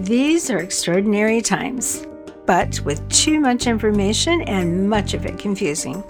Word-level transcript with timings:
These 0.00 0.50
are 0.50 0.58
extraordinary 0.58 1.40
times, 1.40 2.06
but 2.44 2.78
with 2.80 3.08
too 3.08 3.40
much 3.40 3.66
information 3.66 4.42
and 4.42 4.90
much 4.90 5.14
of 5.14 5.24
it 5.24 5.38
confusing. 5.38 6.04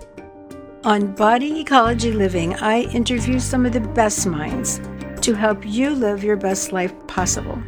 On 0.82 1.14
Body 1.14 1.60
Ecology 1.60 2.10
Living, 2.10 2.54
I 2.56 2.80
interview 2.92 3.38
some 3.38 3.64
of 3.64 3.72
the 3.72 3.80
best 3.80 4.26
minds 4.26 4.80
to 5.20 5.34
help 5.34 5.64
you 5.64 5.90
live 5.90 6.24
your 6.24 6.36
best 6.36 6.72
life 6.72 6.92
possible. 7.06 7.62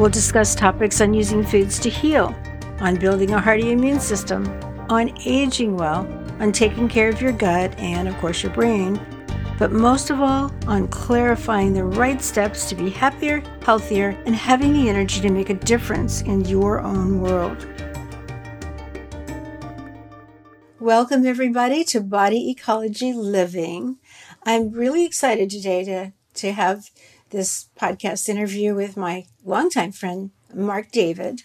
We'll 0.00 0.08
discuss 0.08 0.56
topics 0.56 1.00
on 1.00 1.14
using 1.14 1.46
foods 1.46 1.78
to 1.78 1.90
heal, 1.90 2.34
on 2.80 2.96
building 2.96 3.32
a 3.32 3.40
hearty 3.40 3.70
immune 3.70 4.00
system, 4.00 4.48
on 4.88 5.16
aging 5.24 5.76
well, 5.76 6.08
on 6.40 6.50
taking 6.50 6.88
care 6.88 7.08
of 7.08 7.22
your 7.22 7.32
gut 7.32 7.78
and, 7.78 8.08
of 8.08 8.16
course, 8.18 8.42
your 8.42 8.52
brain, 8.52 8.98
but 9.60 9.72
most 9.72 10.08
of 10.08 10.22
all, 10.22 10.50
on 10.66 10.88
clarifying 10.88 11.74
the 11.74 11.84
right 11.84 12.22
steps 12.22 12.66
to 12.66 12.74
be 12.74 12.88
happier, 12.88 13.42
healthier, 13.60 14.18
and 14.24 14.34
having 14.34 14.72
the 14.72 14.88
energy 14.88 15.20
to 15.20 15.28
make 15.28 15.50
a 15.50 15.54
difference 15.54 16.22
in 16.22 16.42
your 16.46 16.80
own 16.80 17.20
world. 17.20 17.68
Welcome, 20.78 21.26
everybody, 21.26 21.84
to 21.84 22.00
Body 22.00 22.50
Ecology 22.50 23.12
Living. 23.12 23.98
I'm 24.44 24.72
really 24.72 25.04
excited 25.04 25.50
today 25.50 25.84
to, 25.84 26.12
to 26.36 26.52
have 26.52 26.88
this 27.28 27.68
podcast 27.78 28.30
interview 28.30 28.74
with 28.74 28.96
my 28.96 29.26
longtime 29.44 29.92
friend, 29.92 30.30
Marc 30.54 30.90
David. 30.90 31.42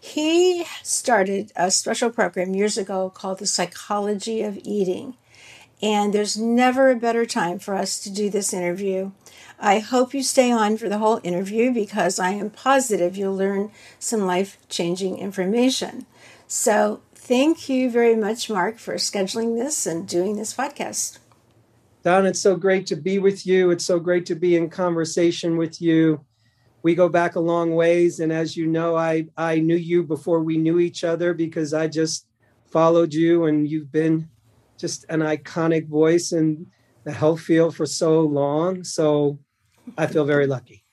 He 0.00 0.64
started 0.82 1.52
a 1.56 1.70
special 1.70 2.08
program 2.08 2.54
years 2.54 2.78
ago 2.78 3.10
called 3.10 3.38
The 3.38 3.46
Psychology 3.46 4.40
of 4.40 4.58
Eating. 4.64 5.18
And 5.82 6.12
there's 6.12 6.36
never 6.36 6.90
a 6.90 6.96
better 6.96 7.24
time 7.24 7.58
for 7.58 7.74
us 7.74 7.98
to 8.00 8.10
do 8.10 8.28
this 8.28 8.52
interview. 8.52 9.12
I 9.58 9.78
hope 9.78 10.14
you 10.14 10.22
stay 10.22 10.50
on 10.50 10.76
for 10.76 10.88
the 10.88 10.98
whole 10.98 11.20
interview 11.22 11.72
because 11.72 12.18
I 12.18 12.30
am 12.30 12.50
positive 12.50 13.16
you'll 13.16 13.36
learn 13.36 13.70
some 13.98 14.26
life 14.26 14.58
changing 14.68 15.18
information. 15.18 16.06
So, 16.46 17.00
thank 17.14 17.68
you 17.68 17.90
very 17.90 18.16
much, 18.16 18.50
Marc, 18.50 18.78
for 18.78 18.94
scheduling 18.94 19.58
this 19.58 19.86
and 19.86 20.08
doing 20.08 20.36
this 20.36 20.54
podcast. 20.54 21.18
Don, 22.02 22.24
it's 22.24 22.40
so 22.40 22.56
great 22.56 22.86
to 22.86 22.96
be 22.96 23.18
with 23.18 23.46
you. 23.46 23.70
It's 23.70 23.84
so 23.84 24.00
great 24.00 24.24
to 24.26 24.34
be 24.34 24.56
in 24.56 24.70
conversation 24.70 25.58
with 25.58 25.82
you. 25.82 26.24
We 26.82 26.94
go 26.94 27.10
back 27.10 27.36
a 27.36 27.40
long 27.40 27.74
ways. 27.74 28.20
And 28.20 28.32
as 28.32 28.56
you 28.56 28.66
know, 28.66 28.96
I, 28.96 29.26
I 29.36 29.60
knew 29.60 29.76
you 29.76 30.02
before 30.02 30.42
we 30.42 30.56
knew 30.56 30.78
each 30.78 31.04
other 31.04 31.34
because 31.34 31.74
I 31.74 31.88
just 31.88 32.26
followed 32.70 33.12
you 33.12 33.44
and 33.44 33.68
you've 33.68 33.92
been 33.92 34.30
just 34.80 35.04
an 35.08 35.20
iconic 35.20 35.86
voice 35.86 36.32
in 36.32 36.66
the 37.04 37.12
health 37.12 37.40
field 37.40 37.76
for 37.76 37.86
so 37.86 38.20
long. 38.20 38.84
So 38.84 39.38
I 39.96 40.06
feel 40.06 40.24
very 40.24 40.46
lucky. 40.46 40.84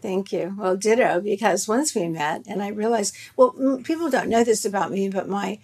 Thank 0.00 0.32
you. 0.32 0.54
Well, 0.58 0.76
ditto, 0.76 1.20
because 1.20 1.68
once 1.68 1.94
we 1.94 2.08
met 2.08 2.42
and 2.48 2.62
I 2.62 2.68
realized, 2.68 3.16
well, 3.36 3.80
people 3.84 4.10
don't 4.10 4.28
know 4.28 4.42
this 4.42 4.64
about 4.64 4.90
me, 4.90 5.08
but 5.08 5.28
my 5.28 5.60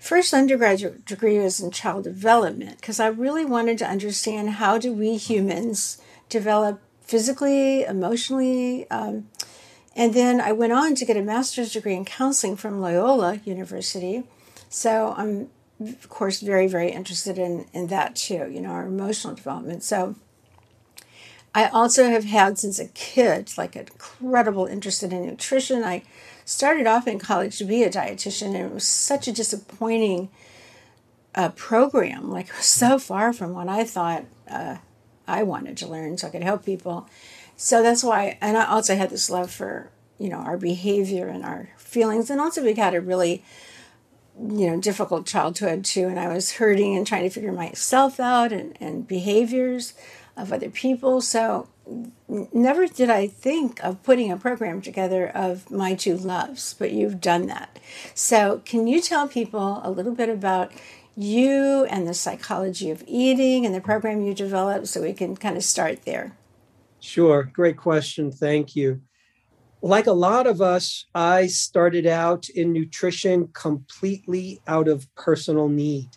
first 0.00 0.34
undergraduate 0.34 1.04
degree 1.04 1.38
was 1.38 1.60
in 1.60 1.70
child 1.70 2.04
development 2.04 2.80
because 2.80 2.98
I 2.98 3.06
really 3.06 3.44
wanted 3.44 3.78
to 3.78 3.88
understand 3.88 4.50
how 4.50 4.78
do 4.78 4.92
we 4.92 5.16
humans 5.16 6.00
develop 6.28 6.80
physically, 7.00 7.84
emotionally. 7.84 8.90
Um, 8.90 9.28
and 9.94 10.12
then 10.12 10.40
I 10.40 10.52
went 10.52 10.72
on 10.72 10.94
to 10.96 11.04
get 11.04 11.16
a 11.16 11.22
master's 11.22 11.72
degree 11.72 11.94
in 11.94 12.04
counseling 12.04 12.56
from 12.56 12.80
Loyola 12.80 13.40
University. 13.44 14.24
So 14.68 15.14
I'm 15.16 15.50
of 15.80 16.08
course, 16.08 16.40
very, 16.40 16.66
very 16.66 16.90
interested 16.90 17.38
in, 17.38 17.66
in 17.72 17.86
that 17.88 18.16
too, 18.16 18.50
you 18.50 18.60
know, 18.60 18.70
our 18.70 18.86
emotional 18.86 19.34
development. 19.34 19.82
So 19.82 20.16
I 21.54 21.68
also 21.68 22.10
have 22.10 22.24
had 22.24 22.58
since 22.58 22.78
a 22.78 22.88
kid, 22.88 23.52
like 23.56 23.76
an 23.76 23.86
incredible 23.92 24.66
interest 24.66 25.02
in 25.02 25.10
nutrition. 25.10 25.84
I 25.84 26.02
started 26.44 26.86
off 26.86 27.06
in 27.06 27.18
college 27.18 27.58
to 27.58 27.64
be 27.64 27.82
a 27.82 27.90
dietitian, 27.90 28.48
and 28.48 28.56
it 28.56 28.72
was 28.72 28.86
such 28.86 29.28
a 29.28 29.32
disappointing 29.32 30.28
uh, 31.34 31.50
program. 31.50 32.30
Like, 32.30 32.52
so 32.54 32.98
far 32.98 33.32
from 33.32 33.54
what 33.54 33.68
I 33.68 33.84
thought 33.84 34.24
uh, 34.50 34.76
I 35.26 35.42
wanted 35.42 35.76
to 35.78 35.86
learn 35.86 36.18
so 36.18 36.26
I 36.26 36.30
could 36.30 36.42
help 36.42 36.64
people. 36.64 37.08
So 37.56 37.82
that's 37.82 38.04
why, 38.04 38.38
and 38.40 38.56
I 38.56 38.66
also 38.66 38.96
had 38.96 39.10
this 39.10 39.30
love 39.30 39.50
for, 39.50 39.90
you 40.18 40.28
know, 40.28 40.38
our 40.38 40.56
behavior 40.56 41.28
and 41.28 41.44
our 41.44 41.70
feelings. 41.76 42.30
And 42.30 42.40
also, 42.40 42.62
we 42.62 42.74
had 42.74 42.94
a 42.94 43.00
really 43.00 43.44
you 44.40 44.70
know 44.70 44.80
difficult 44.80 45.26
childhood 45.26 45.84
too 45.84 46.06
and 46.06 46.18
i 46.18 46.32
was 46.32 46.52
hurting 46.52 46.96
and 46.96 47.06
trying 47.06 47.24
to 47.24 47.30
figure 47.30 47.52
myself 47.52 48.20
out 48.20 48.52
and, 48.52 48.76
and 48.80 49.08
behaviors 49.08 49.94
of 50.38 50.52
other 50.52 50.70
people. 50.70 51.20
So 51.20 51.68
never 52.52 52.86
did 52.86 53.08
i 53.08 53.26
think 53.26 53.82
of 53.82 54.02
putting 54.02 54.30
a 54.30 54.36
program 54.36 54.82
together 54.82 55.26
of 55.26 55.70
my 55.70 55.94
two 55.94 56.16
loves 56.16 56.74
but 56.74 56.92
you've 56.92 57.20
done 57.20 57.46
that. 57.46 57.78
So 58.14 58.62
can 58.64 58.86
you 58.86 59.00
tell 59.00 59.26
people 59.26 59.80
a 59.82 59.90
little 59.90 60.14
bit 60.14 60.28
about 60.28 60.70
you 61.16 61.84
and 61.90 62.06
the 62.06 62.14
psychology 62.14 62.90
of 62.90 63.02
eating 63.06 63.66
and 63.66 63.74
the 63.74 63.80
program 63.80 64.22
you 64.22 64.34
developed 64.34 64.86
so 64.86 65.02
we 65.02 65.14
can 65.14 65.34
kind 65.36 65.56
of 65.56 65.64
start 65.64 66.04
there? 66.04 66.36
Sure. 67.00 67.44
Great 67.44 67.76
question. 67.76 68.30
Thank 68.30 68.76
you 68.76 69.00
like 69.80 70.06
a 70.06 70.12
lot 70.12 70.46
of 70.46 70.60
us, 70.60 71.06
I 71.14 71.46
started 71.46 72.06
out 72.06 72.48
in 72.48 72.72
nutrition 72.72 73.48
completely 73.52 74.60
out 74.66 74.88
of 74.88 75.12
personal 75.14 75.68
need. 75.68 76.08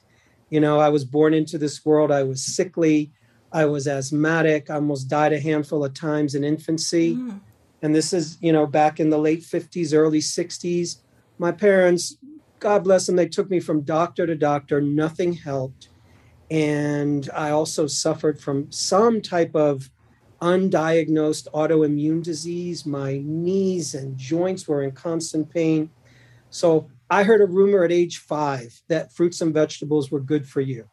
You 0.50 0.60
know, 0.60 0.80
I 0.80 0.90
was 0.90 1.06
born 1.06 1.34
into 1.34 1.58
this 1.58 1.86
world, 1.86 2.12
I 2.12 2.24
was 2.24 2.44
sickly, 2.44 3.12
I 3.52 3.66
was 3.66 3.88
asthmatic, 3.88 4.70
I 4.70 4.76
almost 4.76 5.10
died 5.10 5.34
a 5.34 5.40
handful 5.40 5.86
of 5.86 5.94
times 5.94 6.36
in 6.36 6.44
infancy. 6.44 7.16
Mm. 7.16 7.40
And 7.82 7.96
this 7.96 8.14
is, 8.14 8.38
you 8.42 8.52
know, 8.52 8.66
back 8.66 9.00
in 9.00 9.10
the 9.10 9.18
late 9.18 9.42
50s, 9.42 9.96
early 9.96 10.20
60s. 10.20 10.98
My 11.38 11.52
parents, 11.52 12.18
God 12.60 12.84
bless 12.84 13.08
them, 13.08 13.16
they 13.16 13.28
took 13.28 13.50
me 13.50 13.60
from 13.60 13.82
doctor 13.82 14.26
to 14.26 14.36
doctor, 14.36 14.82
nothing 14.82 15.34
helped. 15.34 15.90
And 16.50 17.30
I 17.34 17.52
also 17.52 17.88
suffered 17.88 18.40
from 18.40 18.72
some 18.72 19.22
type 19.22 19.56
of 19.56 19.90
undiagnosed 20.42 21.48
autoimmune 21.54 22.24
disease. 22.24 22.86
My 22.86 23.22
knees 23.24 23.94
and 23.94 24.18
joints 24.18 24.68
were 24.68 24.84
in 24.84 24.92
constant 24.92 25.50
pain. 25.50 25.90
So 26.50 26.90
I 27.10 27.24
heard 27.24 27.42
a 27.42 27.46
rumor 27.46 27.84
at 27.84 27.92
age 27.92 28.20
five 28.20 28.82
that 28.88 29.14
fruits 29.14 29.42
and 29.42 29.54
vegetables 29.54 30.12
were 30.12 30.20
good 30.20 30.48
for 30.48 30.62
you. 30.62 30.86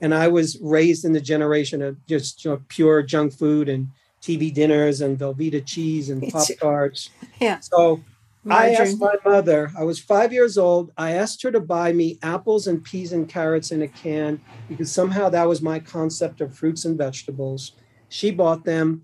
And 0.00 0.14
I 0.14 0.28
was 0.28 0.58
raised 0.60 1.04
in 1.04 1.12
the 1.12 1.20
generation 1.20 1.82
of 1.82 2.04
just 2.06 2.44
you 2.44 2.50
know, 2.50 2.62
pure 2.68 3.02
junk 3.02 3.32
food 3.32 3.68
and 3.68 3.88
TV 4.22 4.52
dinners 4.52 5.00
and 5.00 5.18
Velveeta 5.18 5.64
cheese 5.64 6.10
and 6.10 6.22
Pop 6.32 6.46
Tarts. 6.60 7.10
Yeah. 7.40 7.60
So 7.60 8.02
Margarine. 8.46 8.76
I 8.76 8.80
asked 8.80 9.00
my 9.00 9.14
mother, 9.24 9.72
I 9.76 9.82
was 9.82 9.98
five 9.98 10.32
years 10.32 10.56
old. 10.56 10.92
I 10.96 11.12
asked 11.12 11.42
her 11.42 11.50
to 11.50 11.60
buy 11.60 11.92
me 11.92 12.18
apples 12.22 12.68
and 12.68 12.82
peas 12.82 13.12
and 13.12 13.28
carrots 13.28 13.72
in 13.72 13.82
a 13.82 13.88
can 13.88 14.40
because 14.68 14.92
somehow 14.92 15.28
that 15.30 15.48
was 15.48 15.60
my 15.60 15.80
concept 15.80 16.40
of 16.40 16.54
fruits 16.54 16.84
and 16.84 16.96
vegetables. 16.96 17.72
She 18.16 18.30
bought 18.30 18.64
them. 18.64 19.02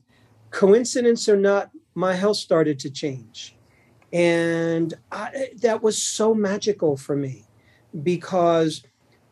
Coincidence 0.51 1.29
or 1.29 1.37
not, 1.37 1.71
my 1.95 2.15
health 2.15 2.39
started 2.39 2.79
to 2.79 2.91
change. 2.91 3.55
And 4.11 4.95
I, 5.11 5.51
that 5.61 5.83
was 5.83 6.03
so 6.03 6.35
magical 6.35 6.97
for 6.97 7.15
me 7.15 7.45
because 8.03 8.83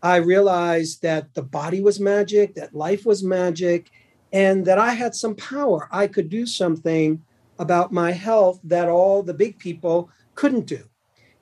I 0.02 0.16
realized 0.16 1.00
that 1.00 1.32
the 1.32 1.42
body 1.42 1.80
was 1.80 1.98
magic, 1.98 2.56
that 2.56 2.74
life 2.74 3.06
was 3.06 3.24
magic, 3.24 3.90
and 4.34 4.66
that 4.66 4.78
I 4.78 4.92
had 4.92 5.14
some 5.14 5.34
power. 5.34 5.88
I 5.90 6.08
could 6.08 6.28
do 6.28 6.44
something 6.44 7.22
about 7.58 7.90
my 7.90 8.12
health 8.12 8.60
that 8.64 8.90
all 8.90 9.22
the 9.22 9.32
big 9.32 9.58
people 9.58 10.10
couldn't 10.34 10.66
do. 10.66 10.84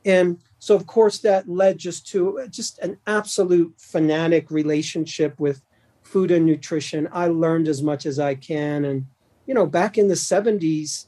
And 0.04 0.38
so, 0.60 0.76
of 0.76 0.86
course, 0.86 1.18
that 1.20 1.48
led 1.48 1.78
just 1.78 2.06
to 2.12 2.46
just 2.50 2.78
an 2.78 2.98
absolute 3.08 3.74
fanatic 3.78 4.52
relationship 4.52 5.40
with 5.40 5.60
food 6.08 6.30
and 6.30 6.46
nutrition. 6.46 7.08
I 7.12 7.26
learned 7.28 7.68
as 7.68 7.82
much 7.82 8.06
as 8.06 8.18
I 8.18 8.34
can. 8.34 8.84
And, 8.84 9.06
you 9.46 9.54
know, 9.54 9.66
back 9.66 9.98
in 9.98 10.08
the 10.08 10.14
70s, 10.14 11.06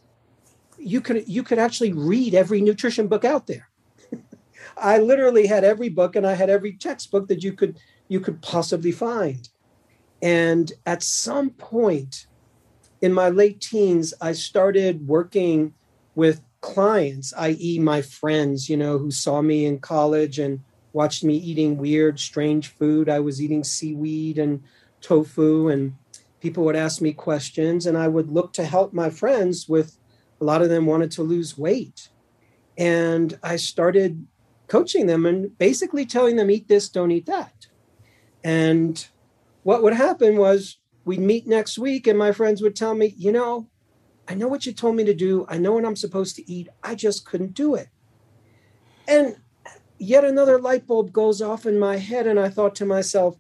you 0.79 1.00
could 1.00 1.29
you 1.29 1.43
could 1.43 1.58
actually 1.58 1.93
read 1.93 2.35
every 2.35 2.61
nutrition 2.61 3.06
book 3.06 3.25
out 3.25 3.47
there. 3.47 3.69
I 4.76 4.99
literally 4.99 5.47
had 5.47 5.64
every 5.64 5.88
book 5.88 6.17
and 6.17 6.26
I 6.26 6.35
had 6.35 6.49
every 6.49 6.73
textbook 6.73 7.29
that 7.29 7.43
you 7.43 7.52
could 7.52 7.79
you 8.08 8.20
could 8.20 8.41
possibly 8.43 8.93
find. 8.93 9.49
And 10.23 10.73
at 10.87 11.02
some 11.02 11.50
point 11.50 12.26
in 13.00 13.12
my 13.12 13.31
late 13.31 13.61
teens, 13.61 14.12
I 14.20 14.32
started 14.32 15.06
working 15.06 15.75
with 16.14 16.43
clients, 16.61 17.32
i.e., 17.38 17.79
my 17.79 18.02
friends, 18.02 18.69
you 18.69 18.76
know, 18.76 18.99
who 18.99 19.11
saw 19.11 19.41
me 19.41 19.64
in 19.64 19.79
college 19.79 20.38
and 20.38 20.61
watched 20.93 21.25
me 21.25 21.37
eating 21.37 21.79
weird, 21.79 22.19
strange 22.19 22.69
food. 22.69 23.08
I 23.08 23.20
was 23.20 23.41
eating 23.41 23.64
seaweed 23.64 24.38
and 24.38 24.62
tofu 25.00 25.69
and 25.69 25.94
people 26.41 26.64
would 26.64 26.76
ask 26.76 27.00
me 27.00 27.12
questions 27.12 27.87
and 27.87 27.97
I 27.97 28.08
would 28.08 28.31
look 28.31 28.52
to 28.55 28.64
help 28.64 28.93
my 28.93 29.11
friends 29.11 29.69
with 29.69 29.97
a 30.41 30.44
lot 30.44 30.62
of 30.62 30.69
them 30.69 30.87
wanted 30.87 31.11
to 31.12 31.23
lose 31.23 31.58
weight. 31.58 32.08
And 32.79 33.38
I 33.43 33.56
started 33.56 34.26
coaching 34.69 35.06
them 35.06 35.26
and 35.26 35.56
basically 35.58 36.06
telling 36.06 36.37
them 36.37 36.50
eat 36.50 36.69
this, 36.69 36.88
don't 36.88 37.11
eat 37.11 37.26
that. 37.26 37.67
And 38.43 39.06
what 39.62 39.82
would 39.82 39.93
happen 39.93 40.37
was 40.38 40.79
we'd 41.05 41.20
meet 41.20 41.47
next 41.47 41.79
week 41.79 42.06
and 42.06 42.19
my 42.19 42.32
friends 42.32 42.62
would 42.62 42.76
tell 42.76 42.94
me, 42.94 43.14
you 43.19 43.32
know, 43.32 43.69
I 44.29 44.35
know 44.35 44.49
what 44.49 44.64
you 44.64 44.73
told 44.73 44.97
me 44.97 45.05
to 45.05 45.14
do. 45.14 45.44
I 45.49 45.58
know 45.58 45.73
what 45.73 45.85
I'm 45.85 45.97
supposed 45.97 46.37
to 46.37 46.50
eat. 46.50 46.69
I 46.82 46.94
just 46.94 47.26
couldn't 47.26 47.52
do 47.52 47.75
it. 47.75 47.88
And 49.08 49.37
yet 49.99 50.25
another 50.25 50.58
light 50.58 50.87
bulb 50.87 51.12
goes 51.12 51.43
off 51.43 51.67
in 51.67 51.79
my 51.79 51.97
head. 51.97 52.26
And 52.29 52.38
I 52.38 52.49
thought 52.49 52.76
to 52.76 52.87
myself, 52.87 53.37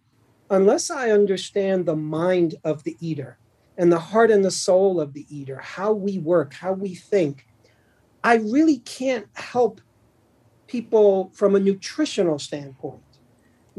unless 0.50 0.90
I 0.90 1.10
understand 1.10 1.86
the 1.86 1.96
mind 1.96 2.56
of 2.64 2.82
the 2.82 2.96
eater 3.00 3.38
and 3.78 3.90
the 3.90 3.98
heart 3.98 4.30
and 4.30 4.44
the 4.44 4.50
soul 4.50 5.00
of 5.00 5.14
the 5.14 5.24
eater, 5.34 5.56
how 5.56 5.92
we 5.92 6.18
work, 6.18 6.52
how 6.52 6.72
we 6.72 6.94
think, 6.94 7.46
I 8.22 8.36
really 8.36 8.78
can't 8.78 9.26
help 9.34 9.80
people 10.66 11.30
from 11.34 11.54
a 11.54 11.60
nutritional 11.60 12.38
standpoint 12.38 13.02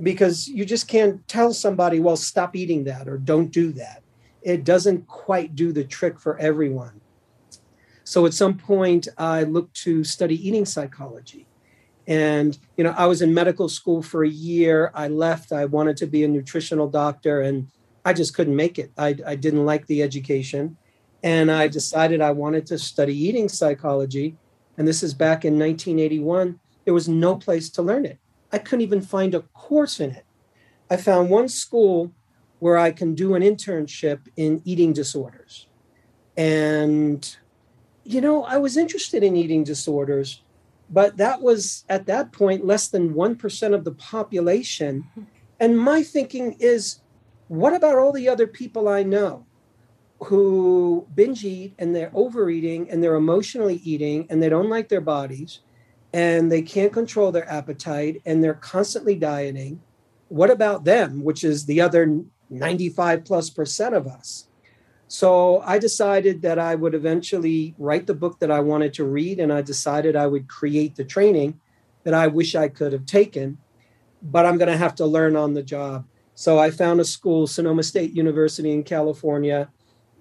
because 0.02 0.48
you 0.48 0.66
just 0.66 0.88
can't 0.88 1.26
tell 1.28 1.54
somebody, 1.54 2.00
well, 2.00 2.18
stop 2.18 2.56
eating 2.56 2.86
that 2.86 3.08
or 3.08 3.18
don't 3.18 3.52
do 3.52 3.72
that. 3.74 4.02
It 4.42 4.64
doesn't 4.64 5.06
quite 5.08 5.56
do 5.56 5.72
the 5.72 5.84
trick 5.84 6.20
for 6.20 6.40
everyone. 6.40 7.02
So 8.04 8.26
at 8.26 8.34
some 8.34 8.58
point, 8.58 9.08
I 9.18 9.44
looked 9.44 9.76
to 9.84 10.04
study 10.04 10.48
eating 10.48 10.66
psychology. 10.66 11.48
And, 12.12 12.60
you 12.76 12.84
know, 12.84 12.94
I 12.98 13.06
was 13.06 13.22
in 13.22 13.34
medical 13.34 13.70
school 13.70 14.02
for 14.02 14.26
a 14.26 14.30
year. 14.30 14.92
I 14.94 15.08
left. 15.08 15.54
I 15.54 15.64
wanted 15.64 15.96
to 15.96 16.08
be 16.08 16.26
a 16.26 16.28
nutritional 16.28 16.90
doctor 16.90 17.40
and 17.40 17.70
I 18.04 18.12
just 18.12 18.34
couldn't 18.34 18.58
make 18.58 18.78
it. 18.78 18.92
I, 18.98 19.16
I 19.26 19.36
didn't 19.36 19.66
like 19.66 19.88
the 19.88 20.04
education. 20.04 20.76
And 21.24 21.50
I 21.50 21.70
decided 21.70 22.20
I 22.20 22.32
wanted 22.32 22.66
to 22.66 22.78
study 22.78 23.16
eating 23.18 23.48
psychology. 23.48 24.36
And 24.78 24.86
this 24.86 25.04
is 25.04 25.14
back 25.14 25.46
in 25.46 25.58
1981. 25.58 26.60
There 26.84 26.94
was 26.94 27.08
no 27.08 27.38
place 27.38 27.70
to 27.70 27.82
learn 27.82 28.06
it. 28.06 28.20
I 28.52 28.58
couldn't 28.58 28.82
even 28.82 29.00
find 29.00 29.34
a 29.34 29.44
course 29.54 30.02
in 30.02 30.12
it. 30.12 30.26
I 30.90 30.98
found 30.98 31.30
one 31.30 31.48
school 31.48 32.12
where 32.60 32.78
I 32.78 32.92
can 32.92 33.16
do 33.16 33.36
an 33.36 33.42
internship 33.42 34.28
in 34.36 34.62
eating 34.66 34.92
disorders. 34.92 35.68
And, 36.36 37.38
you 38.04 38.20
know, 38.20 38.44
I 38.44 38.58
was 38.58 38.76
interested 38.76 39.24
in 39.24 39.38
eating 39.38 39.64
disorders, 39.64 40.42
but 40.92 41.18
that 41.18 41.42
was 41.42 41.86
at 41.90 42.06
that 42.08 42.32
point 42.32 42.66
less 42.66 42.90
than 42.90 43.14
1% 43.14 43.74
of 43.74 43.84
the 43.86 43.94
population. 43.94 45.08
And 45.60 45.80
my 45.80 46.04
thinking 46.04 46.58
is, 46.60 47.02
what 47.48 47.74
about 47.74 47.98
all 47.98 48.12
the 48.12 48.28
other 48.28 48.48
people 48.48 48.88
I 48.88 49.04
know 49.04 49.46
who 50.24 51.08
binge 51.16 51.44
eat 51.44 51.74
and 51.80 51.96
they're 51.96 52.12
overeating 52.14 52.90
and 52.92 53.02
they're 53.02 53.16
emotionally 53.16 53.82
eating 53.84 54.28
and 54.30 54.44
they 54.44 54.50
don't 54.50 54.70
like 54.70 54.90
their 54.90 55.02
bodies 55.02 55.60
and 56.14 56.52
they 56.52 56.62
can't 56.62 56.94
control 56.94 57.32
their 57.32 57.50
appetite 57.50 58.22
and 58.26 58.44
they're 58.44 58.54
constantly 58.54 59.16
dieting. 59.16 59.82
What 60.28 60.52
about 60.52 60.84
them, 60.84 61.24
which 61.24 61.44
is 61.44 61.66
the 61.66 61.82
other 61.82 62.22
95 62.50 63.26
plus 63.26 63.50
percent 63.50 63.96
of 63.96 64.08
us? 64.08 64.48
So 65.12 65.62
I 65.66 65.78
decided 65.78 66.42
that 66.44 66.58
I 66.58 66.74
would 66.74 66.96
eventually 66.96 67.76
write 67.78 68.08
the 68.08 68.14
book 68.14 68.40
that 68.40 68.50
I 68.50 68.62
wanted 68.62 68.94
to 68.94 69.04
read, 69.04 69.42
and 69.42 69.52
I 69.52 69.62
decided 69.62 70.16
I 70.16 70.26
would 70.26 70.48
create 70.48 70.96
the 70.96 71.04
training 71.04 71.60
that 72.06 72.14
I 72.14 72.28
wish 72.28 72.56
I 72.56 72.70
could 72.70 72.94
have 72.94 73.06
taken, 73.06 73.58
but 74.22 74.46
I'm 74.46 74.58
going 74.58 74.72
to 74.72 74.78
have 74.78 74.96
to 74.96 75.06
learn 75.06 75.36
on 75.36 75.54
the 75.54 75.64
job. 75.64 76.06
So 76.34 76.60
I 76.60 76.72
found 76.72 77.02
a 77.02 77.04
school, 77.04 77.46
Sonoma 77.46 77.84
State 77.84 78.14
University 78.14 78.72
in 78.72 78.84
California, 78.84 79.70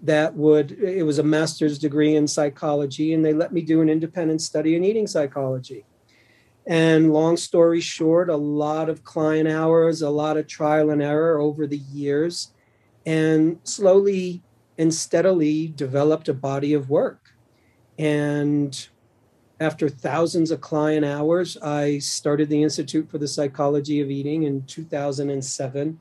that 0.03 0.35
would 0.35 0.73
it 0.73 1.05
was 1.05 1.21
a 1.21 1.23
master's 1.23 1.79
degree 1.79 2.17
in 2.17 2.27
psychology 2.27 3.15
and 3.15 3.25
they 3.25 3.35
let 3.35 3.53
me 3.53 3.61
do 3.61 3.83
an 3.83 3.89
independent 3.89 4.41
study 4.41 4.75
in 4.75 4.83
eating 4.83 5.07
psychology 5.07 5.85
and 6.67 7.13
long 7.13 7.37
story 7.37 7.83
short 7.83 8.31
a 8.31 8.37
lot 8.37 8.89
of 8.89 9.05
client 9.05 9.47
hours 9.47 10.01
a 10.01 10.09
lot 10.09 10.39
of 10.39 10.47
trial 10.47 10.89
and 10.89 11.03
error 11.03 11.39
over 11.39 11.67
the 11.67 11.77
years 11.77 12.55
and 13.05 13.59
slowly 13.65 14.43
and 14.81 14.93
steadily 14.93 15.69
developed 15.69 16.29
a 16.29 16.35
body 16.35 16.75
of 16.75 16.91
work 16.91 17.33
and 17.99 18.89
after 19.61 19.89
thousands 19.89 20.51
of 20.51 20.61
client 20.61 21.05
hours 21.05 21.57
i 21.59 21.99
started 21.99 22.49
the 22.49 22.63
institute 22.63 23.09
for 23.09 23.19
the 23.19 23.29
psychology 23.29 24.01
of 24.01 24.11
eating 24.11 24.43
in 24.43 24.65
2007 24.65 26.01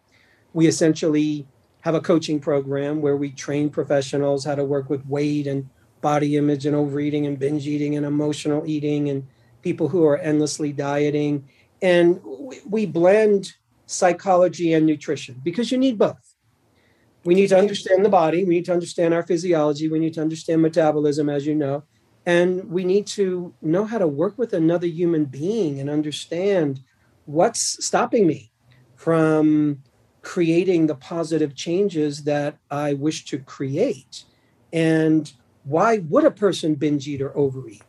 we 0.53 0.65
essentially 0.65 1.45
have 1.81 1.95
a 1.95 2.01
coaching 2.01 2.39
program 2.39 3.01
where 3.01 3.15
we 3.15 3.29
train 3.29 3.69
professionals 3.69 4.43
how 4.43 4.55
to 4.55 4.63
work 4.63 4.89
with 4.89 5.05
weight 5.05 5.45
and 5.45 5.69
body 6.01 6.37
image 6.37 6.65
and 6.65 6.75
overeating 6.75 7.25
and 7.25 7.39
binge 7.39 7.67
eating 7.67 7.95
and 7.95 8.05
emotional 8.05 8.63
eating 8.65 9.09
and 9.09 9.27
people 9.61 9.89
who 9.89 10.05
are 10.05 10.17
endlessly 10.17 10.71
dieting. 10.71 11.47
And 11.81 12.19
we 12.65 12.85
blend 12.85 13.53
psychology 13.85 14.73
and 14.73 14.85
nutrition 14.85 15.41
because 15.43 15.71
you 15.71 15.77
need 15.77 15.97
both. 15.97 16.28
We 17.25 17.36
need 17.36 17.50
to 17.50 17.57
understand 17.57 18.06
the 18.06 18.10
body, 18.10 18.45
we 18.45 18.56
need 18.56 18.66
to 18.66 18.74
understand 18.74 19.13
our 19.13 19.24
physiology, 19.24 19.89
we 19.89 20.00
need 20.00 20.13
to 20.13 20.21
understand 20.21 20.62
metabolism, 20.62 21.30
as 21.30 21.45
you 21.45 21.54
know, 21.54 21.83
and 22.25 22.69
we 22.69 22.86
need 22.86 23.07
to 23.07 23.54
know 23.62 23.86
how 23.86 23.98
to 23.98 24.07
work 24.07 24.38
with 24.38 24.54
another 24.54 24.88
human 24.88 25.25
being 25.25 25.80
and 25.80 25.89
understand 25.89 26.81
what's 27.25 27.83
stopping 27.86 28.25
me 28.25 28.51
from 28.95 29.83
creating 30.21 30.88
the 30.88 30.95
positive 30.95 31.56
changes 31.56 32.24
that 32.24 32.57
I 32.69 32.94
wish 32.94 33.25
to 33.25 33.39
create. 33.39 34.24
And 34.71 35.31
why 35.63 36.00
would 36.00 36.25
a 36.25 36.31
person 36.31 36.75
binge 36.75 37.07
eat 37.07 37.21
or 37.21 37.36
overeat? 37.38 37.83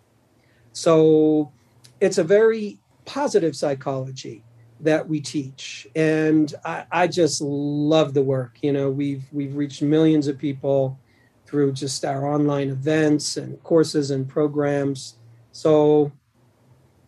So 0.73 1.53
it's 2.01 2.19
a 2.19 2.25
very 2.25 2.79
positive 3.05 3.57
psychology 3.57 4.45
that 4.83 5.09
we 5.09 5.21
teach. 5.21 5.87
And 5.95 6.53
I, 6.65 6.85
I 6.91 7.07
just 7.07 7.41
love 7.41 8.15
the 8.15 8.23
work. 8.23 8.59
You 8.63 8.73
know, 8.73 8.91
we've 8.91 9.25
we've 9.33 9.55
reached 9.55 9.83
millions 9.83 10.29
of 10.29 10.39
people 10.39 10.99
through 11.47 11.73
just 11.73 12.05
our 12.05 12.27
online 12.27 12.71
events 12.71 13.37
and 13.37 13.63
courses 13.63 14.11
and 14.11 14.29
programs. 14.29 15.17
So 15.53 16.13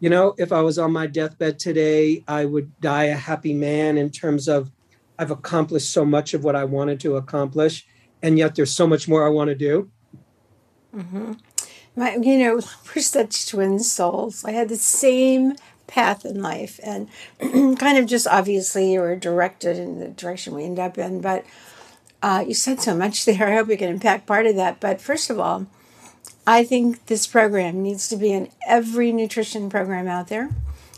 you 0.03 0.11
know, 0.11 0.35
if 0.37 0.51
I 0.51 0.61
was 0.63 0.81
on 0.81 0.91
my 0.91 1.07
deathbed 1.07 1.61
today, 1.61 2.25
I 2.27 2.45
would 2.45 2.81
die 2.81 3.05
a 3.05 3.15
happy 3.15 3.55
man 3.55 3.97
in 3.97 4.11
terms 4.11 4.49
of 4.49 4.73
I've 5.17 5.31
accomplished 5.31 5.93
so 5.93 6.05
much 6.05 6.35
of 6.35 6.43
what 6.43 6.57
I 6.57 6.65
wanted 6.65 6.99
to 7.01 7.17
accomplish, 7.17 7.87
and 8.21 8.37
yet 8.37 8.57
there's 8.57 8.73
so 8.73 8.89
much 8.89 9.07
more 9.07 9.25
I 9.25 9.29
want 9.29 9.51
to 9.51 9.55
do. 9.55 9.93
Mm-hmm. 10.93 11.35
My, 11.95 12.17
you 12.17 12.39
know, 12.39 12.55
we're 12.97 13.03
such 13.03 13.49
twin 13.49 13.79
souls. 13.79 14.45
I 14.45 14.51
had 14.51 14.69
the 14.69 14.77
same 14.77 15.55
path 15.93 16.25
in 16.25 16.41
life, 16.41 16.81
and 16.83 17.09
kind 17.79 17.99
of 17.99 18.07
just 18.07 18.27
obviously 18.27 18.95
you 18.95 19.01
were 19.01 19.15
directed 19.15 19.77
in 19.77 20.01
the 20.01 20.09
direction 20.09 20.55
we 20.55 20.65
end 20.65 20.79
up 20.79 20.97
in. 20.97 21.21
But 21.21 21.45
uh, 22.23 22.45
you 22.47 22.55
said 22.55 22.81
so 22.81 22.97
much 22.97 23.25
there. 23.27 23.47
I 23.47 23.55
hope 23.55 23.69
we 23.69 23.77
can 23.77 23.91
impact 23.91 24.27
part 24.27 24.47
of 24.47 24.57
that. 24.57 24.81
But 24.81 25.01
first 25.01 25.29
of 25.29 25.39
all, 25.39 25.67
I 26.47 26.65
think 26.65 27.07
this 27.07 27.27
program 27.27 27.83
needs 27.83 28.09
to 28.09 28.17
be 28.17 28.33
in 28.33 28.49
every 28.67 29.13
nutrition 29.13 29.69
program 29.69 30.09
out 30.09 30.29
there, 30.29 30.51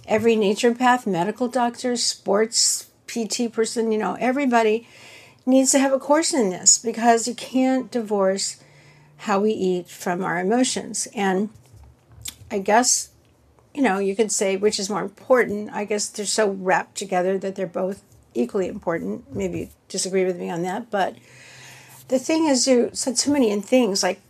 every 0.06 0.36
naturopath, 0.36 1.06
medical 1.06 1.48
doctor, 1.48 1.96
sports 1.96 2.90
PT 3.08 3.52
person, 3.52 3.92
you 3.92 3.98
know, 3.98 4.16
everybody 4.20 4.88
needs 5.44 5.72
to 5.72 5.78
have 5.78 5.92
a 5.92 5.98
course 5.98 6.32
in 6.32 6.50
this 6.50 6.78
because 6.78 7.28
you 7.28 7.34
can't 7.34 7.90
divorce 7.90 8.62
how 9.18 9.40
we 9.40 9.50
eat 9.50 9.88
from 9.88 10.24
our 10.24 10.38
emotions. 10.38 11.08
And 11.14 11.50
I 12.50 12.58
guess, 12.58 13.10
you 13.74 13.82
know, 13.82 13.98
you 13.98 14.14
could 14.14 14.30
say 14.30 14.56
which 14.56 14.78
is 14.78 14.88
more 14.88 15.02
important. 15.02 15.70
I 15.72 15.84
guess 15.84 16.08
they're 16.08 16.26
so 16.26 16.50
wrapped 16.50 16.96
together 16.96 17.36
that 17.38 17.56
they're 17.56 17.66
both 17.66 18.02
equally 18.32 18.68
important. 18.68 19.34
Maybe 19.34 19.58
you 19.58 19.68
disagree 19.88 20.24
with 20.24 20.38
me 20.38 20.48
on 20.48 20.62
that. 20.62 20.90
But 20.90 21.16
the 22.08 22.18
thing 22.18 22.46
is, 22.46 22.66
you 22.66 22.90
said 22.92 23.18
so 23.18 23.32
many 23.32 23.58
things 23.60 24.02
like, 24.02 24.20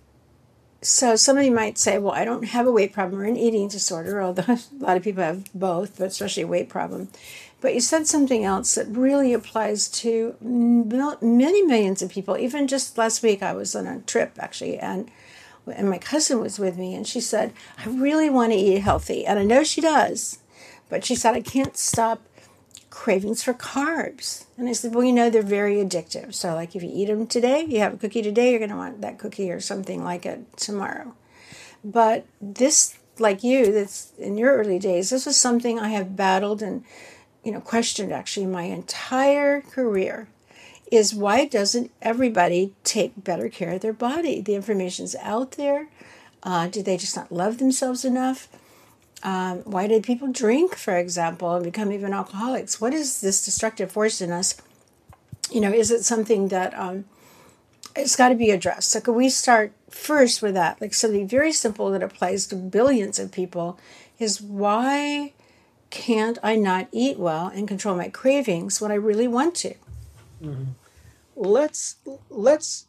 so 0.81 1.17
somebody 1.17 1.49
might 1.49 1.79
say, 1.79 1.99
well, 1.99 2.13
I 2.13 2.25
don't 2.25 2.45
have 2.45 2.67
a 2.67 2.73
weight 2.73 2.93
problem 2.93 3.21
or 3.21 3.25
an 3.25 3.37
eating 3.37 3.69
disorder, 3.69 4.21
although 4.23 4.45
a 4.55 4.61
lot 4.79 4.97
of 4.97 5.03
people 5.03 5.23
have 5.23 5.53
both, 5.55 5.99
but 5.99 6.09
especially 6.09 6.43
a 6.43 6.47
weight 6.47 6.69
problem. 6.69 7.09
But 7.61 7.75
you 7.75 7.81
said 7.81 8.07
something 8.07 8.45
else 8.45 8.75
that 8.75 8.89
really 8.89 9.33
applies 9.33 9.89
to 9.89 10.37
many 10.41 11.63
millions 11.63 12.03
of 12.03 12.11
people. 12.11 12.37
Even 12.37 12.69
just 12.69 12.99
last 12.99 13.23
week, 13.23 13.43
I 13.43 13.55
was 13.55 13.75
on 13.75 13.87
a 13.87 14.01
trip 14.01 14.33
actually, 14.39 14.79
and 14.79 15.11
and 15.73 15.89
my 15.91 15.99
cousin 15.99 16.41
was 16.41 16.59
with 16.59 16.77
me, 16.77 16.95
and 16.95 17.07
she 17.07 17.21
said, 17.21 17.53
"I 17.79 17.89
really 17.89 18.31
want 18.31 18.53
to 18.53 18.59
eat 18.59 18.81
healthy," 18.81 19.27
and 19.27 19.39
I 19.39 19.45
know 19.45 19.65
she 19.65 19.81
does, 19.81 20.39
but 20.89 21.05
she 21.05 21.15
said, 21.15 21.35
"I 21.35 21.41
can't 21.41 21.77
stop." 21.77 22.23
cravings 22.91 23.43
for 23.43 23.53
carbs. 23.53 24.45
And 24.57 24.69
I 24.69 24.73
said, 24.73 24.95
well, 24.95 25.03
you 25.03 25.13
know, 25.13 25.29
they're 25.29 25.43
very 25.43 25.79
addictive. 25.79 26.33
So, 26.33 26.55
like, 26.55 26.77
if 26.77 26.83
you 26.85 26.91
eat 26.93 27.07
them 27.07 27.27
today, 27.27 27.65
you 27.65 27.81
have 27.81 27.95
a 27.95 27.97
cookie 27.97 28.23
today, 28.23 28.51
you're 28.51 28.61
going 28.61 28.71
to 28.71 28.77
want 28.77 29.01
that 29.01 29.19
cookie 29.19 29.51
or 29.51 29.59
something 29.59 30.05
like 30.05 30.25
it 30.25 30.57
tomorrow. 30.57 31.13
But 31.83 32.25
this, 32.41 32.97
like 33.19 33.43
you, 33.43 33.73
that's 33.73 34.13
in 34.17 34.39
your 34.39 34.57
early 34.57 34.79
days, 34.79 35.11
this 35.11 35.27
was 35.27 35.37
something 35.37 35.81
I 35.81 35.89
have 35.89 36.15
battled 36.15 36.63
and 36.63 36.85
you 37.45 37.53
know, 37.53 37.61
questioned 37.61 38.13
actually 38.13 38.47
my 38.47 38.63
entire 38.63 39.61
career 39.61 40.29
is 40.91 41.15
why 41.15 41.45
doesn't 41.47 41.91
everybody 42.03 42.73
take 42.85 43.25
better 43.25 43.49
care 43.49 43.73
of 43.73 43.81
their 43.81 43.93
body? 43.93 44.41
The 44.41 44.55
information's 44.55 45.17
out 45.17 45.53
there. 45.53 45.89
Uh, 46.43 46.69
do 46.69 46.83
they 46.83 46.97
just 46.97 47.17
not 47.17 47.33
love 47.33 47.59
themselves 47.59 48.05
enough? 48.05 48.49
Um, 49.23 49.59
why 49.61 49.87
do 49.87 50.01
people 50.01 50.31
drink, 50.31 50.77
for 50.77 50.97
example, 50.97 51.55
and 51.55 51.65
become 51.65 51.91
even 51.91 52.13
alcoholics? 52.13 52.81
What 52.81 52.93
is 52.93 53.23
this 53.23 53.45
destructive 53.45 53.91
force 53.91 54.21
in 54.21 54.31
us? 54.31 54.57
You 55.51 55.61
know, 55.61 55.73
is 55.73 55.91
it 55.91 56.05
something 56.05 56.49
that 56.49 56.79
um, 56.79 57.07
it's 57.97 58.17
got 58.17 58.31
to 58.31 58.35
be 58.35 58.51
addressed. 58.51 58.91
So 58.91 59.01
could 59.01 59.15
we 59.15 59.29
start 59.29 59.73
first 59.89 60.43
with 60.43 60.55
that? 60.55 60.81
Like 60.81 60.95
something 60.95 61.29
very 61.29 61.53
simple 61.53 61.91
that 61.91 62.03
applies 62.03 62.47
to 62.49 62.57
billions 62.57 63.19
of 63.19 63.33
people 63.33 63.79
is 64.19 64.41
why 64.41 65.33
can't 65.91 66.39
I 66.43 66.57
not 66.57 66.89
eat 66.93 67.19
well 67.19 67.49
and 67.49 67.69
control 67.69 67.97
my 67.97 68.09
cravings 68.09 68.81
when 68.81 68.91
I 68.91 68.97
really 68.97 69.29
want 69.29 69.55
to? 69.57 69.75
Mm-hmm. 70.45 70.71
Let's 71.37 71.97
let's 72.31 72.87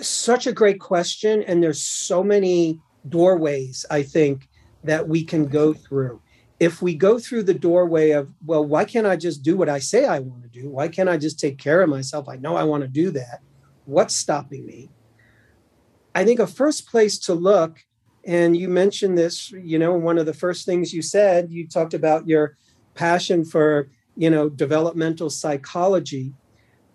such 0.00 0.46
a 0.46 0.52
great 0.52 0.80
question 0.80 1.42
and 1.42 1.62
there's 1.62 1.82
so 1.82 2.22
many 2.22 2.80
doorways 3.08 3.86
I 3.90 4.02
think 4.02 4.48
that 4.84 5.08
we 5.08 5.24
can 5.24 5.46
go 5.46 5.72
through. 5.72 6.20
If 6.58 6.80
we 6.80 6.94
go 6.94 7.18
through 7.18 7.42
the 7.42 7.54
doorway 7.54 8.10
of, 8.10 8.32
well, 8.44 8.64
why 8.64 8.84
can't 8.84 9.06
I 9.06 9.16
just 9.16 9.42
do 9.42 9.56
what 9.56 9.68
I 9.68 9.78
say 9.78 10.06
I 10.06 10.20
want 10.20 10.42
to 10.42 10.48
do? 10.48 10.70
Why 10.70 10.88
can't 10.88 11.08
I 11.08 11.18
just 11.18 11.38
take 11.38 11.58
care 11.58 11.82
of 11.82 11.90
myself? 11.90 12.28
I 12.28 12.36
know 12.36 12.56
I 12.56 12.64
want 12.64 12.82
to 12.82 12.88
do 12.88 13.10
that. 13.10 13.40
What's 13.84 14.16
stopping 14.16 14.64
me? 14.64 14.90
I 16.14 16.24
think 16.24 16.40
a 16.40 16.46
first 16.46 16.88
place 16.88 17.18
to 17.20 17.34
look, 17.34 17.84
and 18.24 18.56
you 18.56 18.68
mentioned 18.68 19.18
this, 19.18 19.52
you 19.52 19.78
know, 19.78 19.92
one 19.92 20.16
of 20.16 20.24
the 20.24 20.32
first 20.32 20.64
things 20.64 20.94
you 20.94 21.02
said, 21.02 21.50
you 21.50 21.68
talked 21.68 21.92
about 21.92 22.26
your 22.26 22.56
passion 22.94 23.44
for, 23.44 23.90
you 24.16 24.30
know, 24.30 24.48
developmental 24.48 25.28
psychology. 25.28 26.32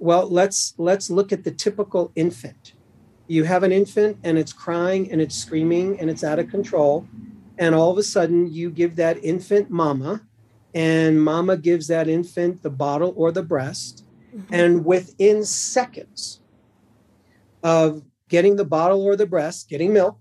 Well, 0.02 0.28
let's 0.28 0.74
let's 0.80 1.12
look 1.12 1.32
at 1.32 1.44
the 1.44 1.52
typical 1.52 2.12
infant. 2.16 2.74
You 3.28 3.44
have 3.44 3.62
an 3.62 3.72
infant 3.72 4.18
and 4.24 4.36
it's 4.36 4.52
crying 4.52 5.12
and 5.12 5.22
it's 5.22 5.36
screaming 5.36 6.00
and 6.00 6.10
it's 6.10 6.24
out 6.24 6.40
of 6.40 6.50
control 6.50 7.08
and 7.60 7.76
all 7.76 7.92
of 7.92 8.00
a 8.00 8.04
sudden 8.04 8.52
you 8.52 8.72
give 8.72 8.96
that 8.96 9.24
infant 9.24 9.70
mama 9.70 10.26
and 10.74 11.24
mama 11.24 11.56
gives 11.56 11.86
that 11.88 12.08
infant 12.08 12.64
the 12.64 12.70
bottle 12.72 13.14
or 13.16 13.32
the 13.32 13.44
breast 13.44 14.04
mm-hmm. 14.36 14.52
and 14.52 14.84
within 14.84 15.46
seconds 15.46 16.40
of 17.62 18.02
getting 18.28 18.56
the 18.56 18.66
bottle 18.66 19.04
or 19.04 19.16
the 19.16 19.28
breast 19.28 19.70
getting 19.70 19.94
milk 19.94 20.18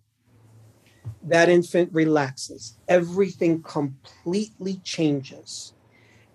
that 1.23 1.49
infant 1.49 1.89
relaxes 1.95 2.77
everything 2.87 3.63
completely 3.63 4.75
changes 4.85 5.73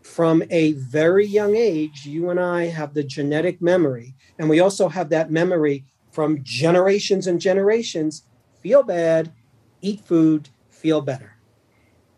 from 0.06 0.44
a 0.52 0.74
very 0.74 1.26
young 1.26 1.56
age 1.56 2.06
you 2.06 2.30
and 2.30 2.40
i 2.40 2.66
have 2.66 2.94
the 2.94 3.04
genetic 3.04 3.62
memory 3.62 4.14
and 4.38 4.50
we 4.50 4.60
also 4.60 4.88
have 4.88 5.10
that 5.10 5.32
memory 5.32 5.84
from 6.12 6.44
generations 6.44 7.28
and 7.28 7.42
generations 7.42 8.24
feel 8.62 8.84
bad 8.84 9.34
eat 9.82 10.00
food 10.02 10.50
feel 10.70 11.02
better. 11.02 11.36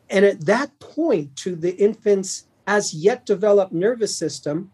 And 0.09 0.25
at 0.25 0.45
that 0.45 0.79
point, 0.79 1.35
to 1.37 1.55
the 1.55 1.75
infant's 1.75 2.45
as 2.65 2.93
yet 2.93 3.25
developed 3.25 3.71
nervous 3.71 4.15
system, 4.15 4.71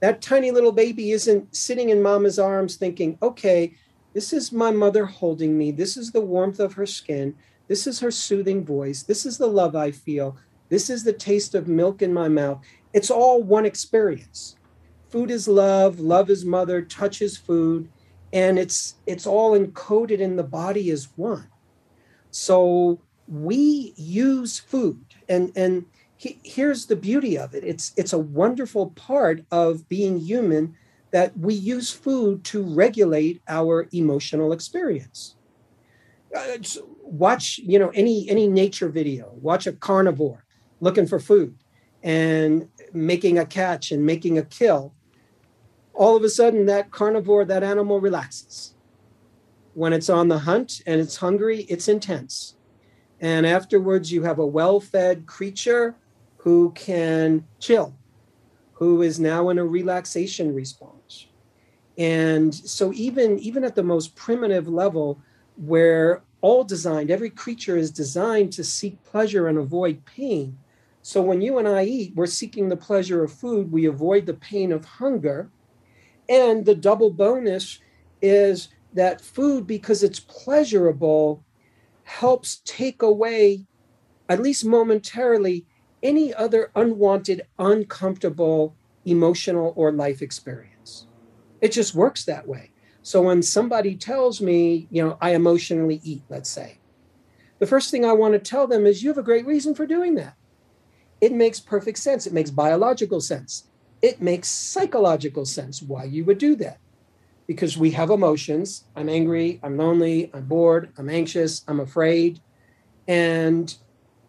that 0.00 0.22
tiny 0.22 0.50
little 0.50 0.72
baby 0.72 1.10
isn't 1.10 1.54
sitting 1.54 1.88
in 1.88 2.02
mama's 2.02 2.38
arms 2.38 2.76
thinking, 2.76 3.18
okay, 3.22 3.74
this 4.12 4.32
is 4.32 4.52
my 4.52 4.70
mother 4.70 5.06
holding 5.06 5.58
me. 5.58 5.72
This 5.72 5.96
is 5.96 6.12
the 6.12 6.20
warmth 6.20 6.60
of 6.60 6.74
her 6.74 6.86
skin. 6.86 7.34
This 7.66 7.86
is 7.86 8.00
her 8.00 8.10
soothing 8.10 8.64
voice. 8.64 9.02
This 9.02 9.26
is 9.26 9.38
the 9.38 9.46
love 9.46 9.74
I 9.74 9.90
feel. 9.90 10.36
This 10.68 10.90
is 10.90 11.04
the 11.04 11.12
taste 11.12 11.54
of 11.54 11.68
milk 11.68 12.02
in 12.02 12.12
my 12.12 12.28
mouth. 12.28 12.62
It's 12.92 13.10
all 13.10 13.42
one 13.42 13.66
experience. 13.66 14.56
Food 15.10 15.30
is 15.30 15.46
love, 15.46 16.00
love 16.00 16.30
is 16.30 16.44
mother, 16.44 16.82
touch 16.82 17.22
is 17.22 17.36
food, 17.36 17.88
and 18.32 18.58
it's 18.58 18.96
it's 19.06 19.26
all 19.26 19.58
encoded 19.58 20.18
in 20.18 20.36
the 20.36 20.42
body 20.42 20.90
as 20.90 21.08
one. 21.16 21.48
So 22.30 23.00
we 23.26 23.94
use 23.96 24.58
food 24.58 25.04
and 25.28 25.52
and 25.56 25.86
he, 26.16 26.40
here's 26.44 26.86
the 26.86 26.96
beauty 26.96 27.38
of 27.38 27.54
it 27.54 27.64
it's 27.64 27.92
it's 27.96 28.12
a 28.12 28.18
wonderful 28.18 28.90
part 28.90 29.44
of 29.50 29.88
being 29.88 30.18
human 30.18 30.74
that 31.10 31.36
we 31.38 31.54
use 31.54 31.90
food 31.90 32.44
to 32.44 32.62
regulate 32.62 33.40
our 33.48 33.88
emotional 33.92 34.52
experience 34.52 35.36
uh, 36.36 36.58
watch 37.02 37.58
you 37.58 37.78
know 37.78 37.90
any 37.94 38.28
any 38.28 38.46
nature 38.46 38.88
video 38.88 39.32
watch 39.40 39.66
a 39.66 39.72
carnivore 39.72 40.43
looking 40.84 41.06
for 41.06 41.18
food 41.18 41.56
and 42.02 42.68
making 42.92 43.38
a 43.38 43.46
catch 43.46 43.90
and 43.90 44.04
making 44.04 44.38
a 44.38 44.42
kill 44.42 44.94
all 45.94 46.16
of 46.16 46.22
a 46.22 46.28
sudden 46.28 46.66
that 46.66 46.90
carnivore 46.90 47.44
that 47.44 47.62
animal 47.62 48.00
relaxes 48.00 48.74
when 49.74 49.92
it's 49.92 50.10
on 50.10 50.28
the 50.28 50.38
hunt 50.38 50.82
and 50.86 51.00
it's 51.00 51.16
hungry 51.16 51.62
it's 51.62 51.88
intense 51.88 52.54
and 53.24 53.46
afterwards, 53.46 54.12
you 54.12 54.22
have 54.24 54.38
a 54.38 54.46
well 54.46 54.80
fed 54.80 55.24
creature 55.24 55.96
who 56.36 56.72
can 56.72 57.46
chill, 57.58 57.94
who 58.74 59.00
is 59.00 59.18
now 59.18 59.48
in 59.48 59.58
a 59.58 59.64
relaxation 59.64 60.54
response. 60.54 61.28
And 61.96 62.54
so, 62.54 62.92
even, 62.92 63.38
even 63.38 63.64
at 63.64 63.76
the 63.76 63.82
most 63.82 64.14
primitive 64.14 64.68
level, 64.68 65.20
where 65.56 66.22
all 66.42 66.64
designed, 66.64 67.10
every 67.10 67.30
creature 67.30 67.78
is 67.78 67.90
designed 67.90 68.52
to 68.52 68.62
seek 68.62 69.02
pleasure 69.04 69.48
and 69.48 69.56
avoid 69.56 70.04
pain. 70.04 70.58
So, 71.06 71.20
when 71.20 71.42
you 71.42 71.58
and 71.58 71.68
I 71.68 71.84
eat, 71.84 72.14
we're 72.16 72.24
seeking 72.24 72.70
the 72.70 72.78
pleasure 72.78 73.22
of 73.22 73.30
food, 73.30 73.70
we 73.70 73.84
avoid 73.84 74.24
the 74.24 74.32
pain 74.32 74.72
of 74.72 74.86
hunger. 74.86 75.50
And 76.30 76.64
the 76.64 76.74
double 76.74 77.10
bonus 77.10 77.78
is 78.22 78.68
that 78.94 79.20
food, 79.20 79.66
because 79.66 80.02
it's 80.02 80.20
pleasurable, 80.20 81.44
helps 82.04 82.62
take 82.64 83.02
away, 83.02 83.66
at 84.30 84.40
least 84.40 84.64
momentarily, 84.64 85.66
any 86.02 86.32
other 86.32 86.70
unwanted, 86.74 87.42
uncomfortable 87.58 88.74
emotional 89.04 89.74
or 89.76 89.92
life 89.92 90.22
experience. 90.22 91.06
It 91.60 91.72
just 91.72 91.94
works 91.94 92.24
that 92.24 92.48
way. 92.48 92.70
So 93.02 93.20
when 93.20 93.42
somebody 93.42 93.94
tells 93.94 94.40
me, 94.40 94.88
you 94.90 95.04
know, 95.04 95.18
I 95.20 95.34
emotionally 95.34 96.00
eat, 96.02 96.22
let's 96.30 96.48
say, 96.48 96.78
the 97.58 97.66
first 97.66 97.90
thing 97.90 98.06
I 98.06 98.12
want 98.12 98.32
to 98.32 98.38
tell 98.38 98.66
them 98.66 98.86
is 98.86 99.02
you 99.02 99.10
have 99.10 99.18
a 99.18 99.22
great 99.22 99.44
reason 99.44 99.74
for 99.74 99.86
doing 99.86 100.14
that. 100.14 100.34
It 101.24 101.32
makes 101.32 101.58
perfect 101.58 101.96
sense. 101.96 102.26
It 102.26 102.34
makes 102.34 102.50
biological 102.50 103.18
sense. 103.18 103.70
It 104.02 104.20
makes 104.20 104.46
psychological 104.46 105.46
sense 105.46 105.80
why 105.80 106.04
you 106.04 106.22
would 106.26 106.36
do 106.36 106.54
that 106.56 106.76
because 107.46 107.78
we 107.78 107.92
have 107.92 108.10
emotions. 108.10 108.84
I'm 108.94 109.08
angry, 109.08 109.58
I'm 109.62 109.78
lonely, 109.78 110.30
I'm 110.34 110.44
bored, 110.44 110.92
I'm 110.98 111.08
anxious, 111.08 111.64
I'm 111.66 111.80
afraid. 111.80 112.40
And 113.08 113.74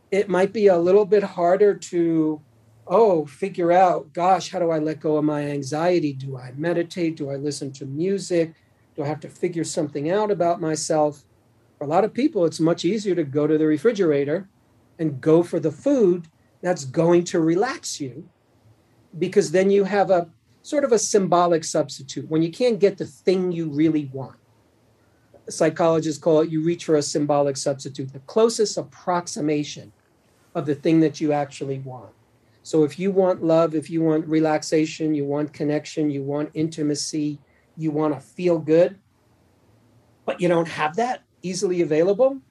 it 0.09 0.29
might 0.29 0.53
be 0.53 0.67
a 0.67 0.77
little 0.77 1.03
bit 1.03 1.23
harder 1.23 1.75
to, 1.75 2.41
oh, 2.87 3.25
figure 3.25 3.73
out, 3.73 4.13
gosh, 4.13 4.49
how 4.51 4.59
do 4.59 4.71
I 4.71 4.79
let 4.79 5.01
go 5.01 5.17
of 5.17 5.25
my 5.25 5.43
anxiety? 5.49 6.13
Do 6.13 6.37
I 6.37 6.53
meditate? 6.55 7.17
Do 7.17 7.29
I 7.29 7.35
listen 7.35 7.73
to 7.73 7.85
music? 7.85 8.53
Do 8.95 9.03
I 9.03 9.07
have 9.07 9.19
to 9.19 9.29
figure 9.29 9.65
something 9.65 10.09
out 10.09 10.31
about 10.31 10.61
myself? 10.61 11.25
For 11.77 11.83
a 11.83 11.89
lot 11.89 12.05
of 12.05 12.13
people, 12.13 12.45
it's 12.45 12.61
much 12.61 12.85
easier 12.85 13.15
to 13.15 13.25
go 13.25 13.47
to 13.47 13.57
the 13.57 13.67
refrigerator 13.67 14.47
and 14.97 15.19
go 15.19 15.43
for 15.43 15.59
the 15.59 15.73
food 15.73 16.29
that's 16.65 16.85
going 16.85 17.23
to 17.23 17.39
relax 17.39 18.01
you 18.01 18.27
because 19.19 19.51
then 19.51 19.69
you 19.69 19.83
have 19.83 20.09
a 20.09 20.27
sort 20.63 20.83
of 20.83 20.91
a 20.91 20.97
symbolic 20.97 21.63
substitute 21.63 22.27
when 22.27 22.41
you 22.41 22.51
can't 22.51 22.79
get 22.79 22.97
the 22.97 23.05
thing 23.05 23.51
you 23.51 23.69
really 23.69 24.09
want. 24.11 24.35
Psychologists 25.47 26.19
call 26.19 26.39
it 26.39 26.49
you 26.49 26.63
reach 26.63 26.85
for 26.85 26.95
a 26.95 27.03
symbolic 27.03 27.55
substitute, 27.55 28.11
the 28.11 28.19
closest 28.21 28.77
approximation 28.77 29.91
of 30.55 30.65
the 30.65 30.73
thing 30.73 31.01
that 31.01 31.21
you 31.21 31.31
actually 31.31 31.79
want. 31.79 32.11
So 32.63 32.83
if 32.83 32.97
you 32.97 33.11
want 33.11 33.43
love, 33.43 33.75
if 33.75 33.91
you 33.91 34.01
want 34.01 34.27
relaxation, 34.27 35.13
you 35.13 35.23
want 35.23 35.53
connection, 35.53 36.09
you 36.09 36.23
want 36.23 36.49
intimacy, 36.55 37.37
you 37.77 37.91
want 37.91 38.15
to 38.15 38.19
feel 38.19 38.57
good, 38.57 38.97
but 40.25 40.41
you 40.41 40.47
don't 40.47 40.67
have 40.67 40.95
that 40.95 41.21
easily 41.43 41.83
available, 41.83 42.41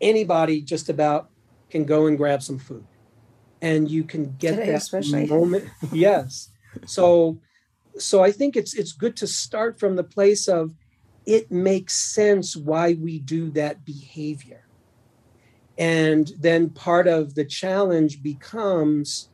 anybody 0.00 0.62
just 0.62 0.88
about 0.88 1.28
can 1.68 1.84
go 1.84 2.06
and 2.06 2.16
grab 2.16 2.42
some 2.42 2.58
food. 2.58 2.86
And 3.60 3.90
you 3.90 4.04
can 4.04 4.36
get 4.36 4.52
Today, 4.52 4.66
that 4.66 4.82
especially. 4.82 5.26
moment. 5.26 5.64
yes 5.92 6.50
so 6.86 7.40
so 7.98 8.22
i 8.22 8.30
think 8.30 8.56
it's 8.56 8.74
it's 8.74 8.92
good 8.92 9.16
to 9.16 9.26
start 9.26 9.78
from 9.78 9.96
the 9.96 10.04
place 10.04 10.48
of 10.48 10.72
it 11.26 11.50
makes 11.50 11.94
sense 11.94 12.56
why 12.56 12.94
we 12.94 13.18
do 13.18 13.50
that 13.50 13.84
behavior 13.84 14.64
and 15.76 16.32
then 16.40 16.70
part 16.70 17.06
of 17.06 17.34
the 17.34 17.44
challenge 17.44 18.22
becomes 18.22 19.30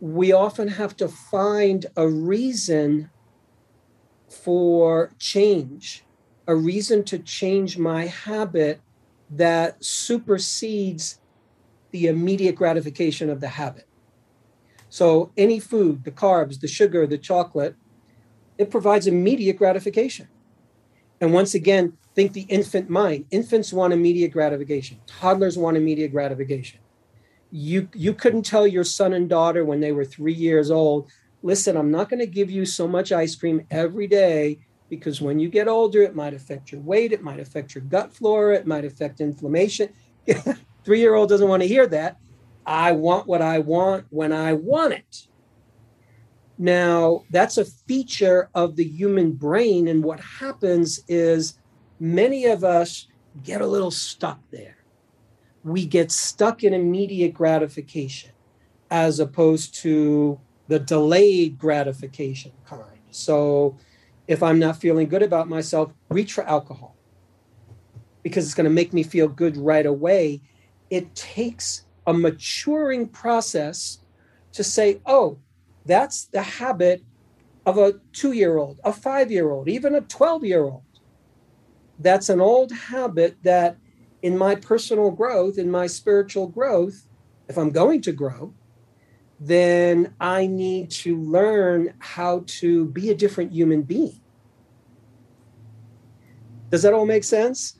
we 0.00 0.32
often 0.32 0.68
have 0.68 0.96
to 0.96 1.08
find 1.08 1.86
a 1.96 2.08
reason 2.08 3.10
for 4.28 5.12
change 5.18 6.04
a 6.46 6.56
reason 6.56 7.04
to 7.04 7.18
change 7.18 7.78
my 7.78 8.06
habit 8.06 8.80
that 9.30 9.82
supersedes 9.84 11.21
the 11.92 12.08
immediate 12.08 12.56
gratification 12.56 13.30
of 13.30 13.40
the 13.40 13.48
habit 13.48 13.86
so 14.92 15.32
any 15.38 15.58
food, 15.58 16.04
the 16.04 16.10
carbs, 16.10 16.60
the 16.60 16.68
sugar, 16.68 17.06
the 17.06 17.16
chocolate, 17.16 17.76
it 18.58 18.70
provides 18.70 19.06
immediate 19.06 19.56
gratification. 19.56 20.28
And 21.18 21.32
once 21.32 21.54
again, 21.54 21.94
think 22.14 22.34
the 22.34 22.42
infant 22.42 22.90
mind. 22.90 23.24
Infants 23.30 23.72
want 23.72 23.94
immediate 23.94 24.32
gratification. 24.32 25.00
Toddlers 25.06 25.56
want 25.56 25.78
immediate 25.78 26.12
gratification. 26.12 26.80
You 27.50 27.88
you 27.94 28.12
couldn't 28.12 28.42
tell 28.42 28.66
your 28.66 28.84
son 28.84 29.14
and 29.14 29.30
daughter 29.30 29.64
when 29.64 29.80
they 29.80 29.92
were 29.92 30.04
3 30.04 30.34
years 30.34 30.70
old, 30.70 31.10
listen, 31.42 31.74
I'm 31.74 31.90
not 31.90 32.10
going 32.10 32.20
to 32.20 32.26
give 32.26 32.50
you 32.50 32.66
so 32.66 32.86
much 32.86 33.12
ice 33.12 33.34
cream 33.34 33.66
every 33.70 34.06
day 34.06 34.58
because 34.90 35.22
when 35.22 35.38
you 35.38 35.48
get 35.48 35.68
older, 35.68 36.02
it 36.02 36.14
might 36.14 36.34
affect 36.34 36.70
your 36.70 36.82
weight, 36.82 37.12
it 37.12 37.22
might 37.22 37.40
affect 37.40 37.74
your 37.74 37.84
gut 37.84 38.12
flora, 38.12 38.56
it 38.56 38.66
might 38.66 38.84
affect 38.84 39.22
inflammation. 39.22 39.88
Three 40.84 41.00
year 41.00 41.14
old 41.14 41.28
doesn't 41.28 41.48
want 41.48 41.62
to 41.62 41.68
hear 41.68 41.86
that. 41.88 42.18
I 42.66 42.92
want 42.92 43.26
what 43.26 43.42
I 43.42 43.58
want 43.58 44.06
when 44.10 44.32
I 44.32 44.52
want 44.52 44.94
it. 44.94 45.26
Now, 46.58 47.24
that's 47.30 47.58
a 47.58 47.64
feature 47.64 48.48
of 48.54 48.76
the 48.76 48.84
human 48.84 49.32
brain. 49.32 49.88
And 49.88 50.04
what 50.04 50.20
happens 50.20 51.00
is 51.08 51.58
many 51.98 52.44
of 52.46 52.62
us 52.62 53.08
get 53.42 53.60
a 53.60 53.66
little 53.66 53.90
stuck 53.90 54.38
there. 54.50 54.76
We 55.64 55.86
get 55.86 56.12
stuck 56.12 56.62
in 56.62 56.72
immediate 56.72 57.34
gratification 57.34 58.30
as 58.90 59.18
opposed 59.20 59.74
to 59.76 60.38
the 60.68 60.78
delayed 60.78 61.58
gratification 61.58 62.52
kind. 62.64 63.00
So, 63.10 63.76
if 64.28 64.42
I'm 64.42 64.58
not 64.58 64.76
feeling 64.76 65.08
good 65.08 65.22
about 65.22 65.48
myself, 65.48 65.92
reach 66.08 66.32
for 66.32 66.44
alcohol 66.44 66.96
because 68.22 68.44
it's 68.44 68.54
going 68.54 68.64
to 68.64 68.70
make 68.70 68.92
me 68.92 69.02
feel 69.02 69.28
good 69.28 69.56
right 69.56 69.84
away. 69.84 70.40
It 70.92 71.14
takes 71.14 71.86
a 72.06 72.12
maturing 72.12 73.08
process 73.08 74.00
to 74.52 74.62
say, 74.62 75.00
oh, 75.06 75.38
that's 75.86 76.26
the 76.26 76.42
habit 76.42 77.02
of 77.64 77.78
a 77.78 77.94
two 78.12 78.32
year 78.32 78.58
old, 78.58 78.78
a 78.84 78.92
five 78.92 79.30
year 79.32 79.50
old, 79.50 79.70
even 79.70 79.94
a 79.94 80.02
12 80.02 80.44
year 80.44 80.64
old. 80.64 80.82
That's 81.98 82.28
an 82.28 82.42
old 82.42 82.72
habit 82.72 83.38
that 83.42 83.78
in 84.20 84.36
my 84.36 84.54
personal 84.54 85.10
growth, 85.10 85.56
in 85.56 85.70
my 85.70 85.86
spiritual 85.86 86.46
growth, 86.46 87.08
if 87.48 87.56
I'm 87.56 87.70
going 87.70 88.02
to 88.02 88.12
grow, 88.12 88.52
then 89.40 90.14
I 90.20 90.46
need 90.46 90.90
to 90.90 91.16
learn 91.16 91.94
how 92.00 92.44
to 92.60 92.84
be 92.84 93.08
a 93.08 93.14
different 93.14 93.50
human 93.50 93.80
being. 93.80 94.20
Does 96.68 96.82
that 96.82 96.92
all 96.92 97.06
make 97.06 97.24
sense? 97.24 97.78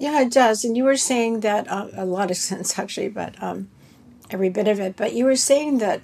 Yeah, 0.00 0.22
it 0.22 0.32
does. 0.32 0.64
And 0.64 0.76
you 0.76 0.84
were 0.84 0.96
saying 0.96 1.40
that 1.40 1.70
uh, 1.70 1.88
a 1.92 2.04
lot 2.04 2.30
of 2.30 2.36
sense, 2.48 2.78
actually, 2.78 3.08
but 3.08 3.40
um, 3.40 3.68
every 4.30 4.48
bit 4.48 4.66
of 4.66 4.80
it. 4.80 4.96
But 4.96 5.12
you 5.12 5.24
were 5.24 5.36
saying 5.36 5.78
that, 5.78 6.00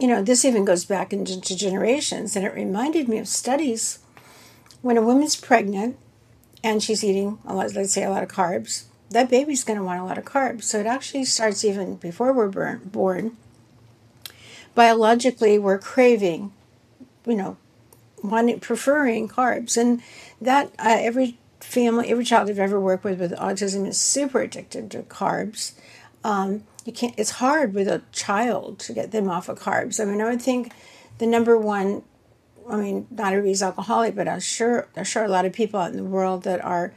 you 0.00 0.08
know, 0.08 0.22
this 0.22 0.44
even 0.44 0.64
goes 0.64 0.84
back 0.84 1.12
into 1.12 1.54
generations. 1.54 2.34
And 2.34 2.44
it 2.44 2.54
reminded 2.54 3.08
me 3.08 3.18
of 3.18 3.28
studies 3.28 4.00
when 4.82 4.96
a 4.96 5.02
woman's 5.02 5.36
pregnant 5.36 5.96
and 6.64 6.82
she's 6.82 7.04
eating, 7.04 7.38
a 7.46 7.54
lot, 7.54 7.72
let's 7.74 7.92
say, 7.92 8.02
a 8.02 8.10
lot 8.10 8.22
of 8.22 8.28
carbs, 8.28 8.84
that 9.10 9.30
baby's 9.30 9.64
going 9.64 9.78
to 9.78 9.84
want 9.84 10.00
a 10.00 10.04
lot 10.04 10.18
of 10.18 10.24
carbs. 10.24 10.64
So 10.64 10.78
it 10.78 10.86
actually 10.86 11.24
starts 11.24 11.64
even 11.64 11.96
before 11.96 12.32
we're 12.32 12.48
born 12.48 13.36
biologically 14.74 15.58
we're 15.58 15.78
craving, 15.78 16.52
you 17.26 17.34
know, 17.34 17.56
wanting 18.22 18.60
preferring 18.60 19.28
carbs, 19.28 19.76
and 19.76 20.02
that 20.40 20.68
uh, 20.78 20.96
every 20.98 21.38
family, 21.60 22.08
every 22.10 22.24
child 22.24 22.48
I've 22.48 22.58
ever 22.58 22.80
worked 22.80 23.04
with 23.04 23.20
with 23.20 23.32
autism 23.32 23.86
is 23.86 23.98
super 23.98 24.40
addicted 24.40 24.90
to 24.92 25.02
carbs. 25.02 25.72
Um, 26.24 26.64
you 26.84 26.92
can't. 26.92 27.14
It's 27.16 27.30
hard 27.32 27.74
with 27.74 27.88
a 27.88 28.02
child 28.12 28.78
to 28.80 28.92
get 28.92 29.12
them 29.12 29.28
off 29.28 29.48
of 29.48 29.58
carbs. 29.58 30.00
I 30.00 30.04
mean, 30.04 30.20
I 30.20 30.30
would 30.30 30.42
think 30.42 30.72
the 31.18 31.26
number 31.26 31.56
one. 31.56 32.02
I 32.68 32.76
mean, 32.76 33.06
not 33.10 33.32
everybody's 33.32 33.62
alcoholic, 33.62 34.14
but 34.14 34.28
I'm 34.28 34.40
sure 34.40 34.86
there's 34.94 35.08
sure 35.08 35.24
a 35.24 35.28
lot 35.28 35.44
of 35.44 35.52
people 35.52 35.80
out 35.80 35.90
in 35.90 35.96
the 35.96 36.04
world 36.04 36.44
that 36.44 36.64
are 36.64 36.92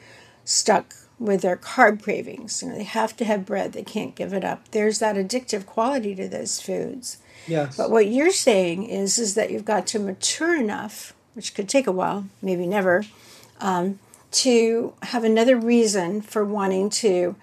stuck 0.45 0.93
with 1.17 1.41
their 1.41 1.57
carb 1.57 2.03
cravings. 2.03 2.61
You 2.61 2.69
know, 2.69 2.75
they 2.75 2.83
have 2.83 3.15
to 3.17 3.25
have 3.25 3.45
bread; 3.45 3.73
they 3.73 3.83
can't 3.83 4.15
give 4.15 4.33
it 4.33 4.43
up. 4.43 4.69
There's 4.71 4.99
that 4.99 5.15
addictive 5.15 5.65
quality 5.65 6.15
to 6.15 6.27
those 6.27 6.61
foods. 6.61 7.17
Yes. 7.47 7.75
But 7.75 7.91
what 7.91 8.07
you're 8.07 8.31
saying 8.31 8.83
is 8.83 9.17
is 9.17 9.35
that 9.35 9.51
you've 9.51 9.65
got 9.65 9.87
to 9.87 9.99
mature 9.99 10.55
enough, 10.55 11.13
which 11.33 11.53
could 11.53 11.67
take 11.67 11.87
a 11.87 11.91
while, 11.91 12.25
maybe 12.41 12.65
never, 12.67 13.05
um, 13.59 13.99
to 14.33 14.93
have 15.03 15.23
another 15.23 15.57
reason 15.57 16.21
for 16.21 16.43
wanting 16.43 16.89
to 16.89 17.35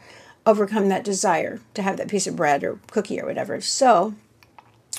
overcome 0.47 0.89
that 0.89 1.05
desire 1.05 1.61
to 1.75 1.83
have 1.83 1.97
that 1.97 2.09
piece 2.09 2.27
of 2.27 2.37
bread 2.37 2.65
or 2.65 2.81
cookie 2.91 3.21
or 3.21 3.27
whatever. 3.27 3.61
So, 3.61 4.15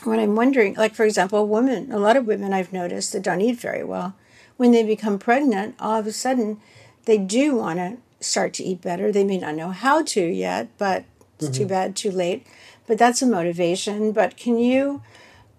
when 0.04 0.20
I'm 0.20 0.36
wondering, 0.36 0.76
like 0.76 0.96
for 0.96 1.04
example, 1.06 1.48
women, 1.48 1.92
a 1.92 2.00
lot 2.00 2.18
of 2.18 2.26
women 2.26 2.54
I've 2.54 2.74
noticed 2.74 3.14
that 3.14 3.24
don't 3.24 3.42
eat 3.42 3.60
very 3.60 3.84
well, 3.84 4.16
when 4.58 4.72
they 4.72 4.84
become 4.84 5.20
pregnant, 5.20 5.76
all 5.80 6.00
of 6.00 6.08
a 6.08 6.12
sudden 6.12 6.60
they 7.06 7.18
do 7.18 7.56
want 7.56 7.80
to 7.80 7.98
start 8.20 8.54
to 8.54 8.64
eat 8.64 8.82
better. 8.82 9.12
They 9.12 9.24
may 9.24 9.38
not 9.38 9.56
know 9.56 9.72
how 9.72 10.04
to 10.04 10.22
yet, 10.22 10.70
but 10.78 11.06
it's 11.36 11.46
mm-hmm. 11.46 11.54
too 11.54 11.66
bad, 11.68 11.96
too 11.96 12.12
late 12.12 12.46
but 12.92 12.98
that's 12.98 13.22
a 13.22 13.26
motivation. 13.26 14.12
But 14.12 14.36
can 14.36 14.58
you? 14.58 15.02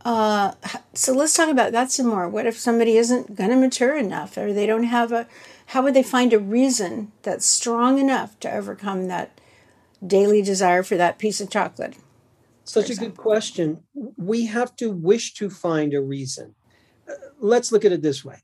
Uh, 0.05 0.53
so 0.92 1.14
let's 1.14 1.33
talk 1.33 1.49
about 1.49 1.73
that 1.73 1.90
some 1.90 2.07
more. 2.07 2.29
What 2.29 2.45
if 2.45 2.59
somebody 2.59 2.99
isn't 2.99 3.35
going 3.35 3.49
to 3.49 3.57
mature 3.57 3.97
enough, 3.97 4.37
or 4.37 4.53
they 4.53 4.66
don't 4.66 4.85
have 4.85 5.12
a? 5.12 5.27
How 5.73 5.81
would 5.81 5.95
they 5.95 6.03
find 6.03 6.35
a 6.35 6.39
reason 6.39 7.13
that's 7.23 7.47
strong 7.47 7.99
enough 7.99 8.39
to 8.41 8.53
overcome 8.53 9.09
that 9.09 9.41
daily 10.07 10.43
desire 10.43 10.83
for 10.83 10.99
that 10.99 11.19
piece 11.19 11.41
of 11.41 11.49
chocolate? 11.49 11.95
Such 12.65 12.91
a 12.91 12.95
good 12.95 13.17
question. 13.17 13.83
We 13.95 14.45
have 14.45 14.77
to 14.77 14.91
wish 14.91 15.33
to 15.33 15.49
find 15.49 15.95
a 15.95 16.03
reason. 16.03 16.55
Uh, 17.09 17.15
let's 17.39 17.73
look 17.73 17.87
at 17.87 17.93
it 17.93 18.03
this 18.03 18.23
way. 18.23 18.37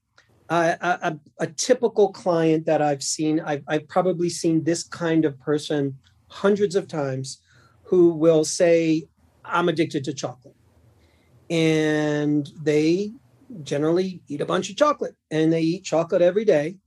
Uh, 0.49 0.77
a, 0.81 1.19
a, 1.39 1.47
typical 1.49 2.11
client 2.11 2.65
that 2.65 2.81
I've 2.81 3.03
seen, 3.03 3.41
I've, 3.41 3.63
I've 3.69 3.87
probably 3.87 4.31
seen 4.31 4.65
this 4.65 4.83
kind 4.83 5.27
of 5.27 5.39
person 5.39 5.99
hundreds 6.29 6.75
of 6.77 6.89
times 6.89 7.43
who 7.83 8.15
will 8.15 8.47
say, 8.47 9.05
I'm 9.45 9.69
addicted 9.69 10.03
to 10.05 10.15
chocolate. 10.15 10.57
And 11.51 12.51
they 12.63 13.13
generally 13.63 14.23
eat 14.29 14.41
a 14.41 14.47
bunch 14.47 14.71
of 14.71 14.77
chocolate 14.77 15.15
and 15.31 15.53
they 15.53 15.61
eat 15.61 15.85
chocolate 15.85 16.23
every 16.23 16.47
day. 16.47 16.79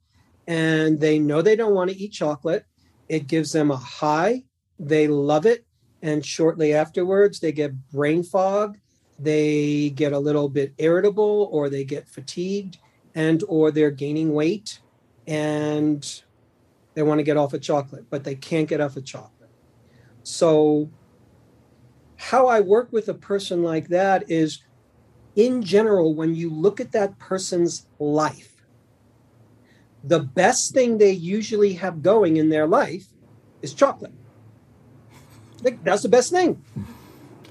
And 0.47 0.99
they 0.99 1.19
know 1.19 1.41
they 1.41 1.55
don't 1.55 1.75
want 1.75 1.91
to 1.91 1.97
eat 1.97 2.11
chocolate. 2.11 2.65
It 3.07 3.27
gives 3.27 3.51
them 3.51 3.71
a 3.71 3.77
high. 3.77 4.43
They 4.79 5.07
love 5.07 5.45
it. 5.45 5.65
And 6.01 6.25
shortly 6.25 6.73
afterwards, 6.73 7.39
they 7.39 7.51
get 7.51 7.89
brain 7.91 8.23
fog. 8.23 8.77
They 9.19 9.91
get 9.91 10.13
a 10.13 10.19
little 10.19 10.49
bit 10.49 10.73
irritable 10.77 11.49
or 11.51 11.69
they 11.69 11.83
get 11.83 12.07
fatigued 12.07 12.77
and 13.13 13.43
or 13.47 13.71
they're 13.71 13.91
gaining 13.91 14.33
weight 14.33 14.79
and 15.27 16.21
they 16.93 17.03
want 17.03 17.19
to 17.19 17.23
get 17.23 17.37
off 17.37 17.53
of 17.53 17.61
chocolate, 17.61 18.05
but 18.09 18.23
they 18.23 18.35
can't 18.35 18.67
get 18.67 18.81
off 18.81 18.97
of 18.97 19.05
chocolate. 19.05 19.49
So, 20.23 20.89
how 22.17 22.47
I 22.47 22.61
work 22.61 22.91
with 22.91 23.09
a 23.09 23.13
person 23.13 23.63
like 23.63 23.87
that 23.89 24.29
is 24.29 24.59
in 25.35 25.63
general, 25.63 26.13
when 26.13 26.35
you 26.35 26.49
look 26.49 26.79
at 26.79 26.91
that 26.91 27.17
person's 27.17 27.87
life, 27.99 28.50
the 30.03 30.19
best 30.19 30.73
thing 30.73 30.97
they 30.97 31.11
usually 31.11 31.73
have 31.73 32.01
going 32.01 32.37
in 32.37 32.49
their 32.49 32.67
life 32.67 33.05
is 33.61 33.73
chocolate. 33.73 34.13
That's 35.83 36.01
the 36.01 36.09
best 36.09 36.31
thing. 36.31 36.63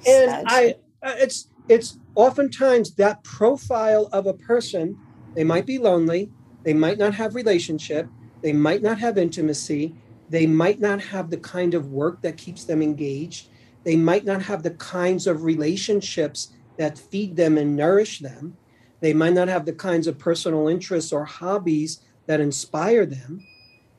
And 0.06 0.44
I, 0.46 0.74
uh, 1.02 1.14
it's 1.18 1.48
it's 1.68 1.98
oftentimes 2.14 2.94
that 2.96 3.22
profile 3.22 4.08
of 4.12 4.26
a 4.26 4.34
person. 4.34 4.98
They 5.34 5.44
might 5.44 5.66
be 5.66 5.78
lonely. 5.78 6.30
They 6.64 6.74
might 6.74 6.98
not 6.98 7.14
have 7.14 7.36
relationship. 7.36 8.08
They 8.42 8.52
might 8.52 8.82
not 8.82 8.98
have 8.98 9.16
intimacy. 9.16 9.94
They 10.28 10.46
might 10.46 10.80
not 10.80 11.00
have 11.00 11.30
the 11.30 11.36
kind 11.36 11.74
of 11.74 11.92
work 11.92 12.22
that 12.22 12.36
keeps 12.36 12.64
them 12.64 12.82
engaged. 12.82 13.48
They 13.84 13.96
might 13.96 14.24
not 14.24 14.42
have 14.42 14.62
the 14.62 14.72
kinds 14.72 15.26
of 15.26 15.44
relationships 15.44 16.52
that 16.78 16.98
feed 16.98 17.36
them 17.36 17.56
and 17.56 17.76
nourish 17.76 18.18
them. 18.18 18.56
They 19.00 19.12
might 19.12 19.32
not 19.32 19.48
have 19.48 19.64
the 19.64 19.72
kinds 19.72 20.06
of 20.06 20.18
personal 20.18 20.68
interests 20.68 21.12
or 21.12 21.24
hobbies 21.24 22.00
that 22.30 22.38
inspire 22.38 23.04
them. 23.04 23.44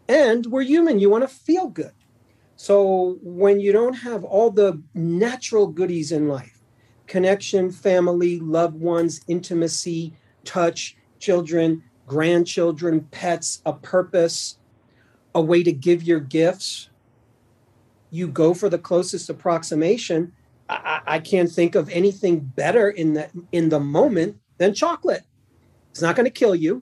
And 0.07 0.45
we're 0.45 0.61
human, 0.61 0.99
you 0.99 1.09
want 1.09 1.27
to 1.27 1.27
feel 1.27 1.67
good. 1.67 1.91
So 2.55 3.17
when 3.21 3.59
you 3.59 3.73
don't 3.73 3.93
have 3.93 4.23
all 4.23 4.49
the 4.51 4.81
natural 4.93 5.67
goodies 5.67 6.13
in 6.13 6.29
life 6.29 6.61
connection, 7.07 7.69
family, 7.69 8.39
loved 8.39 8.79
ones, 8.79 9.19
intimacy, 9.27 10.13
touch, 10.45 10.95
children, 11.19 11.83
grandchildren, 12.07 13.01
pets, 13.11 13.61
a 13.65 13.73
purpose, 13.73 14.57
a 15.35 15.41
way 15.41 15.61
to 15.61 15.73
give 15.73 16.01
your 16.01 16.21
gifts, 16.21 16.89
you 18.11 18.29
go 18.29 18.53
for 18.53 18.69
the 18.69 18.79
closest 18.79 19.29
approximation. 19.29 20.31
I, 20.69 21.01
I 21.05 21.19
can't 21.19 21.51
think 21.51 21.75
of 21.75 21.89
anything 21.89 22.39
better 22.39 22.89
in 22.89 23.11
the 23.11 23.29
in 23.51 23.67
the 23.67 23.81
moment 23.81 24.37
than 24.57 24.73
chocolate. 24.73 25.23
It's 25.89 26.01
not 26.01 26.15
going 26.15 26.27
to 26.27 26.31
kill 26.31 26.55
you. 26.55 26.81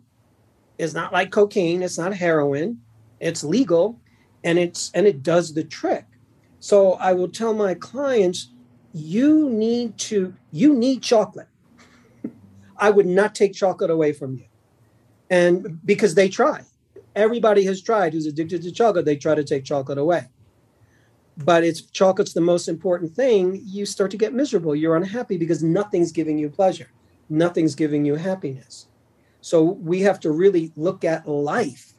It's 0.79 0.95
not 0.95 1.13
like 1.13 1.29
cocaine. 1.31 1.83
It's 1.83 1.99
not 1.99 2.15
heroin. 2.15 2.81
It's 3.19 3.43
legal, 3.43 3.99
and 4.43 4.57
it's 4.57 4.89
and 4.95 5.05
it 5.05 5.21
does 5.21 5.53
the 5.53 5.63
trick. 5.63 6.05
So 6.59 6.93
I 6.93 7.13
will 7.13 7.29
tell 7.29 7.53
my 7.53 7.75
clients, 7.75 8.49
you 8.93 9.49
need 9.49 9.97
to 9.99 10.33
you 10.51 10.73
need 10.73 11.03
chocolate. 11.03 11.49
I 12.77 12.89
would 12.89 13.05
not 13.05 13.35
take 13.35 13.53
chocolate 13.53 13.91
away 13.91 14.13
from 14.13 14.37
you, 14.37 14.45
and 15.29 15.79
because 15.85 16.15
they 16.15 16.29
try 16.29 16.63
everybody 17.15 17.63
has 17.65 17.81
tried 17.81 18.13
who's 18.13 18.25
addicted 18.25 18.61
to 18.63 18.71
chocolate, 18.71 19.05
they 19.05 19.15
try 19.15 19.35
to 19.35 19.43
take 19.43 19.63
chocolate 19.63 19.97
away. 19.97 20.27
But 21.37 21.63
it's 21.63 21.81
chocolate's 21.81 22.33
the 22.33 22.41
most 22.41 22.67
important 22.67 23.13
thing, 23.13 23.61
you 23.63 23.85
start 23.85 24.11
to 24.11 24.17
get 24.17 24.33
miserable. 24.33 24.75
You're 24.75 24.95
unhappy 24.95 25.37
because 25.37 25.63
nothing's 25.63 26.11
giving 26.11 26.37
you 26.37 26.49
pleasure, 26.49 26.89
nothing's 27.29 27.75
giving 27.75 28.05
you 28.05 28.15
happiness. 28.15 28.87
So 29.41 29.63
we 29.63 30.01
have 30.01 30.19
to 30.21 30.31
really 30.31 30.71
look 30.75 31.03
at 31.03 31.27
life 31.27 31.93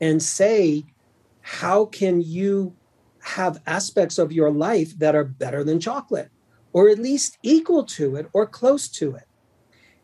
and 0.00 0.22
say, 0.22 0.84
how 1.40 1.86
can 1.86 2.20
you 2.20 2.76
have 3.20 3.62
aspects 3.66 4.18
of 4.18 4.32
your 4.32 4.50
life 4.50 4.98
that 4.98 5.14
are 5.14 5.24
better 5.24 5.64
than 5.64 5.80
chocolate, 5.80 6.30
or 6.72 6.88
at 6.88 6.98
least 6.98 7.38
equal 7.42 7.84
to 7.84 8.16
it 8.16 8.28
or 8.32 8.46
close 8.46 8.88
to 8.88 9.14
it? 9.14 9.24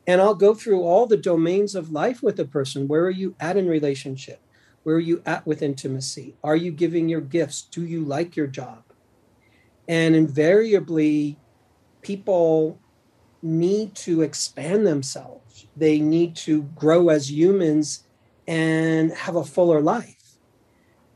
And 0.06 0.20
I'll 0.20 0.34
go 0.34 0.54
through 0.54 0.82
all 0.82 1.06
the 1.06 1.16
domains 1.16 1.74
of 1.74 1.92
life 1.92 2.22
with 2.22 2.40
a 2.40 2.44
person. 2.44 2.88
Where 2.88 3.04
are 3.04 3.10
you 3.10 3.36
at 3.38 3.56
in 3.56 3.68
relationship? 3.68 4.40
Where 4.82 4.96
are 4.96 5.00
you 5.00 5.22
at 5.26 5.46
with 5.46 5.62
intimacy? 5.62 6.34
Are 6.42 6.56
you 6.56 6.72
giving 6.72 7.08
your 7.08 7.20
gifts? 7.20 7.62
Do 7.62 7.84
you 7.86 8.04
like 8.04 8.34
your 8.34 8.48
job? 8.48 8.82
And 9.86 10.16
invariably, 10.16 11.38
people 12.00 12.80
need 13.42 13.94
to 13.96 14.22
expand 14.22 14.86
themselves. 14.86 15.41
They 15.76 16.00
need 16.00 16.36
to 16.36 16.62
grow 16.62 17.08
as 17.08 17.30
humans 17.30 18.04
and 18.46 19.12
have 19.12 19.36
a 19.36 19.44
fuller 19.44 19.80
life. 19.80 20.36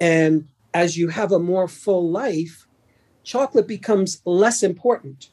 And 0.01 0.49
as 0.73 0.97
you 0.97 1.09
have 1.09 1.33
a 1.33 1.39
more 1.39 1.69
full 1.69 2.11
life, 2.11 2.67
chocolate 3.23 3.67
becomes 3.67 4.23
less 4.25 4.63
important. 4.63 5.31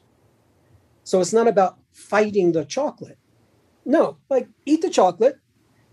So 1.04 1.20
it's 1.20 1.32
not 1.32 1.48
about 1.48 1.78
fighting 1.92 2.52
the 2.52 2.64
chocolate. 2.64 3.18
No, 3.84 4.18
like 4.30 4.48
eat 4.64 4.82
the 4.82 4.90
chocolate. 4.90 5.38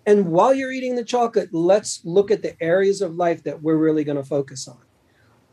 And 0.06 0.30
while 0.30 0.54
you're 0.54 0.72
eating 0.72 0.96
the 0.96 1.04
chocolate, 1.04 1.54
let's 1.54 2.02
look 2.04 2.32
at 2.32 2.42
the 2.42 2.62
areas 2.64 3.02
of 3.02 3.16
life 3.16 3.44
that 3.44 3.62
we're 3.62 3.76
really 3.76 4.04
going 4.04 4.18
to 4.18 4.24
focus 4.24 4.68
on. 4.68 4.80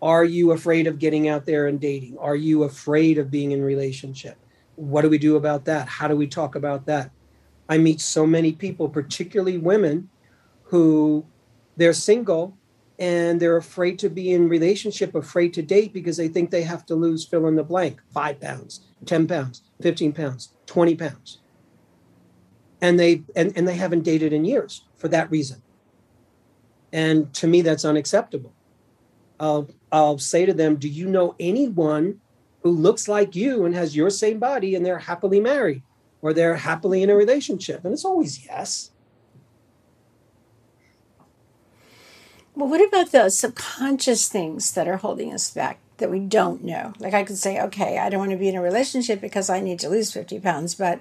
Are 0.00 0.24
you 0.24 0.52
afraid 0.52 0.86
of 0.86 0.98
getting 0.98 1.28
out 1.28 1.44
there 1.44 1.66
and 1.66 1.80
dating? 1.80 2.16
Are 2.18 2.36
you 2.36 2.62
afraid 2.62 3.18
of 3.18 3.30
being 3.30 3.50
in 3.50 3.62
relationship? 3.62 4.38
What 4.76 5.02
do 5.02 5.10
we 5.10 5.18
do 5.18 5.36
about 5.36 5.64
that? 5.64 5.88
How 5.88 6.06
do 6.06 6.16
we 6.16 6.28
talk 6.28 6.54
about 6.54 6.86
that? 6.86 7.10
I 7.68 7.78
meet 7.78 8.00
so 8.00 8.26
many 8.26 8.52
people, 8.52 8.88
particularly 8.88 9.58
women, 9.58 10.08
who 10.64 11.24
they're 11.76 11.92
single 11.92 12.56
and 12.98 13.38
they're 13.40 13.56
afraid 13.56 13.98
to 14.00 14.10
be 14.10 14.32
in 14.32 14.48
relationship, 14.48 15.14
afraid 15.14 15.54
to 15.54 15.62
date 15.62 15.92
because 15.92 16.16
they 16.16 16.28
think 16.28 16.50
they 16.50 16.62
have 16.62 16.84
to 16.86 16.94
lose 16.94 17.24
fill 17.24 17.46
in 17.46 17.54
the 17.54 17.62
blank, 17.62 18.00
five 18.12 18.40
pounds, 18.40 18.80
10 19.06 19.26
pounds, 19.28 19.62
15 19.82 20.12
pounds, 20.12 20.52
20 20.66 20.96
pounds. 20.96 21.38
And 22.80 22.98
they 22.98 23.22
and, 23.36 23.52
and 23.56 23.66
they 23.66 23.76
haven't 23.76 24.02
dated 24.02 24.32
in 24.32 24.44
years 24.44 24.84
for 24.96 25.08
that 25.08 25.30
reason. 25.30 25.62
And 26.92 27.32
to 27.34 27.46
me, 27.46 27.60
that's 27.60 27.84
unacceptable. 27.84 28.52
I'll 29.38 29.68
I'll 29.92 30.18
say 30.18 30.46
to 30.46 30.54
them, 30.54 30.76
Do 30.76 30.88
you 30.88 31.06
know 31.06 31.34
anyone 31.38 32.20
who 32.62 32.70
looks 32.70 33.08
like 33.08 33.36
you 33.36 33.64
and 33.64 33.74
has 33.74 33.96
your 33.96 34.10
same 34.10 34.38
body 34.38 34.74
and 34.74 34.84
they're 34.84 34.98
happily 34.98 35.40
married 35.40 35.82
or 36.22 36.32
they're 36.32 36.56
happily 36.56 37.02
in 37.02 37.10
a 37.10 37.16
relationship? 37.16 37.84
And 37.84 37.92
it's 37.92 38.04
always 38.04 38.44
yes. 38.44 38.90
Well, 42.54 42.68
what 42.68 42.86
about 42.86 43.12
the 43.12 43.30
subconscious 43.30 44.28
things 44.28 44.72
that 44.72 44.88
are 44.88 44.96
holding 44.96 45.32
us 45.32 45.50
back 45.50 45.78
that 45.98 46.10
we 46.10 46.18
don't 46.18 46.64
know? 46.64 46.92
Like 46.98 47.14
I 47.14 47.22
could 47.22 47.38
say, 47.38 47.60
okay, 47.60 47.98
I 47.98 48.08
don't 48.08 48.20
want 48.20 48.32
to 48.32 48.36
be 48.36 48.48
in 48.48 48.56
a 48.56 48.62
relationship 48.62 49.20
because 49.20 49.48
I 49.48 49.60
need 49.60 49.78
to 49.80 49.88
lose 49.88 50.12
50 50.12 50.40
pounds, 50.40 50.74
but 50.74 51.00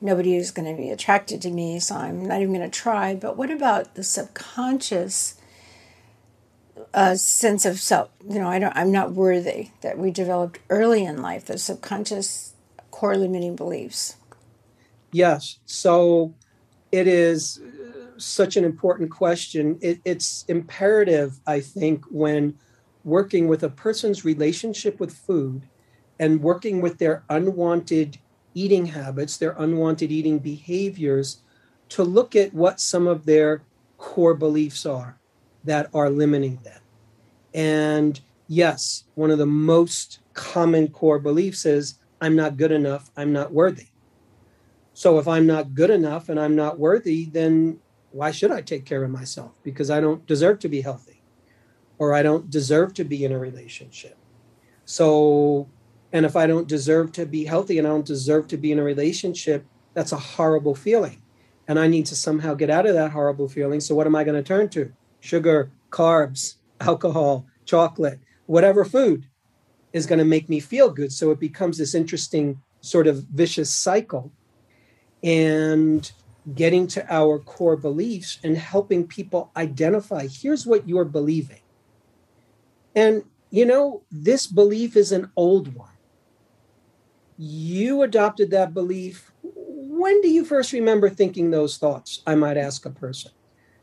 nobody 0.00 0.36
is 0.36 0.50
going 0.50 0.70
to 0.70 0.80
be 0.80 0.90
attracted 0.90 1.40
to 1.42 1.50
me, 1.50 1.80
so 1.80 1.96
I'm 1.96 2.26
not 2.26 2.42
even 2.42 2.54
going 2.54 2.70
to 2.70 2.78
try. 2.78 3.14
But 3.14 3.38
what 3.38 3.50
about 3.50 3.94
the 3.94 4.04
subconscious 4.04 5.40
a 6.92 7.16
sense 7.16 7.64
of 7.64 7.78
self. 7.78 8.10
You 8.28 8.38
know, 8.38 8.48
I 8.48 8.58
don't. 8.58 8.76
I'm 8.76 8.92
not 8.92 9.12
worthy 9.12 9.70
that 9.80 9.98
we 9.98 10.10
developed 10.10 10.58
early 10.68 11.04
in 11.04 11.22
life. 11.22 11.46
The 11.46 11.58
subconscious 11.58 12.54
core 12.90 13.16
limiting 13.16 13.56
beliefs. 13.56 14.16
Yes. 15.12 15.58
So 15.66 16.34
it 16.92 17.06
is 17.06 17.60
uh, 17.60 18.18
such 18.18 18.56
an 18.56 18.64
important 18.64 19.10
question. 19.10 19.78
It, 19.80 20.00
it's 20.04 20.44
imperative, 20.48 21.40
I 21.46 21.60
think, 21.60 22.04
when 22.10 22.58
working 23.04 23.48
with 23.48 23.62
a 23.62 23.70
person's 23.70 24.24
relationship 24.24 25.00
with 25.00 25.12
food 25.12 25.68
and 26.18 26.42
working 26.42 26.80
with 26.80 26.98
their 26.98 27.24
unwanted 27.28 28.18
eating 28.54 28.86
habits, 28.86 29.36
their 29.36 29.54
unwanted 29.58 30.12
eating 30.12 30.38
behaviors, 30.38 31.42
to 31.88 32.04
look 32.04 32.36
at 32.36 32.54
what 32.54 32.80
some 32.80 33.06
of 33.06 33.26
their 33.26 33.62
core 33.98 34.34
beliefs 34.34 34.86
are 34.86 35.18
that 35.64 35.88
are 35.92 36.10
limiting 36.10 36.58
them. 36.62 36.80
And 37.52 38.20
yes, 38.48 39.04
one 39.14 39.30
of 39.30 39.38
the 39.38 39.46
most 39.46 40.20
common 40.34 40.88
core 40.88 41.18
beliefs 41.18 41.66
is 41.66 41.98
I'm 42.20 42.36
not 42.36 42.56
good 42.56 42.72
enough, 42.72 43.10
I'm 43.16 43.32
not 43.32 43.52
worthy. 43.52 43.88
So 45.00 45.18
if 45.18 45.26
I'm 45.26 45.46
not 45.46 45.74
good 45.74 45.88
enough 45.88 46.28
and 46.28 46.38
I'm 46.38 46.54
not 46.54 46.78
worthy, 46.78 47.24
then 47.24 47.78
why 48.10 48.32
should 48.32 48.50
I 48.50 48.60
take 48.60 48.84
care 48.84 49.02
of 49.02 49.10
myself? 49.10 49.52
Because 49.62 49.90
I 49.90 50.00
don't 50.00 50.26
deserve 50.26 50.58
to 50.58 50.68
be 50.68 50.82
healthy 50.82 51.22
or 51.98 52.12
I 52.12 52.22
don't 52.22 52.50
deserve 52.50 52.92
to 52.94 53.04
be 53.04 53.24
in 53.24 53.32
a 53.32 53.38
relationship. 53.38 54.18
So, 54.84 55.68
and 56.12 56.26
if 56.26 56.36
I 56.36 56.46
don't 56.46 56.68
deserve 56.68 57.12
to 57.12 57.24
be 57.24 57.46
healthy 57.46 57.78
and 57.78 57.86
I 57.86 57.90
don't 57.90 58.04
deserve 58.04 58.48
to 58.48 58.58
be 58.58 58.72
in 58.72 58.78
a 58.78 58.84
relationship, 58.84 59.64
that's 59.94 60.12
a 60.12 60.18
horrible 60.18 60.74
feeling. 60.74 61.22
And 61.66 61.78
I 61.78 61.86
need 61.86 62.04
to 62.06 62.16
somehow 62.16 62.54
get 62.54 62.68
out 62.68 62.86
of 62.86 62.94
that 62.94 63.12
horrible 63.12 63.48
feeling. 63.48 63.80
So, 63.80 63.94
what 63.94 64.06
am 64.06 64.16
I 64.16 64.24
going 64.24 64.36
to 64.36 64.46
turn 64.46 64.68
to? 64.70 64.92
sugar, 65.20 65.70
carbs, 65.90 66.56
alcohol, 66.80 67.46
chocolate, 67.64 68.18
whatever 68.46 68.84
food 68.84 69.26
is 69.92 70.06
going 70.06 70.18
to 70.18 70.24
make 70.24 70.48
me 70.48 70.60
feel 70.60 70.90
good. 70.90 71.12
So 71.12 71.30
it 71.30 71.38
becomes 71.38 71.78
this 71.78 71.94
interesting 71.94 72.60
sort 72.80 73.06
of 73.06 73.24
vicious 73.32 73.72
cycle. 73.72 74.32
And 75.22 76.10
getting 76.54 76.86
to 76.88 77.14
our 77.14 77.38
core 77.38 77.76
beliefs 77.76 78.38
and 78.42 78.56
helping 78.56 79.06
people 79.06 79.50
identify 79.56 80.26
here's 80.26 80.66
what 80.66 80.88
you're 80.88 81.04
believing. 81.04 81.60
And, 82.94 83.24
you 83.50 83.66
know, 83.66 84.02
this 84.10 84.46
belief 84.46 84.96
is 84.96 85.12
an 85.12 85.30
old 85.36 85.74
one. 85.74 85.90
You 87.36 88.02
adopted 88.02 88.50
that 88.50 88.74
belief. 88.74 89.32
When 89.42 90.20
do 90.22 90.28
you 90.28 90.44
first 90.44 90.72
remember 90.72 91.08
thinking 91.08 91.50
those 91.50 91.76
thoughts? 91.76 92.22
I 92.26 92.34
might 92.34 92.56
ask 92.56 92.84
a 92.84 92.90
person. 92.90 93.32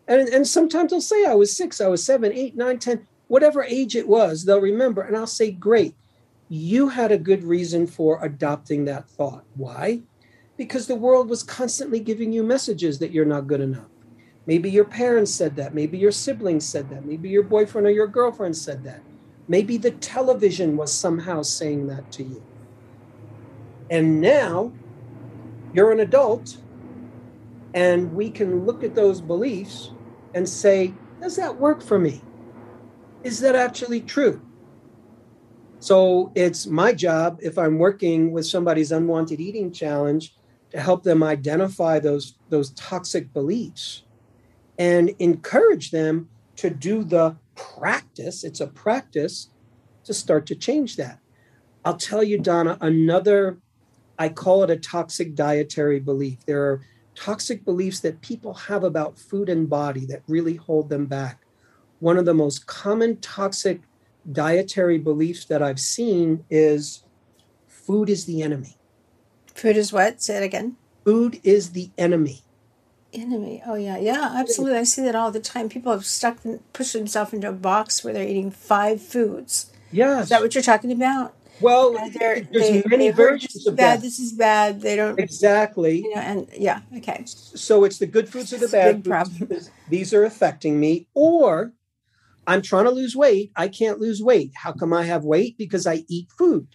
And, 0.08 0.28
and 0.30 0.48
sometimes 0.48 0.92
they'll 0.92 1.02
say 1.02 1.26
I 1.26 1.36
was 1.36 1.56
six, 1.56 1.82
I 1.82 1.88
was 1.88 2.04
seven, 2.04 2.32
eight, 2.34 2.56
nine, 2.56 2.80
ten, 2.80 3.08
whatever 3.28 3.64
age 3.64 3.96
it 3.96 4.08
was, 4.08 4.46
they'll 4.46 4.62
remember. 4.62 5.02
And 5.02 5.18
I'll 5.18 5.28
say, 5.28 5.52
great, 5.52 5.96
you 6.50 6.90
had 6.90 7.12
a 7.12 7.18
good 7.18 7.44
reason 7.44 7.88
for 7.88 8.24
adopting 8.24 8.86
that 8.86 9.10
thought. 9.10 9.44
Why? 9.56 10.02
Because 10.58 10.88
the 10.88 10.96
world 10.96 11.30
was 11.30 11.44
constantly 11.44 12.00
giving 12.00 12.34
you 12.34 12.44
messages 12.44 13.00
that 13.00 13.12
you're 13.12 13.26
not 13.26 13.48
good 13.48 13.62
enough. 13.62 13.90
Maybe 14.48 14.72
your 14.72 14.86
parents 14.86 15.34
said 15.34 15.56
that. 15.58 15.76
Maybe 15.76 15.98
your 15.98 16.12
siblings 16.12 16.66
said 16.68 16.90
that. 16.90 17.06
Maybe 17.06 17.30
your 17.30 17.44
boyfriend 17.44 17.86
or 17.86 17.92
your 17.92 18.08
girlfriend 18.08 18.56
said 18.56 18.84
that. 18.86 19.02
Maybe 19.48 19.78
the 19.78 19.92
television 19.92 20.76
was 20.76 20.92
somehow 20.92 21.42
saying 21.42 21.88
that 21.88 22.12
to 22.14 22.24
you. 22.24 22.44
And 23.90 24.20
now 24.20 24.74
you're 25.74 25.92
an 25.92 26.00
adult 26.00 26.58
and 27.74 28.14
we 28.14 28.30
can 28.30 28.66
look 28.66 28.84
at 28.84 28.96
those 28.96 29.22
beliefs 29.22 29.92
and 30.34 30.48
say, 30.48 30.94
does 31.22 31.36
that 31.36 31.60
work 31.60 31.82
for 31.82 32.00
me? 32.00 32.22
Is 33.24 33.40
that 33.42 33.56
actually 33.56 34.02
true? 34.02 34.42
So 35.80 36.32
it's 36.36 36.66
my 36.66 36.94
job 36.94 37.40
if 37.42 37.58
I'm 37.58 37.78
working 37.78 38.32
with 38.32 38.48
somebody's 38.48 38.92
unwanted 38.92 39.40
eating 39.40 39.72
challenge 39.72 40.34
to 40.72 40.80
help 40.80 41.04
them 41.04 41.24
identify 41.24 42.00
those, 42.00 42.36
those 42.50 42.72
toxic 42.72 43.34
beliefs 43.34 44.04
and 44.78 45.10
encourage 45.20 45.92
them 45.92 46.30
to 46.58 46.70
do 46.70 47.04
the 47.04 47.36
practice. 47.56 48.44
It's 48.44 48.60
a 48.62 48.68
practice 48.68 49.50
to 50.04 50.14
start 50.14 50.46
to 50.48 50.56
change 50.56 50.96
that. 50.98 51.20
I'll 51.86 51.98
tell 51.98 52.24
you, 52.24 52.38
Donna, 52.38 52.78
another, 52.82 53.58
I 54.20 54.30
call 54.30 54.64
it 54.64 54.70
a 54.70 54.78
toxic 54.78 55.36
dietary 55.36 56.00
belief. 56.00 56.46
There 56.46 56.64
are 56.64 56.82
toxic 57.16 57.66
beliefs 57.66 58.00
that 58.02 58.22
people 58.22 58.54
have 58.54 58.84
about 58.84 59.18
food 59.18 59.50
and 59.50 59.70
body 59.70 60.06
that 60.08 60.24
really 60.28 60.56
hold 60.56 60.90
them 60.90 61.06
back. 61.06 61.42
One 62.00 62.18
of 62.18 62.26
the 62.26 62.34
most 62.34 62.68
common 62.68 63.18
toxic 63.18 63.82
dietary 64.32 64.98
beliefs 64.98 65.46
that 65.46 65.64
I've 65.64 65.80
seen 65.80 66.44
is 66.50 67.04
food 67.68 68.10
is 68.10 68.26
the 68.26 68.42
enemy. 68.42 68.77
Food 69.58 69.76
is 69.76 69.92
what? 69.92 70.22
Say 70.22 70.38
it 70.38 70.44
again. 70.44 70.76
Food 71.04 71.40
is 71.44 71.72
the 71.72 71.90
enemy. 71.98 72.42
Enemy. 73.12 73.64
Oh 73.66 73.74
yeah, 73.74 73.98
yeah, 73.98 74.36
absolutely. 74.36 74.78
I 74.78 74.84
see 74.84 75.02
that 75.02 75.16
all 75.16 75.32
the 75.32 75.40
time. 75.40 75.68
People 75.68 75.92
have 75.92 76.06
stuck 76.06 76.46
and 76.46 76.62
pushed 76.74 76.94
themselves 76.94 77.34
into 77.34 77.50
a 77.50 77.54
box 77.54 78.04
where 78.04 78.14
they're 78.14 78.28
eating 78.28 78.52
five 78.52 79.02
foods. 79.02 79.72
Yes. 79.92 80.24
Is 80.24 80.30
that 80.30 80.42
what 80.42 80.54
you're 80.54 80.62
talking 80.62 80.92
about? 80.92 81.34
Well, 81.60 81.94
there's 81.94 82.48
they, 82.50 82.84
many 82.86 83.10
they 83.10 83.16
versions 83.16 83.66
of 83.66 83.76
bad. 83.76 83.98
That. 83.98 84.04
This 84.04 84.20
is 84.20 84.34
bad. 84.34 84.82
They 84.82 84.96
don't 84.96 85.18
exactly. 85.18 86.04
You 86.04 86.14
know, 86.14 86.22
and 86.22 86.48
yeah, 86.56 86.82
okay. 86.98 87.24
So 87.26 87.84
it's 87.84 87.98
the 87.98 88.06
good 88.06 88.30
foods 88.30 88.54
or 88.54 88.58
the 88.58 88.68
bad 88.68 89.04
foods. 89.04 89.72
These 89.90 90.14
are 90.14 90.24
affecting 90.24 90.80
me, 90.80 91.08
or 91.16 91.74
I'm 92.46 92.62
trying 92.62 92.86
to 92.86 92.92
lose 92.92 93.16
weight. 93.16 93.52
I 93.56 93.70
can't 93.70 94.00
lose 94.00 94.22
weight. 94.22 94.52
How 94.54 94.72
come 94.72 94.94
I 94.94 95.06
have 95.06 95.24
weight? 95.24 95.58
Because 95.58 95.88
I 95.88 96.04
eat 96.08 96.28
food. 96.38 96.68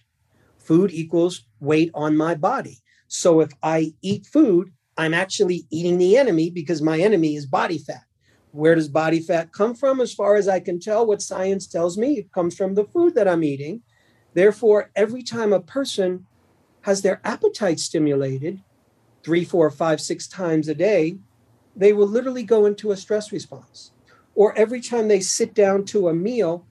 Food 0.63 0.91
equals 0.91 1.45
weight 1.59 1.91
on 1.93 2.17
my 2.17 2.35
body. 2.35 2.79
So 3.07 3.41
if 3.41 3.51
I 3.61 3.93
eat 4.01 4.25
food, 4.25 4.71
I'm 4.97 5.13
actually 5.13 5.67
eating 5.69 5.97
the 5.97 6.17
enemy 6.17 6.49
because 6.49 6.81
my 6.81 6.99
enemy 6.99 7.35
is 7.35 7.45
body 7.45 7.77
fat. 7.77 8.03
Where 8.51 8.75
does 8.75 8.87
body 8.87 9.19
fat 9.19 9.51
come 9.51 9.75
from? 9.75 9.99
As 9.99 10.13
far 10.13 10.35
as 10.35 10.47
I 10.47 10.59
can 10.59 10.79
tell, 10.79 11.05
what 11.05 11.21
science 11.21 11.67
tells 11.67 11.97
me, 11.97 12.19
it 12.19 12.31
comes 12.31 12.55
from 12.55 12.75
the 12.75 12.85
food 12.85 13.15
that 13.15 13.27
I'm 13.27 13.43
eating. 13.43 13.81
Therefore, 14.33 14.91
every 14.95 15.23
time 15.23 15.53
a 15.53 15.59
person 15.59 16.27
has 16.81 17.01
their 17.01 17.19
appetite 17.23 17.79
stimulated 17.79 18.61
three, 19.23 19.43
four, 19.43 19.69
five, 19.69 19.99
six 20.01 20.27
times 20.27 20.67
a 20.67 20.75
day, 20.75 21.17
they 21.75 21.93
will 21.93 22.07
literally 22.07 22.43
go 22.43 22.65
into 22.65 22.91
a 22.91 22.97
stress 22.97 23.31
response. 23.31 23.91
Or 24.35 24.55
every 24.57 24.81
time 24.81 25.07
they 25.07 25.19
sit 25.19 25.53
down 25.53 25.85
to 25.85 26.09
a 26.09 26.13
meal, 26.13 26.67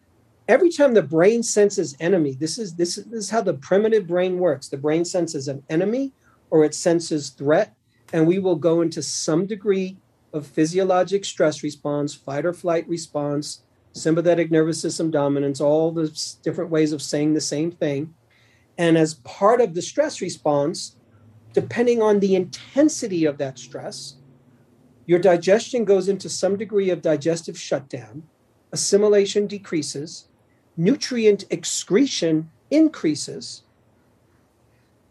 every 0.53 0.69
time 0.69 0.93
the 0.93 1.03
brain 1.03 1.43
senses 1.43 1.97
enemy, 1.99 2.35
this 2.35 2.59
is 2.59 2.75
this, 2.75 2.97
this 2.97 3.25
is 3.25 3.31
how 3.31 3.41
the 3.41 3.55
primitive 3.55 4.07
brain 4.07 4.39
works. 4.39 4.69
The 4.69 4.77
brain 4.77 5.03
senses 5.07 5.49
an 5.49 5.63
enemy 5.71 6.13
or 6.51 6.63
it 6.63 6.75
senses 6.75 7.31
threat, 7.31 7.75
and 8.13 8.27
we 8.27 8.39
will 8.39 8.57
go 8.57 8.83
into 8.83 9.03
some 9.03 9.47
degree 9.47 9.97
of 10.35 10.47
physiologic 10.47 11.25
stress 11.25 11.63
response, 11.63 12.15
fight 12.15 12.45
or 12.45 12.53
flight 12.53 12.87
response, 12.87 13.63
sympathetic 13.93 14.51
nervous 14.51 14.79
system 14.79 15.11
dominance, 15.11 15.59
all 15.59 15.91
the 15.91 16.11
different 16.43 16.71
ways 16.71 16.93
of 16.93 17.01
saying 17.01 17.33
the 17.33 17.41
same 17.41 17.71
thing. 17.71 18.13
And 18.77 18.99
as 18.99 19.15
part 19.15 19.63
of 19.63 19.73
the 19.73 19.81
stress 19.81 20.21
response, 20.21 20.97
depending 21.55 22.03
on 22.03 22.21
the 22.21 22.35
intensity 22.35 23.25
of 23.25 23.39
that 23.39 23.59
stress, 23.59 24.17
your 25.07 25.19
digestion 25.19 25.87
goes 25.87 26.11
into 26.11 26.29
some 26.29 26.59
degree 26.59 26.91
of 26.91 27.01
digestive 27.01 27.59
shutdown, 27.59 28.25
assimilation 28.71 29.47
decreases, 29.47 30.29
nutrient 30.77 31.45
excretion 31.51 32.51
increases, 32.71 33.63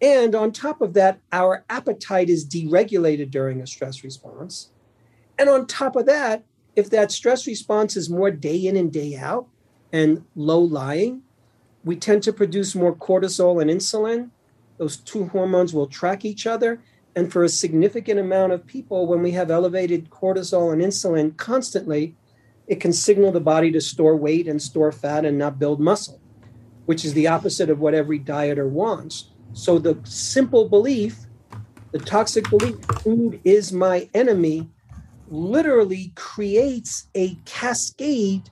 and 0.02 0.34
on 0.34 0.52
top 0.52 0.82
of 0.82 0.93
that, 0.95 1.19
our 1.32 1.63
appetite 1.69 2.30
is 2.30 2.47
deregulated 2.47 3.30
during 3.30 3.62
a 3.62 3.67
stress 3.67 4.04
response. 4.04 4.69
And 5.38 5.47
on 5.47 5.67
top 5.67 5.95
of 5.95 6.08
that, 6.08 6.43
if 6.76 6.89
that 6.89 7.12
stress 7.12 7.45
response 7.45 7.95
is 7.95 8.10
more 8.10 8.32
day 8.32 8.65
in 8.65 8.76
and 8.76 8.91
day 8.91 9.15
out 9.15 9.47
and 9.93 10.26
low 10.36 10.60
lying, 10.60 11.21
we 11.84 11.95
tend 11.95 12.24
to 12.24 12.34
produce 12.34 12.74
more 12.74 12.95
cortisol 12.95 13.62
and 13.62 13.69
insulin. 13.69 14.32
Those 14.78 14.97
two 14.97 15.28
hormones 15.28 15.74
will 15.74 15.88
track 15.88 16.26
each 16.26 16.47
other. 16.47 16.82
And 17.15 17.32
for 17.32 17.43
a 17.43 17.50
significant 17.50 18.19
amount 18.19 18.54
of 18.54 18.65
people, 18.65 19.06
when 19.06 19.21
we 19.21 19.32
have 19.32 19.52
elevated 19.52 20.10
cortisol 20.10 20.71
and 20.71 20.82
insulin 20.82 21.36
constantly, 21.38 22.15
it 22.71 22.79
can 22.79 22.93
signal 22.93 23.34
the 23.34 23.41
body 23.41 23.69
to 23.69 23.81
store 23.81 24.15
weight 24.15 24.47
and 24.47 24.62
store 24.62 24.93
fat 24.93 25.25
and 25.25 25.38
not 25.38 25.60
build 25.60 25.81
muscle, 25.81 26.21
which 26.86 27.03
is 27.03 27.13
the 27.13 27.27
opposite 27.27 27.69
of 27.69 27.81
what 27.81 27.93
every 27.93 28.17
dieter 28.17 28.69
wants. 28.69 29.31
So 29.51 29.77
the 29.77 29.99
simple 30.05 30.69
belief, 30.69 31.17
the 31.91 31.99
toxic 31.99 32.49
belief, 32.49 32.77
food 33.03 33.41
is 33.43 33.73
my 33.73 34.10
enemy, 34.13 34.69
literally 35.27 36.13
creates 36.15 37.10
a 37.13 37.36
cascade 37.43 38.49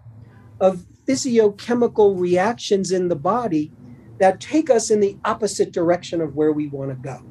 of 0.60 0.86
physiochemical 1.08 2.20
reactions 2.20 2.92
in 2.92 3.08
the 3.08 3.16
body 3.16 3.72
that 4.18 4.42
take 4.42 4.70
us 4.70 4.92
in 4.92 5.00
the 5.00 5.18
opposite 5.24 5.72
direction 5.72 6.20
of 6.20 6.36
where 6.36 6.52
we 6.52 6.68
want 6.68 6.90
to 6.90 6.96
go. 6.96 7.24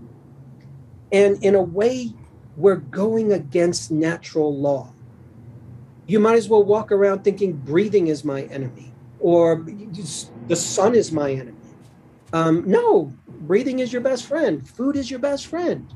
And 1.12 1.44
in 1.44 1.54
a 1.54 1.62
way, 1.62 2.14
we're 2.56 2.76
going 2.76 3.30
against 3.30 3.90
natural 3.90 4.58
law. 4.58 4.94
You 6.08 6.18
might 6.18 6.36
as 6.36 6.48
well 6.48 6.64
walk 6.64 6.90
around 6.90 7.22
thinking 7.22 7.52
breathing 7.52 8.08
is 8.08 8.24
my 8.24 8.42
enemy 8.44 8.92
or 9.20 9.64
the 10.48 10.56
sun 10.56 10.94
is 10.94 11.12
my 11.12 11.30
enemy. 11.30 11.54
Um, 12.32 12.64
no, 12.66 13.12
breathing 13.42 13.78
is 13.78 13.92
your 13.92 14.02
best 14.02 14.26
friend, 14.26 14.68
food 14.68 14.96
is 14.96 15.10
your 15.10 15.20
best 15.20 15.46
friend. 15.46 15.86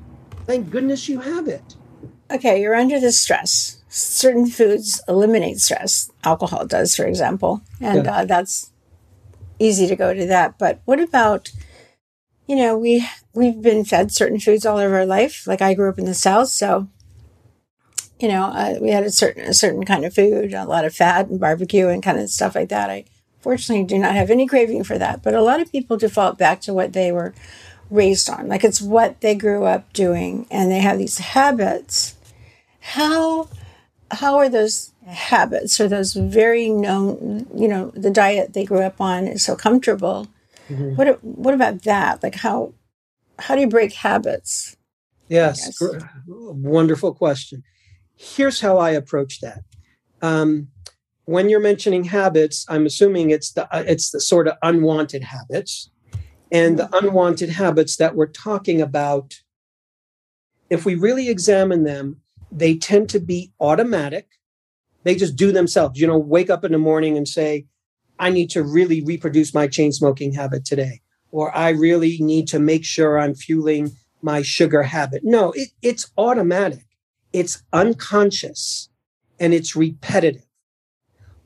Thank 0.46 0.70
goodness 0.70 1.08
you 1.08 1.20
have 1.20 1.48
it. 1.48 1.76
Okay, 2.30 2.60
you're 2.60 2.74
under 2.74 3.00
the 3.00 3.12
stress. 3.12 3.82
Certain 3.88 4.46
foods 4.46 5.02
eliminate 5.08 5.58
stress. 5.58 6.10
Alcohol 6.24 6.66
does, 6.66 6.94
for 6.94 7.04
example. 7.04 7.62
And 7.80 8.04
yeah. 8.04 8.18
uh, 8.18 8.24
that's 8.24 8.70
easy 9.58 9.86
to 9.86 9.96
go 9.96 10.14
to 10.14 10.26
that. 10.26 10.58
But 10.58 10.80
what 10.84 11.00
about 11.00 11.50
you 12.46 12.56
know, 12.56 12.76
we 12.76 13.08
we've 13.34 13.62
been 13.62 13.84
fed 13.84 14.12
certain 14.12 14.38
foods 14.38 14.66
all 14.66 14.78
of 14.78 14.92
our 14.92 15.06
life. 15.06 15.46
Like 15.46 15.62
I 15.62 15.74
grew 15.74 15.88
up 15.88 15.98
in 15.98 16.04
the 16.04 16.14
South, 16.14 16.48
so 16.48 16.88
you 18.22 18.28
know, 18.28 18.44
uh, 18.44 18.78
we 18.80 18.90
had 18.90 19.02
a 19.02 19.10
certain 19.10 19.42
a 19.42 19.52
certain 19.52 19.84
kind 19.84 20.04
of 20.04 20.14
food, 20.14 20.54
a 20.54 20.64
lot 20.64 20.84
of 20.84 20.94
fat 20.94 21.26
and 21.26 21.40
barbecue 21.40 21.88
and 21.88 22.04
kind 22.04 22.20
of 22.20 22.30
stuff 22.30 22.54
like 22.54 22.68
that. 22.68 22.88
I 22.88 23.04
fortunately 23.40 23.84
do 23.84 23.98
not 23.98 24.14
have 24.14 24.30
any 24.30 24.46
craving 24.46 24.84
for 24.84 24.96
that, 24.96 25.24
but 25.24 25.34
a 25.34 25.42
lot 25.42 25.60
of 25.60 25.72
people 25.72 25.96
default 25.96 26.38
back 26.38 26.60
to 26.62 26.72
what 26.72 26.92
they 26.92 27.10
were 27.10 27.34
raised 27.90 28.30
on, 28.30 28.46
like 28.46 28.62
it's 28.62 28.80
what 28.80 29.20
they 29.22 29.34
grew 29.34 29.64
up 29.64 29.92
doing, 29.92 30.46
and 30.52 30.70
they 30.70 30.78
have 30.78 30.98
these 30.98 31.18
habits. 31.18 32.14
How 32.78 33.48
how 34.12 34.38
are 34.38 34.48
those 34.48 34.92
habits 35.04 35.80
or 35.80 35.88
those 35.88 36.12
very 36.14 36.68
known, 36.68 37.48
you 37.56 37.66
know, 37.66 37.90
the 37.94 38.10
diet 38.10 38.52
they 38.52 38.64
grew 38.64 38.82
up 38.82 39.00
on 39.00 39.26
is 39.26 39.44
so 39.44 39.56
comfortable? 39.56 40.28
Mm-hmm. 40.68 40.94
What 40.94 41.24
what 41.24 41.54
about 41.54 41.82
that? 41.82 42.22
Like 42.22 42.36
how 42.36 42.72
how 43.40 43.56
do 43.56 43.62
you 43.62 43.68
break 43.68 43.94
habits? 43.94 44.76
Yes, 45.26 45.76
wonderful 46.28 47.14
question. 47.14 47.64
Here's 48.22 48.60
how 48.60 48.78
I 48.78 48.90
approach 48.90 49.40
that. 49.40 49.62
Um, 50.22 50.68
when 51.24 51.48
you're 51.48 51.60
mentioning 51.60 52.04
habits, 52.04 52.64
I'm 52.68 52.86
assuming 52.86 53.30
it's 53.30 53.52
the 53.52 53.64
uh, 53.74 53.82
it's 53.86 54.12
the 54.12 54.20
sort 54.20 54.46
of 54.46 54.54
unwanted 54.62 55.24
habits, 55.24 55.90
and 56.52 56.78
the 56.78 56.88
unwanted 56.96 57.50
habits 57.50 57.96
that 57.96 58.14
we're 58.14 58.28
talking 58.28 58.80
about. 58.80 59.34
If 60.70 60.86
we 60.86 60.94
really 60.94 61.28
examine 61.28 61.82
them, 61.82 62.20
they 62.50 62.76
tend 62.76 63.08
to 63.10 63.20
be 63.20 63.52
automatic. 63.60 64.28
They 65.02 65.16
just 65.16 65.34
do 65.34 65.50
themselves. 65.50 66.00
You 66.00 66.06
know, 66.06 66.18
wake 66.18 66.48
up 66.48 66.64
in 66.64 66.70
the 66.70 66.78
morning 66.78 67.16
and 67.16 67.26
say, 67.26 67.66
I 68.20 68.30
need 68.30 68.50
to 68.50 68.62
really 68.62 69.02
reproduce 69.02 69.52
my 69.52 69.66
chain 69.66 69.90
smoking 69.90 70.32
habit 70.32 70.64
today, 70.64 71.00
or 71.32 71.54
I 71.56 71.70
really 71.70 72.18
need 72.20 72.46
to 72.48 72.60
make 72.60 72.84
sure 72.84 73.18
I'm 73.18 73.34
fueling 73.34 73.90
my 74.22 74.42
sugar 74.42 74.84
habit. 74.84 75.22
No, 75.24 75.50
it, 75.52 75.70
it's 75.82 76.12
automatic, 76.16 76.86
it's 77.32 77.62
unconscious, 77.72 78.88
and 79.40 79.54
it's 79.54 79.74
repetitive. 79.74 80.46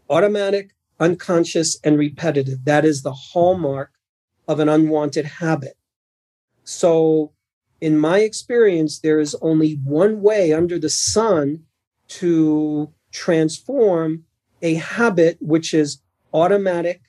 Automatic, 0.09 0.75
unconscious, 1.01 1.79
and 1.85 1.99
repetitive. 1.99 2.65
That 2.65 2.85
is 2.85 3.03
the 3.03 3.13
hallmark 3.13 3.91
of 4.49 4.61
an 4.61 4.69
unwanted 4.69 5.25
habit. 5.25 5.77
So, 6.65 7.33
in 7.81 7.99
my 7.99 8.21
experience, 8.21 9.01
there 9.01 9.21
is 9.21 9.37
only 9.43 9.75
one 9.85 10.23
way 10.23 10.53
under 10.53 10.79
the 10.79 10.89
sun 10.89 11.65
to 12.09 12.93
transform 13.13 14.25
a 14.63 14.75
habit 14.75 15.37
which 15.41 15.75
is 15.75 16.01
automatic, 16.33 17.03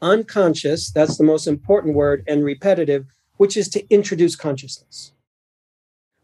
unconscious, 0.00 0.90
that's 0.90 1.16
the 1.16 1.24
most 1.24 1.46
important 1.46 1.94
word, 1.94 2.22
and 2.26 2.44
repetitive, 2.44 3.06
which 3.36 3.56
is 3.56 3.68
to 3.70 3.86
introduce 3.92 4.36
consciousness. 4.36 5.12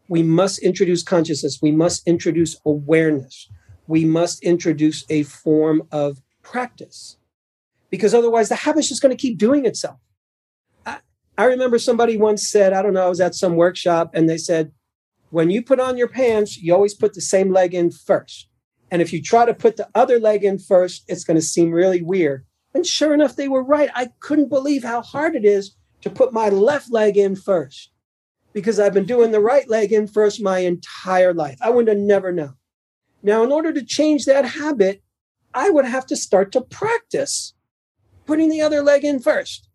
We 0.07 0.23
must 0.23 0.59
introduce 0.59 1.03
consciousness. 1.03 1.59
We 1.61 1.71
must 1.71 2.07
introduce 2.07 2.59
awareness. 2.65 3.49
We 3.87 4.05
must 4.05 4.43
introduce 4.43 5.05
a 5.09 5.23
form 5.23 5.83
of 5.91 6.21
practice 6.41 7.17
because 7.89 8.13
otherwise 8.13 8.49
the 8.49 8.55
habit's 8.55 8.89
just 8.89 9.01
going 9.01 9.15
to 9.15 9.21
keep 9.21 9.37
doing 9.37 9.65
itself. 9.65 9.99
I, 10.85 10.99
I 11.37 11.45
remember 11.45 11.79
somebody 11.79 12.17
once 12.17 12.47
said, 12.47 12.73
I 12.73 12.81
don't 12.81 12.93
know, 12.93 13.05
I 13.05 13.09
was 13.09 13.21
at 13.21 13.35
some 13.35 13.55
workshop 13.55 14.11
and 14.13 14.29
they 14.29 14.37
said, 14.37 14.71
when 15.29 15.49
you 15.49 15.63
put 15.63 15.79
on 15.79 15.97
your 15.97 16.07
pants, 16.07 16.57
you 16.57 16.73
always 16.73 16.93
put 16.93 17.13
the 17.13 17.21
same 17.21 17.51
leg 17.51 17.73
in 17.73 17.91
first. 17.91 18.47
And 18.91 19.01
if 19.01 19.11
you 19.11 19.21
try 19.21 19.45
to 19.45 19.53
put 19.53 19.77
the 19.77 19.89
other 19.95 20.19
leg 20.19 20.43
in 20.43 20.59
first, 20.59 21.05
it's 21.07 21.23
going 21.23 21.35
to 21.35 21.41
seem 21.41 21.71
really 21.71 22.03
weird. 22.03 22.45
And 22.75 22.85
sure 22.85 23.13
enough, 23.13 23.35
they 23.35 23.47
were 23.47 23.63
right. 23.63 23.89
I 23.95 24.09
couldn't 24.19 24.49
believe 24.49 24.83
how 24.83 25.01
hard 25.01 25.35
it 25.35 25.45
is 25.45 25.75
to 26.01 26.09
put 26.09 26.33
my 26.33 26.49
left 26.49 26.91
leg 26.91 27.17
in 27.17 27.35
first 27.35 27.92
because 28.53 28.79
I've 28.79 28.93
been 28.93 29.05
doing 29.05 29.31
the 29.31 29.39
right 29.39 29.67
leg 29.69 29.91
in 29.91 30.07
first 30.07 30.41
my 30.41 30.59
entire 30.59 31.33
life. 31.33 31.57
I 31.61 31.69
would 31.69 31.87
have 31.87 31.97
never 31.97 32.31
known. 32.31 32.55
Now, 33.21 33.43
in 33.43 33.51
order 33.51 33.73
to 33.73 33.83
change 33.83 34.25
that 34.25 34.45
habit, 34.45 35.01
I 35.53 35.69
would 35.69 35.85
have 35.85 36.05
to 36.07 36.15
start 36.15 36.51
to 36.53 36.61
practice 36.61 37.53
putting 38.25 38.49
the 38.49 38.61
other 38.61 38.81
leg 38.81 39.03
in 39.03 39.19
first. 39.19 39.69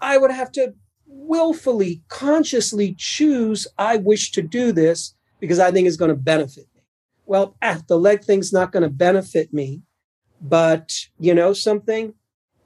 I 0.00 0.18
would 0.18 0.30
have 0.30 0.52
to 0.52 0.74
willfully, 1.06 2.02
consciously 2.08 2.94
choose, 2.96 3.66
I 3.78 3.96
wish 3.96 4.32
to 4.32 4.42
do 4.42 4.72
this 4.72 5.14
because 5.40 5.58
I 5.58 5.70
think 5.70 5.86
it's 5.86 5.96
going 5.96 6.10
to 6.10 6.14
benefit 6.14 6.66
me. 6.74 6.82
well, 7.26 7.56
ah, 7.62 7.80
the 7.88 7.98
leg 7.98 8.24
thing's 8.24 8.52
not 8.52 8.72
going 8.72 8.82
to 8.82 8.88
benefit 8.88 9.52
me. 9.52 9.82
But 10.40 10.92
you 11.18 11.34
know 11.34 11.52
something? 11.52 12.14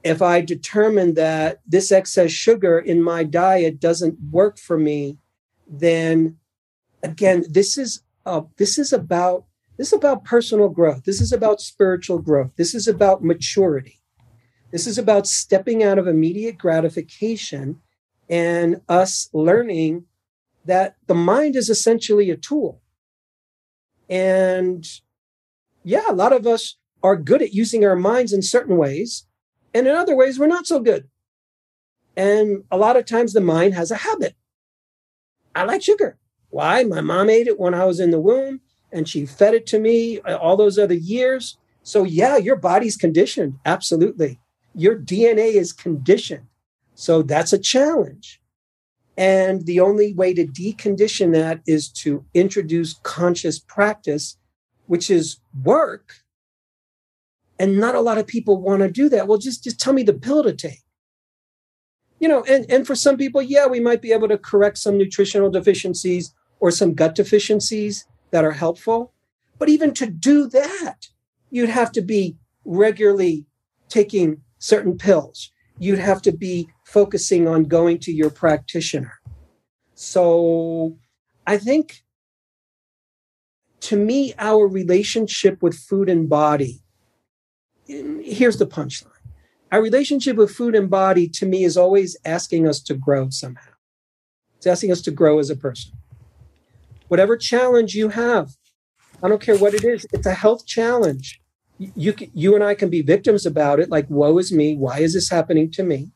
If 0.05 0.21
I 0.21 0.43
determine 0.43 1.15
that 1.15 1.61
this 1.67 1.91
excess 1.91 2.31
sugar 2.31 2.79
in 2.79 3.03
my 3.03 3.25
diet 3.25 3.81
doesn't 3.81 4.19
work 4.31 4.59
for 4.59 4.79
me, 4.79 5.19
then 5.67 6.37
again, 7.03 7.45
this 7.49 7.79
is 7.79 8.03
this 8.57 8.79
is 8.79 8.93
about 8.93 9.47
this 9.77 9.89
is 9.89 9.93
about 9.95 10.25
personal 10.25 10.69
growth. 10.69 11.05
This 11.05 11.21
is 11.21 11.33
about 11.33 11.61
spiritual 11.61 12.19
growth. 12.19 12.53
This 12.57 12.75
is 12.75 12.87
about 12.87 13.25
maturity. 13.25 14.01
This 14.71 14.87
is 14.87 14.99
about 14.99 15.27
stepping 15.27 15.83
out 15.83 15.99
of 15.99 16.07
immediate 16.07 16.59
gratification 16.59 17.81
and 18.29 18.81
us 18.89 19.29
learning 19.33 20.05
that 20.65 20.97
the 21.07 21.15
mind 21.15 21.57
is 21.57 21.69
essentially 21.69 22.31
a 22.31 22.37
tool. 22.37 22.81
And 24.09 24.87
yeah, 25.83 26.05
a 26.09 26.15
lot 26.15 26.33
of 26.33 26.47
us 26.47 26.77
are 27.03 27.17
good 27.17 27.43
at 27.43 27.53
using 27.55 27.85
our 27.85 27.97
minds 27.97 28.33
in 28.33 28.43
certain 28.43 28.77
ways, 28.77 29.27
and 29.75 29.87
in 29.89 29.95
other 29.95 30.17
ways, 30.17 30.39
we're 30.39 30.47
not 30.47 30.67
so 30.67 30.81
good. 30.81 31.09
And 32.17 32.63
a 32.71 32.79
lot 32.79 32.97
of 32.97 33.05
times 33.05 33.33
the 33.33 33.41
mind 33.41 33.75
has 33.75 33.91
a 33.91 33.97
habit. 33.97 34.37
I 35.55 35.65
like 35.65 35.83
sugar. 35.83 36.17
Why? 36.51 36.85
My 36.85 37.01
mom 37.01 37.29
ate 37.29 37.49
it 37.49 37.59
when 37.59 37.75
I 37.75 37.85
was 37.85 37.99
in 37.99 38.13
the 38.13 38.21
womb 38.21 38.61
and 38.93 39.09
she 39.09 39.27
fed 39.27 39.55
it 39.55 39.67
to 39.67 39.81
me 39.81 40.21
uh, 40.21 40.37
all 40.37 40.57
those 40.57 40.79
other 40.79 40.95
years. 40.95 41.59
So, 41.83 42.05
yeah, 42.05 42.37
your 42.37 42.57
body's 42.57 42.97
conditioned. 42.97 43.59
Absolutely. 43.67 44.39
Your 44.75 44.97
DNA 44.97 45.55
is 45.55 45.73
conditioned. 45.73 46.47
So, 46.95 47.23
that's 47.23 47.53
a 47.53 47.59
challenge. 47.59 48.41
And 49.17 49.67
the 49.67 49.81
only 49.81 50.13
way 50.15 50.35
to 50.35 50.47
decondition 50.47 51.33
that 51.33 51.61
is 51.67 51.89
to 51.91 52.25
introduce 52.35 52.95
conscious 53.03 53.59
practice, 53.59 54.37
which 54.87 55.11
is 55.11 55.39
work. 55.63 56.24
And 57.59 57.79
not 57.79 57.95
a 57.95 58.01
lot 58.01 58.19
of 58.19 58.27
people 58.27 58.61
want 58.61 58.83
to 58.83 58.91
do 58.91 59.09
that. 59.11 59.29
Well, 59.29 59.39
just, 59.39 59.63
just 59.65 59.81
tell 59.81 59.93
me 59.93 60.03
the 60.03 60.13
pill 60.13 60.43
to 60.43 60.53
take. 60.53 60.83
You 62.19 62.29
know, 62.29 62.43
and, 62.49 62.67
and 62.71 62.87
for 62.87 62.95
some 62.95 63.17
people, 63.17 63.43
yeah, 63.43 63.67
we 63.67 63.81
might 63.81 64.03
be 64.03 64.13
able 64.13 64.29
to 64.29 64.39
correct 64.39 64.79
some 64.79 64.99
nutritional 64.99 65.51
deficiencies 65.51 66.35
or 66.61 66.71
some 66.71 66.95
gut 66.95 67.15
deficiencies 67.15 68.07
that 68.31 68.45
are 68.45 68.53
helpful. 68.53 69.13
But 69.59 69.69
even 69.69 69.95
to 69.95 70.07
do 70.07 70.49
that, 70.49 71.09
you'd 71.51 71.69
have 71.69 71.93
to 71.93 72.03
be 72.03 72.37
regularly 72.65 73.47
taking 73.89 74.41
certain 74.59 74.97
pills. 74.97 75.51
You'd 75.79 75.99
have 75.99 76.23
to 76.23 76.33
be 76.33 76.69
focusing 76.85 77.47
on 77.47 77.65
going 77.65 77.99
to 78.01 78.13
your 78.13 78.31
practitioner. 78.31 79.21
So 79.95 80.97
I 81.47 81.59
think 81.59 82.05
to 83.81 83.97
me, 83.97 84.33
our 84.39 84.67
relationship 84.67 85.63
with 85.63 85.77
food 85.77 86.09
and 86.09 86.29
body, 86.29 86.81
here's 87.87 88.59
the 88.59 88.67
punchline. 88.67 89.11
Our 89.73 89.83
relationship 89.83 90.37
with 90.37 90.55
food 90.55 90.75
and 90.75 90.89
body 90.89 91.29
to 91.31 91.47
me 91.47 91.65
is 91.65 91.77
always 91.77 92.17
asking 92.25 92.69
us 92.69 92.81
to 92.83 92.95
grow 92.95 93.31
somehow. 93.31 93.73
It's 94.57 94.67
asking 94.67 94.93
us 94.93 95.03
to 95.03 95.11
grow 95.11 95.39
as 95.39 95.51
a 95.51 95.57
person. 95.57 95.93
Whatever 97.09 97.37
challenge 97.37 97.95
you 97.95 98.11
have, 98.11 98.53
I 99.23 99.29
don't 99.29 99.41
care 99.41 99.59
what 99.59 99.75
it 99.75 99.85
is, 99.85 100.07
it's 100.13 100.27
a 100.27 100.35
health 100.35 100.67
challenge. 100.67 101.41
You, 101.79 102.15
you 102.33 102.55
and 102.55 102.63
I 102.63 102.75
can 102.75 102.89
be 102.89 103.03
victims 103.03 103.45
about 103.45 103.81
it, 103.81 103.91
like, 103.91 104.09
woe 104.09 104.39
is 104.39 104.53
me. 104.53 104.77
Why 104.77 105.01
is 105.01 105.15
this 105.15 105.29
happening 105.29 105.71
to 105.73 105.83
me? 105.83 106.13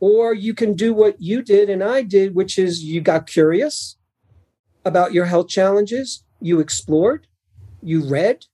Or 0.00 0.34
you 0.34 0.54
can 0.54 0.74
do 0.74 0.94
what 0.94 1.20
you 1.20 1.42
did 1.42 1.68
and 1.68 1.84
I 1.84 2.02
did, 2.02 2.34
which 2.34 2.58
is 2.58 2.82
you 2.82 3.00
got 3.00 3.26
curious 3.26 3.96
about 4.84 5.12
your 5.12 5.26
health 5.26 5.48
challenges, 5.48 6.24
you 6.40 6.58
explored, 6.58 7.26
you 7.82 8.02
read, 8.02 8.46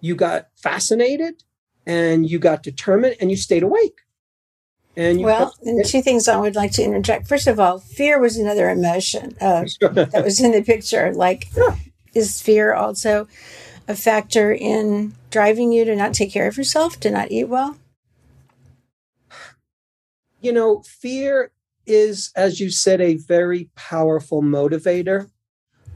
you 0.00 0.14
got 0.14 0.48
fascinated, 0.56 1.42
and 1.88 2.30
you 2.30 2.38
got 2.38 2.62
determined 2.62 3.16
and 3.20 3.32
you 3.32 3.36
stayed 3.36 3.64
awake. 3.64 3.98
And 4.96 5.20
well, 5.20 5.54
and 5.64 5.84
two 5.84 6.02
things 6.02 6.28
I 6.28 6.36
would 6.36 6.54
like 6.54 6.72
to 6.72 6.82
interject. 6.82 7.28
First 7.28 7.46
of 7.46 7.58
all, 7.58 7.78
fear 7.78 8.20
was 8.20 8.36
another 8.36 8.70
emotion 8.70 9.36
uh, 9.40 9.64
that 9.80 10.22
was 10.24 10.40
in 10.40 10.52
the 10.52 10.62
picture. 10.62 11.12
Like, 11.12 11.48
yeah. 11.56 11.76
is 12.14 12.40
fear 12.40 12.74
also 12.74 13.28
a 13.86 13.94
factor 13.94 14.52
in 14.52 15.14
driving 15.30 15.72
you 15.72 15.84
to 15.84 15.96
not 15.96 16.14
take 16.14 16.32
care 16.32 16.46
of 16.46 16.56
yourself, 16.56 17.00
to 17.00 17.10
not 17.10 17.30
eat 17.32 17.44
well? 17.44 17.76
you 20.40 20.52
know, 20.52 20.82
fear 20.82 21.50
is, 21.86 22.30
as 22.36 22.60
you 22.60 22.70
said, 22.70 23.00
a 23.00 23.16
very 23.16 23.70
powerful 23.74 24.42
motivator. 24.42 25.30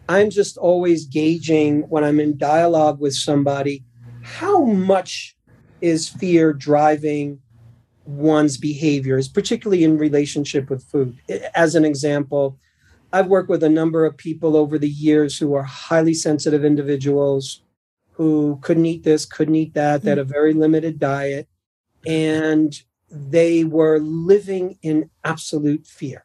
I'm 0.09 0.31
just 0.31 0.57
always 0.57 1.07
gauging 1.07 1.83
when 1.83 2.05
I'm 2.05 2.18
in 2.18 2.37
dialogue 2.37 3.00
with 3.00 3.14
somebody 3.14 3.85
how 4.22 4.62
much 4.64 5.37
is 5.82 6.08
fear 6.08 6.52
driving 6.54 7.40
one's 8.04 8.56
behaviors, 8.56 9.28
particularly 9.28 9.84
in 9.84 9.98
relationship 9.98 10.70
with 10.70 10.82
food. 10.84 11.18
As 11.54 11.74
an 11.74 11.84
example, 11.84 12.58
I've 13.12 13.26
worked 13.26 13.50
with 13.50 13.62
a 13.62 13.68
number 13.68 14.06
of 14.06 14.16
people 14.16 14.56
over 14.56 14.78
the 14.78 14.88
years 14.88 15.38
who 15.38 15.54
are 15.54 15.64
highly 15.64 16.14
sensitive 16.14 16.64
individuals 16.64 17.62
who 18.12 18.58
couldn't 18.62 18.86
eat 18.86 19.02
this, 19.02 19.26
couldn't 19.26 19.54
eat 19.54 19.74
that, 19.74 20.02
that 20.02 20.10
had 20.10 20.18
a 20.18 20.24
very 20.24 20.52
limited 20.52 20.98
diet. 20.98 21.48
And 22.06 22.74
they 23.10 23.64
were 23.64 23.98
living 23.98 24.78
in 24.82 25.10
absolute 25.24 25.86
fear. 25.86 26.24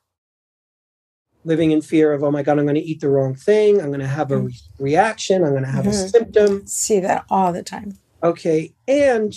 Living 1.44 1.72
in 1.72 1.82
fear 1.82 2.14
of, 2.14 2.24
oh 2.24 2.32
my 2.32 2.44
God, 2.44 2.60
I'm 2.60 2.66
going 2.66 2.76
to 2.76 2.82
eat 2.82 3.02
the 3.02 3.10
wrong 3.10 3.36
thing. 3.36 3.80
I'm 3.80 3.88
going 3.88 4.00
to 4.00 4.08
have 4.08 4.32
a 4.32 4.38
re- 4.38 4.60
reaction. 4.80 5.44
I'm 5.44 5.52
going 5.52 5.64
to 5.64 5.70
have 5.70 5.86
mm-hmm. 5.86 6.06
a 6.06 6.10
symptom. 6.10 6.68
See 6.68 7.00
that 7.00 7.26
all 7.30 7.54
the 7.54 7.64
time. 7.64 7.98
Okay. 8.24 8.74
And 8.88 9.34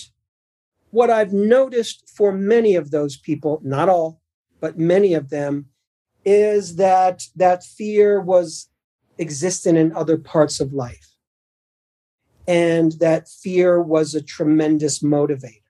what 0.91 1.11
I've 1.11 1.33
noticed 1.33 2.09
for 2.09 2.33
many 2.33 2.75
of 2.75 2.91
those 2.91 3.17
people, 3.17 3.61
not 3.63 3.89
all, 3.89 4.21
but 4.61 4.79
many 4.79 5.15
of 5.15 5.31
them, 5.31 5.67
is 6.25 6.77
that 6.77 7.25
that 7.37 7.65
fear 7.65 8.21
was 8.21 8.69
existent 9.19 9.79
in 9.79 9.93
other 9.93 10.19
parts 10.19 10.61
of 10.61 10.73
life. 10.73 11.17
And 12.49 12.93
that 12.93 13.29
fear 13.29 13.81
was 13.81 14.15
a 14.15 14.23
tremendous 14.23 15.01
motivator. 15.01 15.63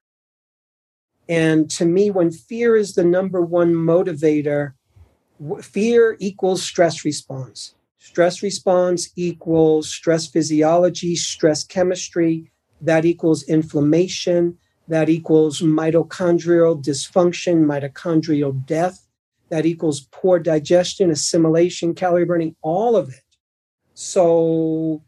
And 1.29 1.71
to 1.73 1.85
me, 1.85 2.11
when 2.11 2.31
fear 2.33 2.75
is 2.75 2.95
the 2.95 3.05
number 3.05 3.41
one 3.43 3.75
motivator, 3.75 4.73
fear 5.63 6.17
equals 6.19 6.63
stress 6.63 7.05
response. 7.05 7.75
Stress 7.99 8.43
response 8.43 9.11
equals 9.15 9.89
stress 9.91 10.27
physiology, 10.27 11.15
stress 11.15 11.63
chemistry. 11.63 12.51
That 12.81 13.05
equals 13.05 13.43
inflammation. 13.45 14.59
That 14.89 15.09
equals 15.09 15.61
mitochondrial 15.61 16.83
dysfunction, 16.83 17.65
mitochondrial 17.65 18.67
death. 18.67 19.07
That 19.51 19.67
equals 19.67 20.07
poor 20.13 20.39
digestion, 20.39 21.11
assimilation, 21.11 21.95
calorie 21.95 22.25
burning, 22.25 22.57
all 22.63 22.97
of 22.97 23.09
it. 23.11 23.25
So 23.95 25.03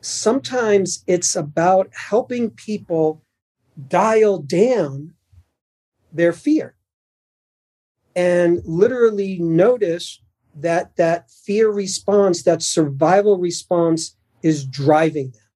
sometimes 0.00 1.04
it's 1.06 1.36
about 1.36 1.90
helping 1.92 2.50
people 2.50 3.22
dial 3.88 4.38
down 4.38 5.14
their 6.12 6.32
fear 6.32 6.76
and 8.16 8.60
literally 8.64 9.38
notice 9.38 10.20
that 10.54 10.96
that 10.96 11.30
fear 11.30 11.70
response 11.70 12.42
that 12.42 12.62
survival 12.62 13.38
response 13.38 14.16
is 14.42 14.64
driving 14.64 15.30
them 15.30 15.49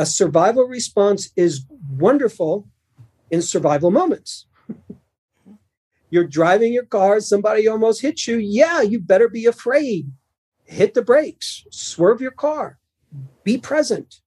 a 0.00 0.06
survival 0.06 0.64
response 0.64 1.30
is 1.36 1.66
wonderful 1.90 2.68
in 3.30 3.42
survival 3.42 3.90
moments. 3.90 4.46
You're 6.10 6.26
driving 6.26 6.72
your 6.72 6.86
car 6.86 7.20
somebody 7.20 7.68
almost 7.68 8.00
hits 8.00 8.26
you. 8.26 8.38
Yeah 8.38 8.80
you 8.80 8.98
better 8.98 9.28
be 9.28 9.46
afraid. 9.46 10.10
Hit 10.64 10.94
the 10.94 11.02
brakes 11.02 11.64
swerve 11.70 12.20
your 12.20 12.30
car 12.30 12.80
be 13.44 13.58
present. 13.58 14.20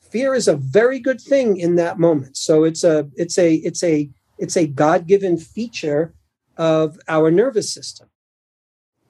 Fear 0.00 0.34
is 0.34 0.48
a 0.48 0.56
very 0.56 1.00
good 1.00 1.20
thing 1.20 1.56
in 1.56 1.76
that 1.76 1.98
moment. 1.98 2.36
So 2.36 2.64
it's 2.64 2.84
a 2.84 3.08
it's 3.16 3.38
a 3.38 3.54
it's 3.54 3.82
a 3.82 4.10
it's 4.38 4.56
a 4.56 4.66
God 4.66 5.06
given 5.06 5.38
feature 5.38 6.14
of 6.56 6.98
our 7.08 7.30
nervous 7.30 7.72
system. 7.72 8.08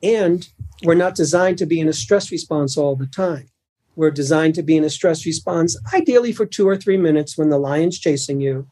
And 0.03 0.48
we're 0.85 0.94
not 0.94 1.14
designed 1.14 1.59
to 1.59 1.66
be 1.66 1.81
in 1.81 1.88
a 1.88 1.92
stress 1.92 2.31
response 2.31 2.77
all 2.77 2.94
the 2.96 3.07
time. 3.07 3.48
We're 3.96 4.11
designed 4.11 4.54
to 4.57 4.62
be 4.62 4.76
in 4.76 4.85
a 4.85 4.90
stress 4.90 5.24
response, 5.24 5.78
ideally 5.92 6.33
for 6.33 6.46
two 6.46 6.68
or 6.68 6.76
three 6.76 6.96
minutes 6.96 7.38
when 7.38 7.48
the 7.48 7.59
lion's 7.59 7.98
chasing 7.98 8.40
you. 8.40 8.68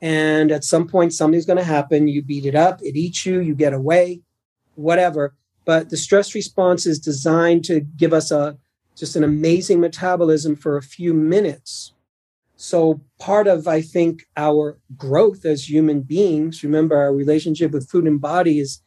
And 0.00 0.50
at 0.50 0.64
some 0.64 0.86
point, 0.86 1.12
something's 1.12 1.46
going 1.46 1.58
to 1.58 1.64
happen. 1.64 2.08
You 2.08 2.22
beat 2.22 2.46
it 2.46 2.54
up, 2.54 2.80
it 2.82 2.96
eats 2.96 3.24
you, 3.24 3.40
you 3.40 3.54
get 3.54 3.72
away, 3.72 4.20
whatever. 4.74 5.34
But 5.64 5.90
the 5.90 5.96
stress 5.96 6.34
response 6.34 6.86
is 6.86 6.98
designed 6.98 7.64
to 7.64 7.80
give 7.80 8.12
us 8.12 8.30
a 8.30 8.58
just 8.96 9.16
an 9.16 9.24
amazing 9.24 9.80
metabolism 9.80 10.54
for 10.54 10.76
a 10.76 10.82
few 10.82 11.12
minutes 11.12 11.94
so, 12.56 13.00
part 13.18 13.46
of, 13.46 13.66
I 13.66 13.82
think, 13.82 14.26
our 14.36 14.78
growth 14.96 15.44
as 15.44 15.68
human 15.68 16.02
beings, 16.02 16.62
remember, 16.62 16.96
our 16.96 17.12
relationship 17.12 17.72
with 17.72 17.90
food 17.90 18.06
and 18.06 18.20
body 18.20 18.60
is 18.60 18.80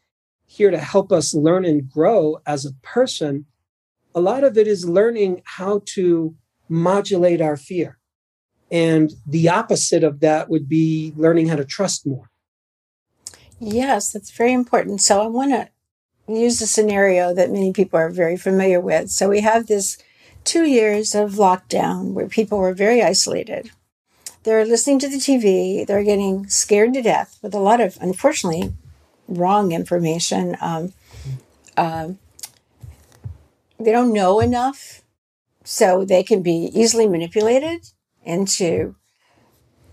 here 0.45 0.71
to 0.71 0.77
help 0.77 1.11
us 1.11 1.33
learn 1.33 1.65
and 1.65 1.89
grow 1.89 2.37
as 2.45 2.65
a 2.65 2.73
person. 2.81 3.45
A 4.17 4.27
lot 4.31 4.43
of 4.43 4.57
it 4.57 4.67
is 4.67 4.89
learning 4.89 5.43
how 5.45 5.83
to 5.93 6.35
modulate 6.67 7.39
our 7.39 7.55
fear. 7.55 7.99
And 8.71 9.13
the 9.27 9.47
opposite 9.47 10.03
of 10.03 10.21
that 10.21 10.49
would 10.49 10.67
be 10.67 11.13
learning 11.15 11.49
how 11.49 11.55
to 11.55 11.63
trust 11.63 12.07
more. 12.07 12.31
Yes, 13.59 14.11
that's 14.11 14.31
very 14.31 14.53
important. 14.53 15.01
So, 15.01 15.21
I 15.21 15.27
want 15.27 15.51
to 15.51 15.69
use 16.27 16.59
a 16.63 16.65
scenario 16.65 17.31
that 17.35 17.51
many 17.51 17.71
people 17.71 17.99
are 17.99 18.09
very 18.09 18.37
familiar 18.37 18.81
with. 18.81 19.11
So, 19.11 19.29
we 19.29 19.41
have 19.41 19.67
this 19.67 19.99
two 20.43 20.65
years 20.65 21.13
of 21.13 21.33
lockdown 21.33 22.13
where 22.13 22.27
people 22.27 22.57
were 22.57 22.73
very 22.73 23.03
isolated. 23.03 23.69
They're 24.41 24.65
listening 24.65 24.97
to 24.99 25.09
the 25.09 25.17
TV, 25.17 25.85
they're 25.85 26.03
getting 26.03 26.49
scared 26.49 26.95
to 26.95 27.03
death 27.03 27.37
with 27.43 27.53
a 27.53 27.59
lot 27.59 27.81
of, 27.81 27.99
unfortunately, 28.01 28.73
wrong 29.27 29.73
information. 29.73 30.57
Um, 30.59 30.93
uh, 31.77 32.13
they 33.79 33.91
don't 33.91 34.13
know 34.13 34.39
enough, 34.39 35.01
so 35.63 36.05
they 36.05 36.23
can 36.23 36.41
be 36.41 36.71
easily 36.73 37.07
manipulated 37.07 37.87
into 38.23 38.95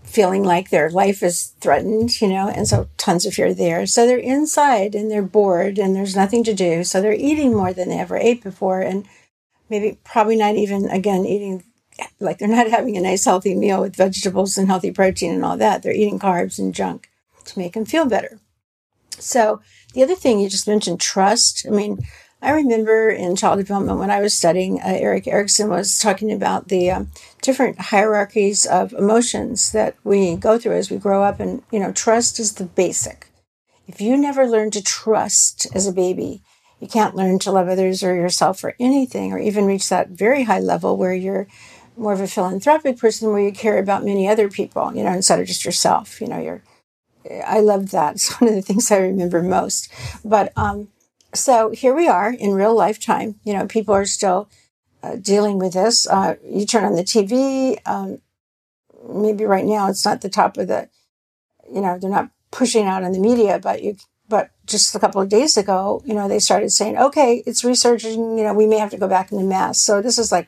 feeling 0.03 0.43
like 0.43 0.69
their 0.69 0.89
life 0.89 1.23
is 1.23 1.53
threatened, 1.59 2.21
you 2.21 2.27
know, 2.27 2.47
and 2.47 2.67
so 2.67 2.87
tons 2.97 3.25
of 3.25 3.33
fear 3.33 3.53
there. 3.53 3.85
So 3.85 4.05
they're 4.05 4.17
inside 4.17 4.95
and 4.95 5.09
they're 5.09 5.21
bored 5.21 5.77
and 5.77 5.95
there's 5.95 6.15
nothing 6.15 6.43
to 6.45 6.53
do. 6.53 6.83
So 6.83 7.01
they're 7.01 7.13
eating 7.13 7.53
more 7.53 7.73
than 7.73 7.89
they 7.89 7.99
ever 7.99 8.17
ate 8.17 8.43
before 8.43 8.81
and 8.81 9.05
maybe 9.69 9.97
probably 10.03 10.35
not 10.35 10.55
even 10.55 10.85
again 10.89 11.25
eating 11.25 11.63
like 12.19 12.37
they're 12.37 12.47
not 12.47 12.69
having 12.77 12.95
a 12.97 13.01
nice 13.01 13.25
healthy 13.25 13.55
meal 13.55 13.81
with 13.81 13.95
vegetables 13.95 14.57
and 14.57 14.67
healthy 14.67 14.91
protein 14.91 15.33
and 15.33 15.43
all 15.43 15.57
that. 15.57 15.83
They're 15.83 15.93
eating 15.93 16.19
carbs 16.19 16.59
and 16.59 16.73
junk 16.73 17.09
to 17.45 17.59
make 17.59 17.73
them 17.73 17.85
feel 17.85 18.05
better. 18.05 18.39
So 19.17 19.61
the 19.93 20.03
other 20.03 20.15
thing 20.15 20.39
you 20.39 20.49
just 20.49 20.67
mentioned, 20.67 20.99
trust. 20.99 21.65
I 21.67 21.71
mean, 21.71 22.05
I 22.45 22.51
remember 22.51 23.09
in 23.09 23.35
child 23.35 23.57
development 23.57 23.97
when 23.97 24.11
I 24.11 24.21
was 24.21 24.35
studying, 24.35 24.79
uh, 24.79 24.83
Erik 24.85 25.25
Erikson 25.27 25.67
was 25.67 25.97
talking 25.97 26.31
about 26.31 26.67
the 26.67 26.91
um, 26.91 27.11
different 27.41 27.79
hierarchies 27.79 28.67
of 28.67 28.93
emotions 28.93 29.71
that 29.71 29.95
we 30.03 30.35
go 30.35 30.59
through 30.59 30.73
as 30.73 30.91
we 30.91 30.97
grow 30.97 31.23
up, 31.23 31.39
and 31.39 31.63
you 31.71 31.79
know, 31.79 31.91
trust 31.91 32.39
is 32.39 32.53
the 32.53 32.65
basic. 32.65 33.29
If 33.87 33.99
you 33.99 34.15
never 34.15 34.45
learn 34.45 34.69
to 34.71 34.83
trust 34.83 35.65
as 35.73 35.87
a 35.87 35.91
baby, 35.91 36.43
you 36.79 36.87
can't 36.87 37.15
learn 37.15 37.39
to 37.39 37.51
love 37.51 37.67
others 37.67 38.03
or 38.03 38.13
yourself 38.13 38.63
or 38.63 38.75
anything, 38.79 39.33
or 39.33 39.39
even 39.39 39.65
reach 39.65 39.89
that 39.89 40.09
very 40.09 40.43
high 40.43 40.59
level 40.59 40.97
where 40.97 41.15
you're 41.15 41.47
more 41.97 42.13
of 42.13 42.21
a 42.21 42.27
philanthropic 42.27 42.99
person, 42.99 43.31
where 43.31 43.41
you 43.41 43.53
care 43.53 43.79
about 43.79 44.05
many 44.05 44.27
other 44.27 44.49
people, 44.49 44.95
you 44.95 45.03
know, 45.03 45.13
instead 45.13 45.39
of 45.39 45.47
just 45.47 45.65
yourself. 45.65 46.21
You 46.21 46.27
know, 46.27 46.39
you're 46.39 46.61
I 47.45 47.59
love 47.59 47.91
that. 47.91 48.13
It's 48.15 48.39
one 48.39 48.49
of 48.49 48.55
the 48.55 48.61
things 48.61 48.91
I 48.91 48.97
remember 48.97 49.41
most. 49.41 49.91
But 50.23 50.53
um, 50.55 50.89
so 51.35 51.71
here 51.71 51.93
we 51.95 52.07
are 52.07 52.31
in 52.31 52.53
real 52.53 52.75
lifetime. 52.75 53.35
You 53.43 53.53
know, 53.53 53.67
people 53.67 53.93
are 53.93 54.05
still 54.05 54.49
uh, 55.03 55.15
dealing 55.15 55.59
with 55.59 55.73
this. 55.73 56.07
Uh, 56.07 56.35
you 56.43 56.65
turn 56.65 56.83
on 56.83 56.95
the 56.95 57.03
TV. 57.03 57.77
Um, 57.85 58.19
maybe 59.07 59.45
right 59.45 59.65
now 59.65 59.89
it's 59.89 60.05
not 60.05 60.21
the 60.21 60.29
top 60.29 60.57
of 60.57 60.67
the, 60.67 60.89
you 61.71 61.81
know, 61.81 61.97
they're 61.99 62.09
not 62.09 62.31
pushing 62.51 62.85
out 62.85 63.03
on 63.03 63.11
the 63.11 63.19
media, 63.19 63.59
but 63.59 63.83
you. 63.83 63.97
But 64.27 64.49
just 64.65 64.95
a 64.95 64.99
couple 64.99 65.21
of 65.21 65.29
days 65.29 65.55
ago, 65.55 66.01
you 66.03 66.15
know, 66.15 66.27
they 66.27 66.39
started 66.39 66.71
saying, 66.71 66.97
"Okay, 66.97 67.43
it's 67.45 67.63
resurging. 67.63 68.39
You 68.39 68.43
know, 68.43 68.55
we 68.55 68.65
may 68.65 68.79
have 68.79 68.89
to 68.89 68.97
go 68.97 69.07
back 69.07 69.31
into 69.31 69.43
mass." 69.43 69.79
So 69.79 70.01
this 70.01 70.17
is 70.17 70.31
like 70.31 70.47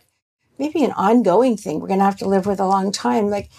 maybe 0.58 0.84
an 0.84 0.94
ongoing 0.94 1.58
thing. 1.58 1.80
We're 1.80 1.88
going 1.88 2.00
to 2.00 2.06
have 2.06 2.18
to 2.18 2.28
live 2.28 2.48
with 2.48 2.60
a 2.60 2.66
long 2.66 2.92
time. 2.92 3.30
Like 3.30 3.52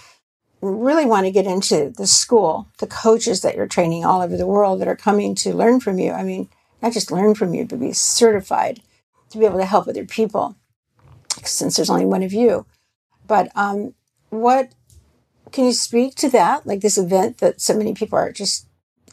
really 0.61 1.07
want 1.07 1.27
to 1.27 1.31
get 1.31 1.47
into 1.47 1.91
the 1.97 2.07
school, 2.07 2.69
the 2.79 2.87
coaches 2.87 3.43
that 3.43 3.55
you're 3.55 3.67
training 3.67 4.05
all 4.05 4.23
over 4.23 4.37
the 4.37 4.47
world 4.47 4.81
that 4.81 4.89
are 4.89 4.97
coming 4.97 5.35
to 5.37 5.55
learn 5.55 5.81
from 5.81 5.99
you. 5.99 6.13
I 6.13 6.23
mean, 6.23 6.49
not 6.83 6.93
just 6.93 7.11
learn 7.11 7.35
from 7.35 7.55
you, 7.55 7.65
but 7.65 7.81
be 7.81 7.93
certified 7.93 8.81
to 9.31 9.39
be 9.39 9.45
able 9.45 9.59
to 9.59 9.65
help 9.65 9.89
other 9.89 10.05
people 10.05 10.57
since 11.45 11.77
there's 11.77 11.91
only 11.91 12.05
one 12.05 12.23
of 12.23 12.33
you. 12.33 12.67
But 13.27 13.51
um, 13.55 13.95
what 14.31 14.73
can 15.53 15.65
you 15.65 15.73
speak 15.73 16.15
to 16.17 16.29
that? 16.31 16.67
Like 16.67 16.81
this 16.81 16.99
event 16.99 17.39
that 17.39 17.61
so 17.61 17.77
many 17.77 17.95
people 17.95 18.19
are 18.19 18.33
just 18.33 18.67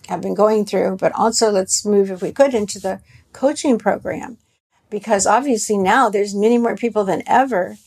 have 0.07 0.22
been 0.22 0.36
going 0.36 0.66
through, 0.66 0.97
but 0.97 1.11
also 1.13 1.49
let's 1.49 1.86
move, 1.86 2.11
if 2.11 2.22
we 2.22 2.32
could, 2.32 2.53
into 2.53 2.80
the 2.80 3.01
coaching 3.34 3.78
program 3.78 4.38
because 4.89 5.26
obviously 5.26 5.78
now 5.78 6.09
there's 6.09 6.36
many 6.36 6.57
more 6.57 6.76
people 6.76 7.03
than 7.03 7.24
ever 7.28 7.78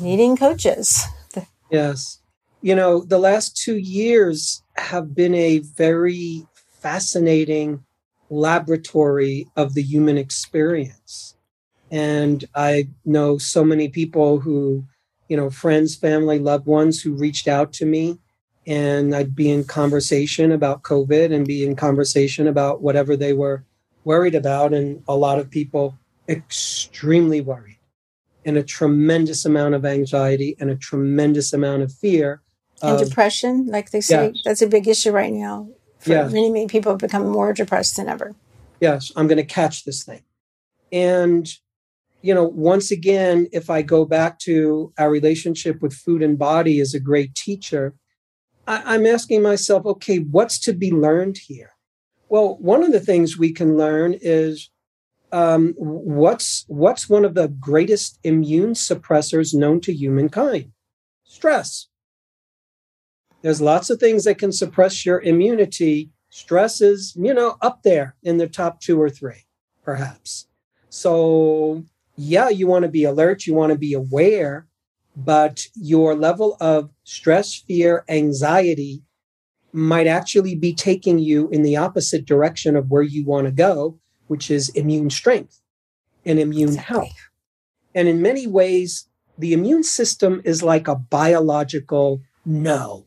needing 0.00 0.36
coaches. 0.36 1.04
Yes 1.70 2.20
you 2.66 2.74
know, 2.74 3.00
the 3.00 3.18
last 3.18 3.56
two 3.56 3.76
years 3.76 4.60
have 4.76 5.14
been 5.14 5.36
a 5.36 5.60
very 5.60 6.44
fascinating 6.80 7.84
laboratory 8.30 9.48
of 9.56 9.74
the 9.74 9.82
human 9.82 10.18
experience. 10.18 11.36
And 11.90 12.44
I 12.54 12.88
know 13.04 13.38
so 13.38 13.64
many 13.64 13.88
people 13.88 14.40
who, 14.40 14.84
you 15.28 15.36
know, 15.36 15.50
friends, 15.50 15.94
family, 15.94 16.38
loved 16.38 16.66
ones 16.66 17.00
who 17.00 17.12
reached 17.12 17.48
out 17.48 17.72
to 17.74 17.86
me. 17.86 18.18
And 18.66 19.14
I'd 19.14 19.36
be 19.36 19.50
in 19.50 19.64
conversation 19.64 20.50
about 20.50 20.82
COVID 20.82 21.32
and 21.32 21.46
be 21.46 21.64
in 21.64 21.76
conversation 21.76 22.48
about 22.48 22.82
whatever 22.82 23.16
they 23.16 23.32
were 23.32 23.64
worried 24.04 24.34
about. 24.34 24.74
And 24.74 25.04
a 25.06 25.16
lot 25.16 25.38
of 25.38 25.50
people 25.50 25.96
extremely 26.28 27.40
worried 27.40 27.78
and 28.44 28.56
a 28.56 28.62
tremendous 28.62 29.44
amount 29.44 29.74
of 29.74 29.84
anxiety 29.84 30.56
and 30.58 30.70
a 30.70 30.76
tremendous 30.76 31.52
amount 31.52 31.82
of 31.82 31.92
fear 31.92 32.42
and 32.82 32.98
um, 32.98 33.04
depression, 33.04 33.66
like 33.66 33.90
they 33.90 34.00
say, 34.00 34.26
yeah. 34.26 34.40
that's 34.44 34.62
a 34.62 34.66
big 34.66 34.86
issue 34.86 35.10
right 35.10 35.32
now. 35.32 35.68
For 36.06 36.12
yeah. 36.12 36.28
many, 36.28 36.50
many 36.50 36.68
people 36.68 36.92
have 36.92 37.00
become 37.00 37.28
more 37.28 37.52
depressed 37.52 37.96
than 37.96 38.08
ever. 38.08 38.36
Yes, 38.80 39.10
I'm 39.16 39.26
going 39.26 39.38
to 39.38 39.44
catch 39.44 39.84
this 39.84 40.04
thing. 40.04 40.22
And, 40.92 41.52
you 42.22 42.32
know, 42.32 42.44
once 42.44 42.92
again, 42.92 43.48
if 43.50 43.68
I 43.68 43.82
go 43.82 44.04
back 44.04 44.38
to 44.40 44.92
our 44.98 45.10
relationship 45.10 45.82
with 45.82 45.92
food 45.92 46.22
and 46.22 46.38
body 46.38 46.78
as 46.78 46.94
a 46.94 47.00
great 47.00 47.34
teacher, 47.34 47.96
I, 48.68 48.94
I'm 48.94 49.04
asking 49.04 49.42
myself, 49.42 49.84
okay, 49.84 50.18
what's 50.18 50.60
to 50.60 50.72
be 50.72 50.92
learned 50.92 51.38
here? 51.38 51.72
Well, 52.28 52.56
one 52.60 52.84
of 52.84 52.92
the 52.92 53.00
things 53.00 53.36
we 53.36 53.52
can 53.52 53.76
learn 53.76 54.16
is 54.20 54.70
um, 55.32 55.74
what's 55.76 56.64
what's 56.68 57.08
one 57.08 57.24
of 57.24 57.34
the 57.34 57.48
greatest 57.48 58.20
immune 58.22 58.74
suppressors 58.74 59.54
known 59.54 59.80
to 59.80 59.92
humankind? 59.92 60.70
Stress. 61.24 61.88
There's 63.46 63.60
lots 63.60 63.90
of 63.90 64.00
things 64.00 64.24
that 64.24 64.38
can 64.38 64.50
suppress 64.50 65.06
your 65.06 65.20
immunity. 65.20 66.10
Stress 66.30 66.80
is, 66.80 67.14
you 67.14 67.32
know, 67.32 67.58
up 67.62 67.84
there 67.84 68.16
in 68.24 68.38
the 68.38 68.48
top 68.48 68.80
two 68.80 69.00
or 69.00 69.08
three, 69.08 69.46
perhaps. 69.84 70.48
So, 70.88 71.84
yeah, 72.16 72.48
you 72.48 72.66
want 72.66 72.82
to 72.82 72.88
be 72.88 73.04
alert, 73.04 73.46
you 73.46 73.54
want 73.54 73.70
to 73.70 73.78
be 73.78 73.92
aware, 73.92 74.66
but 75.14 75.68
your 75.76 76.16
level 76.16 76.56
of 76.58 76.90
stress, 77.04 77.54
fear, 77.54 78.04
anxiety 78.08 79.04
might 79.72 80.08
actually 80.08 80.56
be 80.56 80.74
taking 80.74 81.20
you 81.20 81.48
in 81.50 81.62
the 81.62 81.76
opposite 81.76 82.24
direction 82.24 82.74
of 82.74 82.90
where 82.90 83.04
you 83.04 83.24
want 83.24 83.46
to 83.46 83.52
go, 83.52 83.96
which 84.26 84.50
is 84.50 84.70
immune 84.70 85.08
strength 85.08 85.60
and 86.24 86.40
immune 86.40 86.70
exactly. 86.70 86.96
health. 86.96 87.30
And 87.94 88.08
in 88.08 88.20
many 88.20 88.48
ways, 88.48 89.06
the 89.38 89.52
immune 89.52 89.84
system 89.84 90.42
is 90.44 90.64
like 90.64 90.88
a 90.88 90.96
biological 90.96 92.22
no 92.44 93.05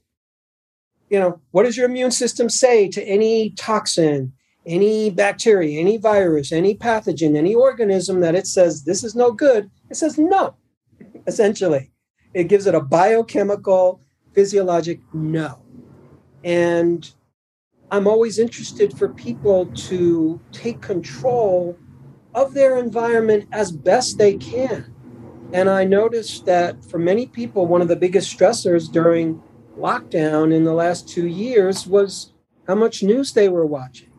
you 1.09 1.19
know, 1.19 1.39
what 1.51 1.63
does 1.63 1.75
your 1.75 1.87
immune 1.87 2.11
system 2.11 2.49
say 2.49 2.87
to 2.89 3.03
any 3.03 3.51
toxin, 3.51 4.33
any 4.65 5.09
bacteria, 5.09 5.79
any 5.79 5.97
virus, 5.97 6.51
any 6.51 6.75
pathogen, 6.75 7.35
any 7.35 7.55
organism 7.55 8.19
that 8.21 8.35
it 8.35 8.47
says 8.47 8.83
this 8.83 9.03
is 9.03 9.15
no 9.15 9.31
good? 9.31 9.69
It 9.89 9.95
says 9.95 10.17
no, 10.17 10.55
essentially. 11.27 11.91
It 12.33 12.45
gives 12.45 12.67
it 12.67 12.75
a 12.75 12.81
biochemical, 12.81 14.01
physiologic 14.33 14.99
no. 15.13 15.63
And 16.43 17.11
I'm 17.91 18.07
always 18.07 18.37
interested 18.37 18.95
for 18.97 19.09
people 19.09 19.65
to 19.65 20.39
take 20.51 20.81
control 20.81 21.75
of 22.35 22.53
their 22.53 22.77
environment 22.77 23.47
as 23.51 23.71
best 23.71 24.19
they 24.19 24.37
can. 24.37 24.93
And 25.51 25.67
I 25.67 25.83
noticed 25.83 26.45
that 26.45 26.85
for 26.85 26.99
many 26.99 27.25
people, 27.25 27.65
one 27.65 27.81
of 27.81 27.87
the 27.87 27.95
biggest 27.95 28.37
stressors 28.37 28.91
during 28.91 29.41
lockdown 29.79 30.53
in 30.53 30.63
the 30.63 30.73
last 30.73 31.07
two 31.07 31.27
years 31.27 31.87
was 31.87 32.33
how 32.67 32.75
much 32.75 33.01
news 33.01 33.33
they 33.33 33.49
were 33.49 33.65
watching 33.65 34.11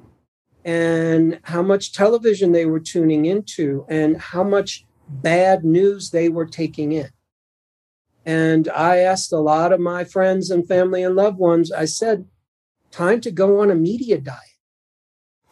and 0.64 1.40
how 1.44 1.62
much 1.62 1.92
television 1.92 2.52
they 2.52 2.66
were 2.66 2.80
tuning 2.80 3.24
into 3.24 3.86
and 3.88 4.20
how 4.20 4.42
much 4.42 4.86
bad 5.08 5.64
news 5.64 6.10
they 6.10 6.28
were 6.28 6.46
taking 6.46 6.92
in. 6.92 7.10
And 8.26 8.68
I 8.68 8.98
asked 8.98 9.32
a 9.32 9.38
lot 9.38 9.72
of 9.72 9.80
my 9.80 10.04
friends 10.04 10.50
and 10.50 10.66
family 10.66 11.02
and 11.02 11.16
loved 11.16 11.38
ones, 11.38 11.72
I 11.72 11.86
said, 11.86 12.26
time 12.90 13.20
to 13.22 13.30
go 13.30 13.60
on 13.60 13.70
a 13.70 13.74
media 13.74 14.18
diet. 14.18 14.38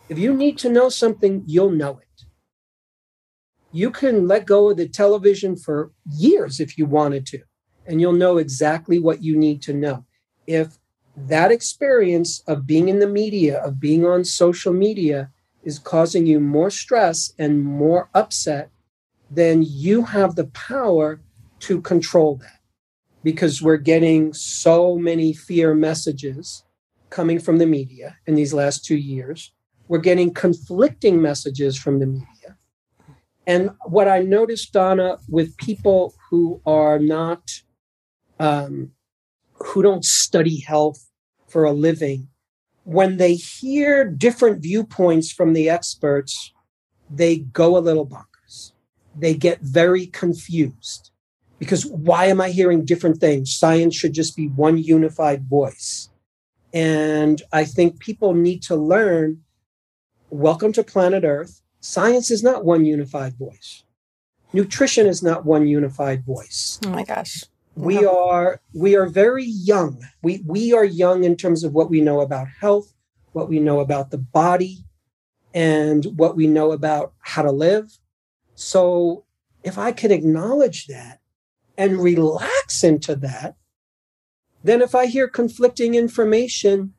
If 0.09 0.19
you 0.19 0.35
need 0.35 0.59
to 0.59 0.69
know 0.69 0.89
something, 0.89 1.43
you'll 1.47 1.71
know 1.71 1.99
it. 1.99 2.25
You 3.73 3.91
can 3.91 4.27
let 4.27 4.47
go 4.47 4.71
of 4.71 4.77
the 4.77 4.89
television 4.89 5.57
for 5.57 5.93
years 6.05 6.61
if 6.61 6.79
you 6.79 6.87
wanted 6.87 7.27
to 7.27 7.43
and 7.89 8.01
you'll 8.01 8.13
know 8.13 8.37
exactly 8.37 8.99
what 8.99 9.23
you 9.23 9.37
need 9.37 9.63
to 9.63 9.73
know. 9.73 10.05
If 10.47 10.79
that 11.17 11.51
experience 11.51 12.41
of 12.47 12.67
being 12.67 12.89
in 12.89 13.01
the 13.01 13.09
media, 13.09 13.59
of 13.65 13.81
being 13.81 14.07
on 14.07 14.25
social 14.25 14.73
media, 14.73 15.31
is 15.65 15.79
causing 15.79 16.27
you 16.27 16.39
more 16.39 16.71
stress 16.71 17.33
and 17.39 17.65
more 17.65 18.09
upset, 18.15 18.71
then 19.31 19.65
you 19.67 20.03
have 20.05 20.37
the 20.37 20.47
power 20.47 21.21
to 21.61 21.81
control 21.81 22.37
that 22.37 22.61
because 23.25 23.61
we're 23.61 23.77
getting 23.77 24.33
so 24.33 24.97
many 24.97 25.33
fear 25.33 25.75
messages 25.75 26.65
coming 27.11 27.39
from 27.39 27.59
the 27.59 27.67
media 27.67 28.17
in 28.27 28.35
these 28.35 28.55
last 28.55 28.85
two 28.85 28.97
years. 28.97 29.53
We're 29.89 29.99
getting 29.99 30.33
conflicting 30.33 31.21
messages 31.21 31.77
from 31.77 31.99
the 31.99 32.07
media. 32.07 32.57
And 33.47 33.71
what 33.87 34.09
I 34.09 34.21
noticed, 34.21 34.73
Donna, 34.73 35.19
with 35.29 35.57
people 35.57 36.15
who 36.31 36.61
are 36.67 36.99
not 36.99 37.63
um, 38.39 38.93
who 39.55 39.83
don't 39.83 40.05
study 40.05 40.61
health 40.61 41.11
for 41.47 41.65
a 41.65 41.73
living, 41.73 42.29
when 42.85 43.17
they 43.17 43.35
hear 43.35 44.05
different 44.05 44.63
viewpoints 44.63 45.31
from 45.31 45.53
the 45.53 45.69
experts, 45.69 46.53
they 47.11 47.39
go 47.39 47.77
a 47.77 47.81
little 47.81 48.07
bonkers. 48.07 48.73
they 49.17 49.35
get 49.35 49.61
very 49.61 50.07
confused 50.07 51.11
because 51.59 51.85
why 51.85 52.27
am 52.27 52.41
I 52.41 52.51
hearing 52.51 52.85
different 52.85 53.19
things? 53.19 53.55
Science 53.55 53.95
should 53.97 54.13
just 54.13 54.37
be 54.37 54.47
one 54.49 54.79
unified 54.79 55.45
voice. 55.49 56.09
And 56.73 57.43
I 57.53 57.65
think 57.65 57.99
people 57.99 58.35
need 58.35 58.63
to 58.65 58.77
learn 58.77 59.43
welcome 60.31 60.73
to 60.75 60.85
planet 60.85 61.25
Earth. 61.25 61.63
Science 61.81 62.31
is 62.31 62.43
not 62.43 62.65
one 62.65 62.85
unified 62.85 63.37
voice. 63.37 63.85
Nutrition 64.53 65.07
is 65.07 65.23
not 65.23 65.45
one 65.45 65.67
unified 65.67 66.25
voice. 66.25 66.79
Oh 66.87 66.91
my 66.91 67.05
gosh. 67.05 67.45
We 67.79 68.05
are 68.05 68.61
we 68.75 68.97
are 68.97 69.07
very 69.07 69.45
young. 69.45 70.03
We 70.21 70.43
we 70.45 70.73
are 70.73 70.85
young 70.85 71.23
in 71.23 71.37
terms 71.37 71.63
of 71.63 71.73
what 71.73 71.91
we 71.91 72.01
know 72.01 72.21
about 72.21 72.49
health, 72.61 72.93
what 73.33 73.49
we 73.49 73.61
know 73.61 73.79
about 73.79 74.11
the 74.11 74.19
body, 74.19 74.85
and 75.55 76.05
what 76.17 76.35
we 76.35 76.49
know 76.49 76.73
about 76.73 77.13
how 77.21 77.43
to 77.43 77.53
live. 77.53 77.99
So 78.57 79.25
if 79.63 79.79
I 79.79 79.93
can 79.93 80.11
acknowledge 80.11 80.89
that 80.89 81.21
and 81.77 82.03
relax 82.03 82.83
into 82.83 83.15
that, 83.17 83.55
then 84.65 84.83
if 84.83 84.97
I 84.97 85.07
hear 85.07 85.29
conflicting 85.29 85.95
information, 85.95 86.95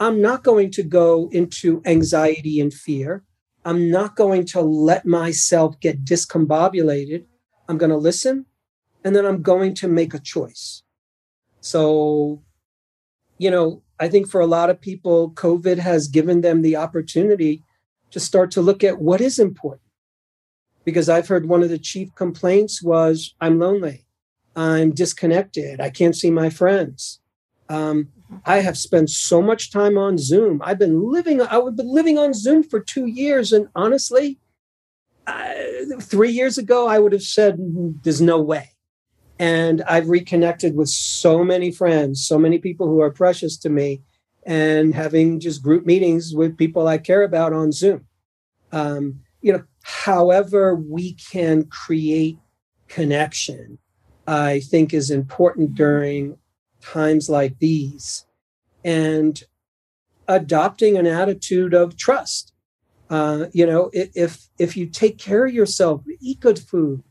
I'm 0.00 0.20
not 0.20 0.42
going 0.42 0.72
to 0.72 0.82
go 0.82 1.28
into 1.30 1.80
anxiety 1.84 2.58
and 2.58 2.74
fear. 2.74 3.22
I'm 3.64 3.88
not 3.88 4.16
going 4.16 4.46
to 4.46 4.60
let 4.60 5.06
myself 5.06 5.78
get 5.78 6.04
discombobulated. 6.04 7.26
I'm 7.68 7.78
going 7.78 7.90
to 7.90 7.96
listen 7.96 8.46
and 9.04 9.14
then 9.14 9.26
I'm 9.26 9.42
going 9.42 9.74
to 9.74 9.88
make 9.88 10.14
a 10.14 10.18
choice. 10.18 10.82
So, 11.60 12.42
you 13.38 13.50
know, 13.50 13.82
I 14.00 14.08
think 14.08 14.28
for 14.28 14.40
a 14.40 14.46
lot 14.46 14.70
of 14.70 14.80
people, 14.80 15.30
COVID 15.32 15.78
has 15.78 16.08
given 16.08 16.40
them 16.40 16.62
the 16.62 16.76
opportunity 16.76 17.62
to 18.10 18.18
start 18.18 18.50
to 18.52 18.62
look 18.62 18.82
at 18.82 19.00
what 19.00 19.20
is 19.20 19.38
important. 19.38 19.82
Because 20.84 21.08
I've 21.08 21.28
heard 21.28 21.48
one 21.48 21.62
of 21.62 21.70
the 21.70 21.78
chief 21.78 22.14
complaints 22.14 22.82
was 22.82 23.34
I'm 23.40 23.58
lonely, 23.58 24.04
I'm 24.56 24.90
disconnected, 24.92 25.80
I 25.80 25.90
can't 25.90 26.16
see 26.16 26.30
my 26.30 26.50
friends. 26.50 27.20
Um, 27.68 28.08
I 28.44 28.58
have 28.60 28.76
spent 28.76 29.10
so 29.10 29.40
much 29.40 29.70
time 29.70 29.96
on 29.96 30.18
Zoom. 30.18 30.60
I've 30.64 30.78
been 30.78 31.10
living. 31.10 31.40
I've 31.40 31.76
been 31.76 31.88
living 31.88 32.18
on 32.18 32.34
Zoom 32.34 32.62
for 32.62 32.80
two 32.80 33.06
years, 33.06 33.52
and 33.52 33.68
honestly, 33.74 34.38
three 36.00 36.30
years 36.30 36.58
ago, 36.58 36.86
I 36.86 36.98
would 36.98 37.12
have 37.12 37.22
said, 37.22 37.56
"There's 38.02 38.20
no 38.20 38.40
way." 38.40 38.73
And 39.38 39.82
I've 39.82 40.08
reconnected 40.08 40.76
with 40.76 40.88
so 40.88 41.42
many 41.42 41.70
friends, 41.72 42.26
so 42.26 42.38
many 42.38 42.58
people 42.58 42.86
who 42.86 43.00
are 43.00 43.10
precious 43.10 43.56
to 43.58 43.68
me, 43.68 44.02
and 44.46 44.94
having 44.94 45.40
just 45.40 45.62
group 45.62 45.86
meetings 45.86 46.34
with 46.34 46.56
people 46.56 46.86
I 46.86 46.98
care 46.98 47.22
about 47.22 47.52
on 47.52 47.72
Zoom. 47.72 48.06
Um, 48.72 49.20
you 49.40 49.52
know, 49.52 49.64
however 49.82 50.74
we 50.74 51.14
can 51.14 51.64
create 51.64 52.38
connection, 52.88 53.78
I 54.26 54.60
think 54.60 54.94
is 54.94 55.10
important 55.10 55.74
during 55.74 56.38
times 56.80 57.28
like 57.28 57.58
these 57.58 58.26
and 58.84 59.42
adopting 60.28 60.96
an 60.96 61.06
attitude 61.06 61.74
of 61.74 61.96
trust. 61.96 62.52
Uh, 63.10 63.46
you 63.52 63.66
know, 63.66 63.90
if 63.92 64.48
if 64.58 64.76
you 64.76 64.86
take 64.86 65.18
care 65.18 65.46
of 65.46 65.52
yourself, 65.52 66.02
eat 66.20 66.40
good 66.40 66.58
food, 66.58 67.02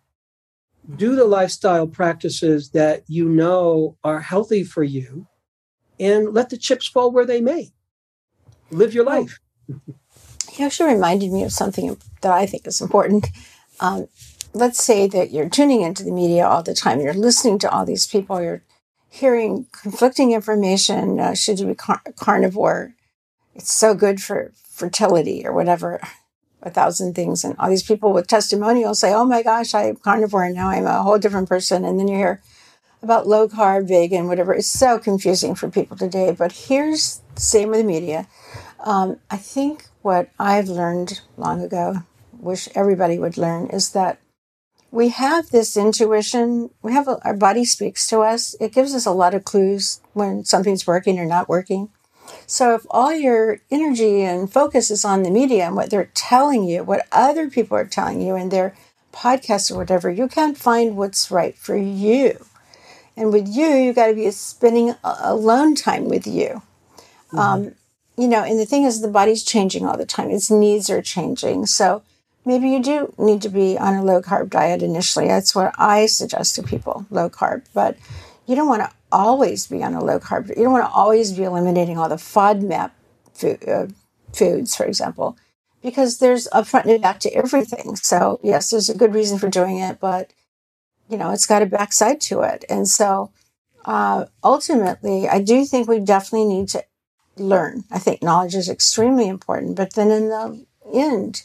do 0.96 1.16
the 1.16 1.26
lifestyle 1.26 1.88
practices 1.88 2.72
that 2.72 3.04
you 3.08 3.28
know 3.28 3.98
are 4.04 4.20
healthy 4.20 4.64
for 4.64 4.84
you, 4.84 5.28
and 6.00 6.34
let 6.34 6.50
the 6.50 6.58
chips 6.58 6.88
fall 6.88 7.12
where 7.12 7.26
they 7.26 7.42
may. 7.42 7.72
Live 8.72 8.94
your 8.94 9.06
life. 9.06 9.40
You 10.58 10.66
actually 10.66 10.94
reminded 10.94 11.32
me 11.32 11.44
of 11.44 11.52
something 11.52 11.98
that 12.22 12.32
I 12.32 12.46
think 12.46 12.68
is 12.68 12.80
important. 12.80 13.28
Um, 13.80 14.08
let's 14.54 14.84
say 14.84 15.08
that 15.08 15.32
you're 15.32 15.50
tuning 15.50 15.82
into 15.82 16.04
the 16.04 16.12
media 16.12 16.46
all 16.46 16.62
the 16.62 16.76
time, 16.76 17.00
you're 17.00 17.14
listening 17.14 17.58
to 17.60 17.72
all 17.72 17.86
these 17.86 18.06
people, 18.06 18.40
you're 18.40 18.62
hearing 19.10 19.66
conflicting 19.72 20.32
information. 20.32 21.20
Uh, 21.20 21.34
should 21.34 21.60
you 21.60 21.68
be 21.68 21.76
car- 21.76 22.04
carnivore? 22.18 22.94
It's 23.56 23.74
so 23.74 23.96
good 23.96 24.22
for 24.22 24.52
fertility 24.56 25.46
or 25.46 25.54
whatever, 25.54 26.00
a 26.64 26.70
thousand 26.70 27.14
things. 27.14 27.44
And 27.44 27.56
all 27.60 27.70
these 27.70 27.84
people 27.84 28.14
with 28.14 28.28
testimonials 28.28 29.00
say, 29.00 29.14
oh 29.14 29.26
my 29.26 29.44
gosh, 29.44 29.74
I'm 29.74 29.98
carnivore 29.98 30.44
and 30.44 30.56
now 30.56 30.70
I'm 30.70 30.88
a 30.88 31.04
whole 31.04 31.20
different 31.20 31.50
person. 31.50 31.86
And 31.86 32.00
then 32.00 32.08
you 32.08 32.16
hear 32.16 32.42
about 33.02 33.28
low 33.28 33.48
carb, 33.48 33.88
vegan, 33.88 34.28
whatever. 34.28 34.54
It's 34.54 34.68
so 34.68 34.98
confusing 34.98 35.56
for 35.56 35.70
people 35.70 35.98
today. 35.98 36.32
But 36.32 36.54
here's 36.54 37.22
the 37.36 37.42
same 37.42 37.70
with 37.70 37.82
the 37.82 37.86
media. 37.86 38.28
Um, 38.80 39.20
I 39.30 39.38
think 39.38 39.86
what 40.02 40.30
I've 40.40 40.70
learned 40.70 41.22
long 41.38 41.62
ago, 41.62 41.98
wish 42.40 42.70
everybody 42.76 43.20
would 43.20 43.38
learn, 43.38 43.68
is 43.68 43.92
that 43.92 44.20
we 44.92 45.10
have 45.10 45.50
this 45.50 45.76
intuition. 45.76 46.70
We 46.82 46.94
have 46.94 47.08
a, 47.08 47.20
our 47.26 47.36
body 47.36 47.66
speaks 47.66 48.08
to 48.08 48.20
us. 48.20 48.56
It 48.60 48.74
gives 48.74 48.94
us 48.94 49.06
a 49.06 49.12
lot 49.12 49.34
of 49.34 49.44
clues 49.44 50.02
when 50.14 50.46
something's 50.46 50.86
working 50.86 51.20
or 51.20 51.26
not 51.26 51.50
working. 51.50 51.90
So 52.46 52.76
if 52.76 52.86
all 52.90 53.14
your 53.14 53.60
energy 53.72 54.22
and 54.22 54.52
focus 54.52 54.92
is 54.92 55.06
on 55.06 55.24
the 55.24 55.32
media 55.32 55.66
and 55.66 55.76
what 55.76 55.90
they're 55.90 56.12
telling 56.14 56.64
you, 56.64 56.84
what 56.84 57.08
other 57.12 57.50
people 57.50 57.78
are 57.78 57.86
telling 57.86 58.22
you 58.22 58.36
in 58.36 58.50
their 58.50 58.76
podcasts 59.14 59.72
or 59.72 59.78
whatever, 59.78 60.10
you 60.10 60.28
can't 60.28 60.58
find 60.58 60.98
what's 60.98 61.32
right 61.32 61.56
for 61.58 61.76
you. 61.76 62.46
And 63.16 63.32
with 63.32 63.48
you, 63.48 63.68
you've 63.68 63.96
got 63.96 64.08
to 64.08 64.16
be 64.16 64.30
spending 64.32 64.96
alone 65.04 65.76
time 65.76 66.10
with 66.10 66.26
you. 66.26 66.62
Mm-hmm. 67.28 67.40
Um, 67.40 67.76
you 68.18 68.28
know, 68.28 68.44
and 68.44 68.60
the 68.60 68.66
thing 68.66 68.84
is, 68.84 69.02
the 69.02 69.08
body's 69.08 69.44
changing 69.44 69.86
all 69.86 69.98
the 69.98 70.06
time. 70.06 70.30
Its 70.30 70.52
needs 70.52 70.90
are 70.90 71.02
changing. 71.02 71.66
So 71.66 72.04
maybe 72.46 72.70
you 72.70 72.82
do 72.82 73.14
need 73.18 73.42
to 73.44 73.50
be 73.50 73.78
on 73.78 73.96
a 73.96 74.04
low 74.04 74.22
carb 74.22 74.50
diet 74.50 74.84
initially. 74.84 75.28
That's 75.28 75.56
what 75.56 75.74
I 75.78 76.06
suggest 76.06 76.56
to 76.56 76.64
people 76.64 77.06
low 77.10 77.30
carb. 77.30 77.66
But 77.74 77.98
you 78.46 78.56
don't 78.56 78.68
want 78.68 78.84
to 78.84 78.92
always 79.14 79.68
be 79.68 79.84
on 79.84 79.94
a 79.94 80.04
low 80.04 80.20
carb. 80.20 80.50
You 80.50 80.64
don't 80.64 80.74
want 80.74 80.86
to 80.86 80.92
always 80.92 81.32
be 81.32 81.44
eliminating 81.44 81.98
all 81.98 82.10
the 82.10 82.16
FODMAP 82.16 82.92
food, 83.34 83.70
uh, 83.70 83.88
foods, 84.34 84.76
for 84.76 84.86
example, 84.86 85.38
because 85.82 86.18
there's 86.18 86.48
a 86.52 86.66
front 86.66 86.88
and 86.88 87.02
back 87.02 87.20
to 87.22 87.34
everything. 87.34 87.96
So, 87.96 88.40
yes, 88.44 88.70
there's 88.70 88.90
a 88.90 88.98
good 88.98 89.14
reason 89.14 89.38
for 89.38 89.50
doing 89.50 89.78
it, 89.78 90.00
but 90.00 90.34
you 91.10 91.18
know, 91.18 91.32
it's 91.32 91.46
got 91.46 91.62
a 91.62 91.66
backside 91.68 92.20
to 92.22 92.42
it. 92.42 92.66
And 92.70 92.88
so, 92.88 93.32
uh, 93.86 94.26
ultimately, 94.44 95.28
I 95.28 95.42
do 95.42 95.66
think 95.66 95.88
we 95.88 96.00
definitely 96.00 96.46
need 96.46 96.70
to 96.70 96.84
learn. 97.38 97.84
I 97.92 98.00
think 98.00 98.24
knowledge 98.24 98.56
is 98.56 98.70
extremely 98.70 99.28
important, 99.28 99.76
but 99.76 99.94
then 99.94 100.10
in 100.12 100.30
the 100.30 100.66
end, 100.94 101.44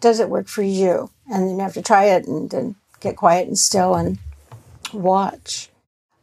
does 0.00 0.20
it 0.20 0.28
work 0.28 0.48
for 0.48 0.62
you? 0.62 1.10
And 1.30 1.44
then 1.44 1.56
you 1.56 1.62
have 1.62 1.74
to 1.74 1.82
try 1.82 2.06
it 2.06 2.26
and 2.26 2.50
then 2.50 2.76
get 3.00 3.16
quiet 3.16 3.46
and 3.46 3.58
still 3.58 3.94
and 3.94 4.18
watch. 4.92 5.70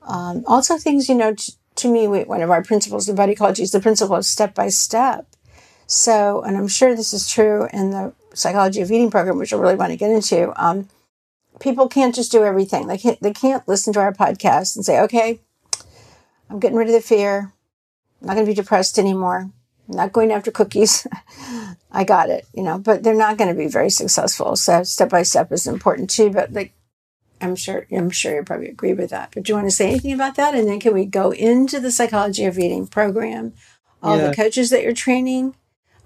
Um, 0.06 0.44
also, 0.48 0.78
things, 0.78 1.10
you 1.10 1.16
know, 1.16 1.34
t- 1.34 1.54
to 1.76 1.92
me, 1.92 2.08
we, 2.08 2.24
one 2.24 2.42
of 2.42 2.50
our 2.50 2.64
principles, 2.64 3.10
body 3.10 3.34
ecology, 3.34 3.64
is 3.64 3.72
the 3.72 3.80
principle 3.80 4.16
of 4.16 4.26
step 4.26 4.56
by 4.56 4.70
step. 4.70 5.28
So, 5.88 6.42
and 6.42 6.58
I'm 6.58 6.68
sure 6.68 6.96
this 6.96 7.14
is 7.14 7.30
true 7.30 7.68
in 7.74 7.92
the 7.92 8.14
psychology 8.34 8.82
of 8.82 8.92
eating 8.92 9.12
program, 9.12 9.38
which 9.38 9.54
I 9.54 9.58
really 9.58 9.76
want 9.76 9.92
to 9.92 9.98
get 9.98 10.12
into. 10.12 10.54
Um, 10.62 10.90
people 11.60 11.88
can't 11.88 12.16
just 12.16 12.32
do 12.32 12.44
everything. 12.44 12.88
They 12.88 12.98
can't, 12.98 13.20
they 13.22 13.34
can't 13.34 13.68
listen 13.68 13.94
to 13.94 14.00
our 14.00 14.14
podcast 14.14 14.76
and 14.76 14.86
say, 14.86 15.00
okay, 15.02 15.40
I'm 16.50 16.60
getting 16.60 16.78
rid 16.78 16.88
of 16.88 16.94
the 16.94 17.02
fear. 17.02 17.52
I'm 18.22 18.28
not 18.28 18.34
going 18.34 18.46
to 18.46 18.52
be 18.52 18.56
depressed 18.56 18.98
anymore. 18.98 19.52
I'm 19.88 19.96
not 19.96 20.14
going 20.14 20.32
after 20.32 20.52
cookies. 20.52 21.06
I 21.92 22.04
got 22.04 22.30
it, 22.30 22.46
you 22.54 22.64
know, 22.64 22.78
but 22.78 23.04
they're 23.04 23.14
not 23.14 23.38
going 23.38 23.50
to 23.50 23.58
be 23.58 23.68
very 23.68 23.90
successful. 23.90 24.56
So 24.56 24.84
step 24.84 25.10
by 25.10 25.24
step 25.24 25.52
is 25.52 25.68
important 25.68 26.10
too. 26.10 26.30
But 26.30 26.52
like, 26.52 26.74
I'm 27.46 27.56
sure, 27.56 27.88
I'm 27.92 28.10
sure 28.10 28.36
you 28.36 28.44
probably 28.44 28.70
agree 28.70 28.94
with 28.94 29.12
that. 29.12 29.32
But 29.34 29.44
do 29.44 29.52
you 29.52 29.56
want 29.56 29.68
to 29.68 29.76
say 29.76 29.90
anything 29.90 30.14
about 30.14 30.36
that? 30.36 30.56
And 30.56 30.68
then 30.68 30.80
can 30.80 30.94
we 30.94 31.06
go 31.06 31.32
into 31.32 31.80
the 31.80 31.92
psychology 31.92 32.46
of 32.46 32.58
eating 32.60 32.88
program? 32.88 33.54
All 34.04 34.18
yeah. 34.18 34.28
the 34.28 34.36
coaches 34.36 34.70
that 34.70 34.84
you're 34.84 34.94
training, 34.94 35.56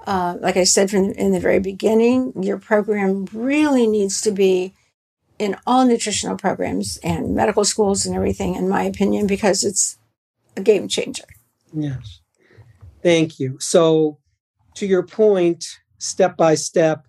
uh, 0.05 0.37
like 0.39 0.57
I 0.57 0.63
said 0.63 0.89
from 0.89 1.09
the, 1.09 1.19
in 1.19 1.31
the 1.31 1.39
very 1.39 1.59
beginning, 1.59 2.33
your 2.41 2.57
program 2.57 3.27
really 3.33 3.87
needs 3.87 4.21
to 4.21 4.31
be 4.31 4.73
in 5.37 5.55
all 5.65 5.85
nutritional 5.85 6.37
programs 6.37 6.97
and 6.97 7.33
medical 7.33 7.63
schools 7.63 8.05
and 8.05 8.15
everything, 8.15 8.55
in 8.55 8.67
my 8.69 8.83
opinion, 8.83 9.25
because 9.25 9.63
it's 9.63 9.97
a 10.55 10.61
game 10.61 10.87
changer. 10.87 11.25
Yes. 11.73 12.19
Thank 13.01 13.39
you. 13.39 13.57
So, 13.59 14.19
to 14.75 14.85
your 14.85 15.03
point, 15.03 15.65
step 15.97 16.35
by 16.35 16.55
step, 16.55 17.07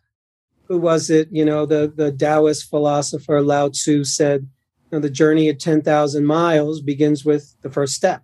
who 0.70 0.78
was 0.78 1.10
it? 1.10 1.28
You 1.32 1.44
know, 1.44 1.66
the, 1.66 1.92
the 1.92 2.12
Taoist 2.12 2.70
philosopher 2.70 3.42
Lao 3.42 3.70
Tzu 3.70 4.04
said, 4.04 4.42
you 4.42 4.88
know, 4.92 5.00
the 5.00 5.10
journey 5.10 5.48
of 5.48 5.58
10,000 5.58 6.24
miles 6.24 6.80
begins 6.80 7.24
with 7.24 7.56
the 7.62 7.70
first 7.70 7.94
step. 7.94 8.22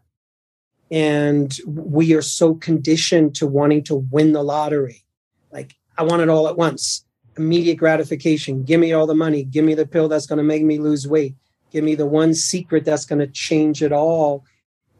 And 0.88 1.52
we 1.66 2.14
are 2.14 2.22
so 2.22 2.54
conditioned 2.54 3.34
to 3.34 3.48
wanting 3.48 3.82
to 3.84 3.96
win 3.96 4.30
the 4.30 4.44
lottery. 4.44 5.04
Like, 5.50 5.74
I 5.98 6.04
want 6.04 6.22
it 6.22 6.28
all 6.28 6.46
at 6.46 6.56
once 6.56 7.04
immediate 7.36 7.78
gratification. 7.78 8.62
Give 8.62 8.78
me 8.78 8.92
all 8.92 9.08
the 9.08 9.14
money. 9.14 9.42
Give 9.42 9.64
me 9.64 9.74
the 9.74 9.84
pill 9.84 10.08
that's 10.08 10.26
going 10.26 10.38
to 10.38 10.44
make 10.44 10.62
me 10.62 10.78
lose 10.78 11.08
weight. 11.08 11.34
Give 11.72 11.82
me 11.82 11.96
the 11.96 12.06
one 12.06 12.32
secret 12.32 12.84
that's 12.84 13.04
going 13.04 13.18
to 13.18 13.26
change 13.26 13.82
it 13.82 13.90
all 13.90 14.44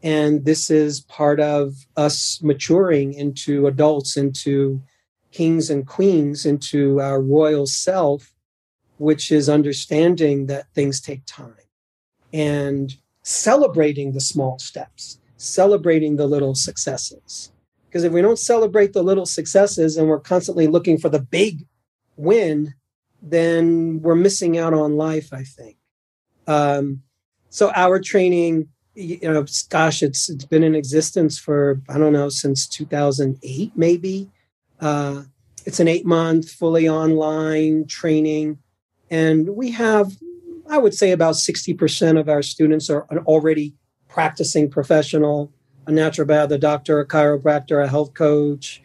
and 0.03 0.45
this 0.45 0.69
is 0.69 1.01
part 1.01 1.39
of 1.39 1.73
us 1.95 2.39
maturing 2.43 3.13
into 3.13 3.67
adults 3.67 4.15
into 4.15 4.81
kings 5.37 5.69
and 5.69 5.85
queens 5.85 6.45
into 6.45 6.99
our 6.99 7.21
royal 7.21 7.67
self 7.67 8.33
which 8.97 9.31
is 9.31 9.47
understanding 9.47 10.47
that 10.47 10.71
things 10.73 10.99
take 10.99 11.23
time 11.25 11.53
and 12.33 12.97
celebrating 13.21 14.13
the 14.13 14.21
small 14.21 14.57
steps, 14.59 15.19
celebrating 15.37 16.15
the 16.15 16.25
little 16.25 16.55
successes. 16.55 17.51
Because 17.85 18.03
if 18.03 18.11
we 18.11 18.21
don't 18.21 18.39
celebrate 18.39 18.93
the 18.93 19.03
little 19.03 19.25
successes 19.25 19.97
and 19.97 20.07
we're 20.07 20.19
constantly 20.19 20.67
looking 20.67 20.97
for 20.97 21.09
the 21.09 21.21
big 21.21 21.65
win, 22.15 22.73
then 23.21 24.01
we're 24.01 24.15
missing 24.15 24.57
out 24.57 24.73
on 24.73 24.97
life, 24.97 25.31
I 25.31 25.43
think. 25.43 25.77
Um, 26.47 27.03
so 27.49 27.71
our 27.75 27.99
training, 27.99 28.67
you 28.95 29.19
know, 29.21 29.45
gosh, 29.69 30.01
it's 30.01 30.29
it's 30.29 30.45
been 30.45 30.63
in 30.63 30.75
existence 30.75 31.37
for 31.37 31.81
I 31.87 31.97
don't 31.97 32.13
know 32.13 32.29
since 32.29 32.67
2008, 32.67 33.71
maybe. 33.75 34.29
Uh, 34.79 35.23
it's 35.65 35.79
an 35.79 35.87
eight 35.87 36.05
month, 36.05 36.49
fully 36.49 36.87
online 36.87 37.87
training, 37.87 38.59
and 39.09 39.49
we 39.49 39.71
have, 39.71 40.13
I 40.69 40.77
would 40.77 40.93
say, 40.93 41.11
about 41.11 41.35
60% 41.35 42.19
of 42.19 42.29
our 42.29 42.41
students 42.41 42.89
are 42.89 43.05
an 43.09 43.19
already 43.19 43.75
practicing 44.07 44.69
professional, 44.69 45.51
a 45.85 45.91
naturopath, 45.91 46.51
a 46.51 46.57
doctor, 46.57 46.99
a 46.99 47.07
chiropractor, 47.07 47.83
a 47.83 47.87
health 47.87 48.13
coach, 48.13 48.81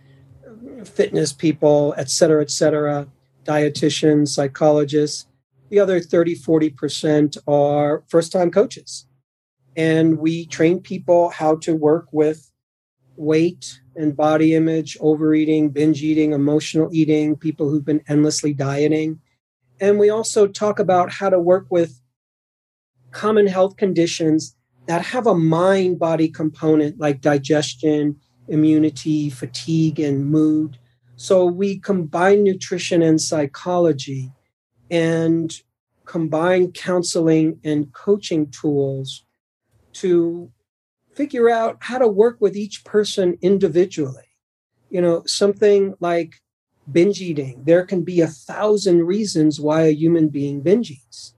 fitness 0.84 1.32
people, 1.32 1.95
et 1.97 2.11
cetera, 2.11 2.43
et 2.43 2.51
cetera, 2.51 3.09
dietitians, 3.45 4.28
psychologists. 4.28 5.26
The 5.70 5.80
other 5.80 6.01
30, 6.01 6.36
40% 6.36 7.38
are 7.49 8.05
first 8.09 8.32
time 8.32 8.51
coaches. 8.51 9.07
And 9.76 10.18
we 10.18 10.47
train 10.47 10.80
people 10.80 11.30
how 11.30 11.57
to 11.57 11.74
work 11.74 12.09
with 12.12 12.51
weight 13.16 13.80
and 13.97 14.16
body 14.16 14.55
image, 14.55 14.97
overeating, 15.01 15.70
binge 15.70 16.03
eating, 16.03 16.32
emotional 16.32 16.88
eating, 16.93 17.36
people 17.36 17.68
who've 17.68 17.84
been 17.84 18.03
endlessly 18.09 18.53
dieting. 18.53 19.20
And 19.80 19.99
we 19.99 20.11
also 20.11 20.47
talk 20.47 20.78
about 20.78 21.12
how 21.12 21.28
to 21.28 21.38
work 21.38 21.66
with 21.70 22.01
common 23.11 23.47
health 23.47 23.76
conditions 23.76 24.57
that 24.86 25.03
have 25.03 25.26
a 25.26 25.34
mind 25.34 25.99
body 25.99 26.28
component 26.28 26.99
like 26.99 27.20
digestion, 27.20 28.16
immunity, 28.49 29.30
fatigue, 29.30 30.01
and 30.01 30.26
mood. 30.26 30.78
So 31.16 31.45
we 31.45 31.78
combine 31.78 32.43
nutrition 32.43 33.03
and 33.03 33.20
psychology 33.20 34.32
and 34.90 35.53
combine 36.05 36.72
counseling 36.72 37.61
and 37.64 37.93
coaching 37.93 38.51
tools 38.51 39.24
to 39.95 40.51
figure 41.15 41.49
out 41.51 41.79
how 41.81 41.99
to 41.99 42.09
work 42.09 42.39
with 42.41 42.57
each 42.57 42.85
person 42.85 43.39
individually. 43.43 44.29
You 44.91 45.01
know, 45.01 45.23
something 45.27 45.95
like 46.01 46.35
binge 46.91 47.21
eating, 47.21 47.63
there 47.65 47.85
can 47.85 48.03
be 48.03 48.21
a 48.21 48.27
thousand 48.27 49.05
reasons 49.05 49.61
why 49.61 49.83
a 49.83 49.95
human 49.95 50.29
being 50.29 50.61
binge 50.61 50.91
eats. 50.91 51.35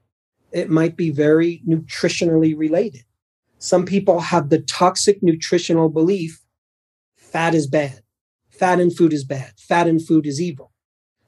It 0.53 0.71
might 0.71 0.97
be 0.97 1.11
very 1.11 1.63
nutritionally 1.69 2.57
related. 2.57 3.05
Some 3.59 3.85
people 3.85 4.21
have 4.21 4.49
the 4.49 4.61
toxic 4.61 5.23
nutritional 5.23 5.89
belief 5.89 6.41
fat 7.17 7.55
is 7.55 7.67
bad, 7.67 8.01
fat 8.51 8.79
in 8.79 8.91
food 8.91 9.13
is 9.13 9.25
bad, 9.25 9.53
fat 9.59 9.89
in 9.89 9.99
food 9.99 10.27
is 10.27 10.41
evil. 10.41 10.73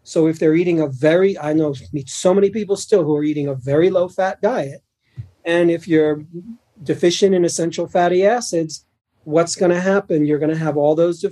So 0.03 0.29
if 0.29 0.39
they're 0.39 0.55
eating 0.55 0.81
a 0.81 0.87
very, 0.87 1.37
I 1.37 1.53
know 1.53 1.75
meet 1.93 2.09
so 2.09 2.33
many 2.33 2.51
people 2.51 2.77
still 2.77 3.03
who 3.03 3.17
are 3.17 3.25
eating 3.25 3.49
a 3.49 3.55
very 3.55 3.91
low 3.91 4.09
fat 4.09 4.41
diet. 4.41 4.83
And 5.45 5.71
if 5.71 5.89
you're 5.89 6.25
deficient 6.83 7.35
in 7.35 7.45
essential 7.45 7.87
fatty 7.87 8.25
acids, 8.25 8.85
what's 9.25 9.57
going 9.57 9.73
to 9.73 9.81
happen? 9.81 10.27
You're 10.27 10.39
going 10.39 10.53
to 10.53 10.59
have 10.59 10.77
all 10.77 10.95
those, 10.95 11.25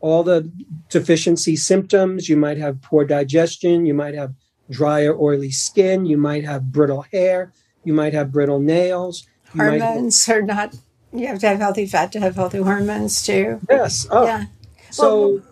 all 0.00 0.22
the 0.22 0.50
deficiency 0.88 1.56
symptoms. 1.56 2.28
You 2.28 2.36
might 2.36 2.58
have 2.58 2.82
poor 2.82 3.04
digestion. 3.04 3.86
You 3.86 3.94
might 3.94 4.14
have 4.14 4.34
dry 4.70 5.04
or 5.04 5.18
oily 5.18 5.50
skin. 5.50 6.06
You 6.06 6.18
might 6.18 6.44
have 6.44 6.72
brittle 6.72 7.02
hair. 7.12 7.52
You 7.84 7.94
might 7.94 8.12
have 8.12 8.32
brittle 8.32 8.60
nails. 8.60 9.26
Hormones 9.56 10.26
have, 10.26 10.36
are 10.36 10.42
not, 10.42 10.74
you 11.12 11.26
have 11.26 11.38
to 11.38 11.48
have 11.48 11.58
healthy 11.58 11.86
fat 11.86 12.12
to 12.12 12.20
have 12.20 12.34
healthy 12.34 12.58
hormones 12.58 13.24
too. 13.24 13.60
Yes. 13.70 14.06
Oh. 14.10 14.26
Yeah. 14.26 14.44
So, 14.90 15.28
well, 15.28 15.42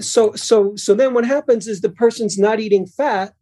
so 0.00 0.34
so 0.34 0.76
so 0.76 0.94
then 0.94 1.14
what 1.14 1.24
happens 1.24 1.66
is 1.66 1.80
the 1.80 1.88
person's 1.88 2.38
not 2.38 2.60
eating 2.60 2.86
fat 2.86 3.34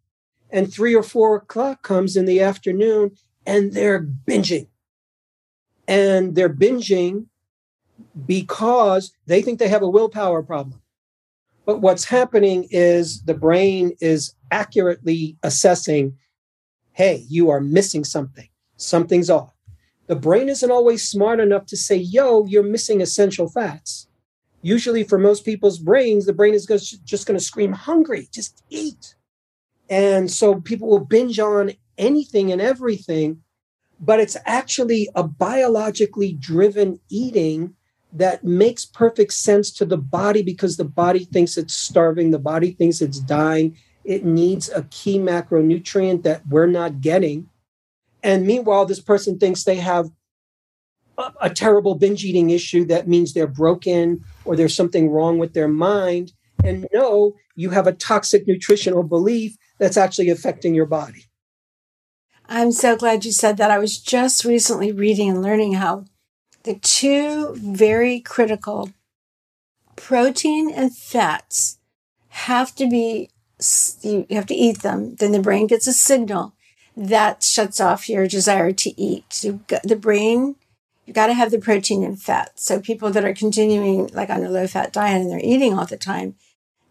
and 0.51 0.73
three 0.73 0.95
or 0.95 1.03
four 1.03 1.37
o'clock 1.37 1.83
comes 1.83 2.17
in 2.17 2.27
the 2.27 2.41
afternoon 2.41 3.13
and 3.47 3.73
they're 3.73 4.01
binging 4.03 4.69
and 5.87 6.35
they're 6.35 6.53
binging 6.53 7.27
because 8.27 9.13
they 9.27 9.43
think 9.43 9.59
they 9.59 9.69
have 9.69 9.83
a 9.83 9.89
willpower 9.89 10.43
problem. 10.43 10.81
But 11.67 11.81
what's 11.81 12.05
happening 12.05 12.67
is 12.71 13.23
the 13.23 13.35
brain 13.35 13.97
is 14.01 14.35
accurately 14.51 15.37
assessing 15.43 16.19
hey 16.93 17.25
you 17.29 17.51
are 17.51 17.61
missing 17.61 18.05
something. 18.05 18.49
Something's 18.77 19.31
off. 19.31 19.53
The 20.07 20.17
brain 20.17 20.49
isn't 20.49 20.71
always 20.71 21.09
smart 21.09 21.41
enough 21.41 21.67
to 21.67 21.77
say 21.77 21.97
yo 21.97 22.45
you're 22.47 22.63
missing 22.63 23.01
essential 23.01 23.49
fats. 23.49 24.09
Usually 24.63 25.05
for 25.05 25.19
most 25.19 25.45
people's 25.45 25.79
brains, 25.79 26.25
the 26.25 26.33
brain 26.33 26.55
is 26.55 26.65
just 26.67 27.27
going 27.27 27.39
to 27.39 27.45
scream 27.45 27.73
hungry, 27.73 28.29
just 28.33 28.63
eat. 28.71 29.15
And 29.91 30.31
so 30.31 30.61
people 30.61 30.89
will 30.89 31.05
binge 31.05 31.39
on 31.39 31.73
anything 31.99 32.51
and 32.51 32.63
everything, 32.63 33.43
but 34.05 34.21
it's 34.21 34.37
actually 34.45 35.09
a 35.15 35.23
biologically 35.23 36.35
driven 36.35 37.01
eating 37.09 37.75
that 38.13 38.45
makes 38.45 38.85
perfect 38.85 39.33
sense 39.33 39.71
to 39.73 39.85
the 39.85 39.97
body 39.97 40.43
because 40.43 40.77
the 40.77 40.85
body 40.85 41.25
thinks 41.25 41.57
it's 41.57 41.75
starving, 41.75 42.31
the 42.31 42.39
body 42.39 42.73
thinks 42.73 43.01
it's 43.01 43.19
dying. 43.19 43.77
It 44.05 44.25
needs 44.25 44.69
a 44.69 44.85
key 44.91 45.19
macronutrient 45.19 46.23
that 46.23 46.47
we're 46.47 46.67
not 46.67 47.01
getting. 47.01 47.49
And 48.23 48.47
meanwhile, 48.47 48.85
this 48.85 49.01
person 49.01 49.39
thinks 49.39 49.65
they 49.65 49.77
have 49.77 50.11
a, 51.17 51.33
a 51.43 51.51
terrible 51.51 51.95
binge 51.95 52.25
eating 52.25 52.51
issue 52.51 52.85
that 52.87 53.09
means 53.09 53.33
they're 53.33 53.47
broken 53.47 54.23
or 54.45 54.55
there's 54.55 54.77
something 54.77 55.11
wrong 55.11 55.39
with 55.39 55.55
their 55.55 55.69
mind. 55.69 56.33
And 56.63 56.87
no, 56.93 57.35
you 57.57 57.71
have 57.71 57.87
a 57.87 57.93
toxic 57.93 58.47
nutritional 58.47 59.03
belief 59.03 59.57
that's 59.79 59.97
actually 59.97 60.29
affecting 60.29 60.75
your 60.75 60.87
body. 60.87 61.25
I'm 62.49 62.73
so 62.73 62.97
glad 62.97 63.25
you 63.25 63.33
said 63.33 63.57
that. 63.57 63.71
I 63.71 63.79
was 63.79 63.99
just 63.99 64.45
recently 64.45 64.93
reading 64.93 65.31
and 65.31 65.43
learning 65.43 65.75
how 65.75 66.05
the 66.65 66.75
two 66.75 67.55
very 67.57 68.21
critical 68.21 68.91
protein 69.97 70.71
and 70.71 70.95
fats 70.95 71.79
have 72.29 72.75
to 72.75 72.89
be 72.89 73.31
you 74.03 74.27
have 74.31 74.47
to 74.47 74.55
eat 74.55 74.83
them 74.83 75.15
then 75.15 75.31
the 75.31 75.41
brain 75.41 75.69
gets 75.69 75.87
a 75.87 75.93
signal 75.93 76.53
that 76.97 77.45
shuts 77.45 77.81
off 77.81 78.09
your 78.09 78.27
desire 78.27 78.73
to 78.73 79.01
eat 79.01 79.25
so 79.33 79.61
the 79.85 79.95
brain 79.95 80.57
you 81.07 81.13
got 81.13 81.27
to 81.27 81.35
have 81.35 81.51
the 81.51 81.59
protein 81.59 82.03
and 82.03 82.21
fat. 82.21 82.59
So 82.59 82.81
people 82.81 83.11
that 83.11 83.25
are 83.25 83.35
continuing 83.35 84.09
like 84.09 84.31
on 84.31 84.43
a 84.43 84.49
low 84.49 84.67
fat 84.67 84.93
diet 84.93 85.21
and 85.21 85.31
they're 85.31 85.41
eating 85.43 85.79
all 85.79 85.87
the 85.87 85.97
time, 85.97 86.35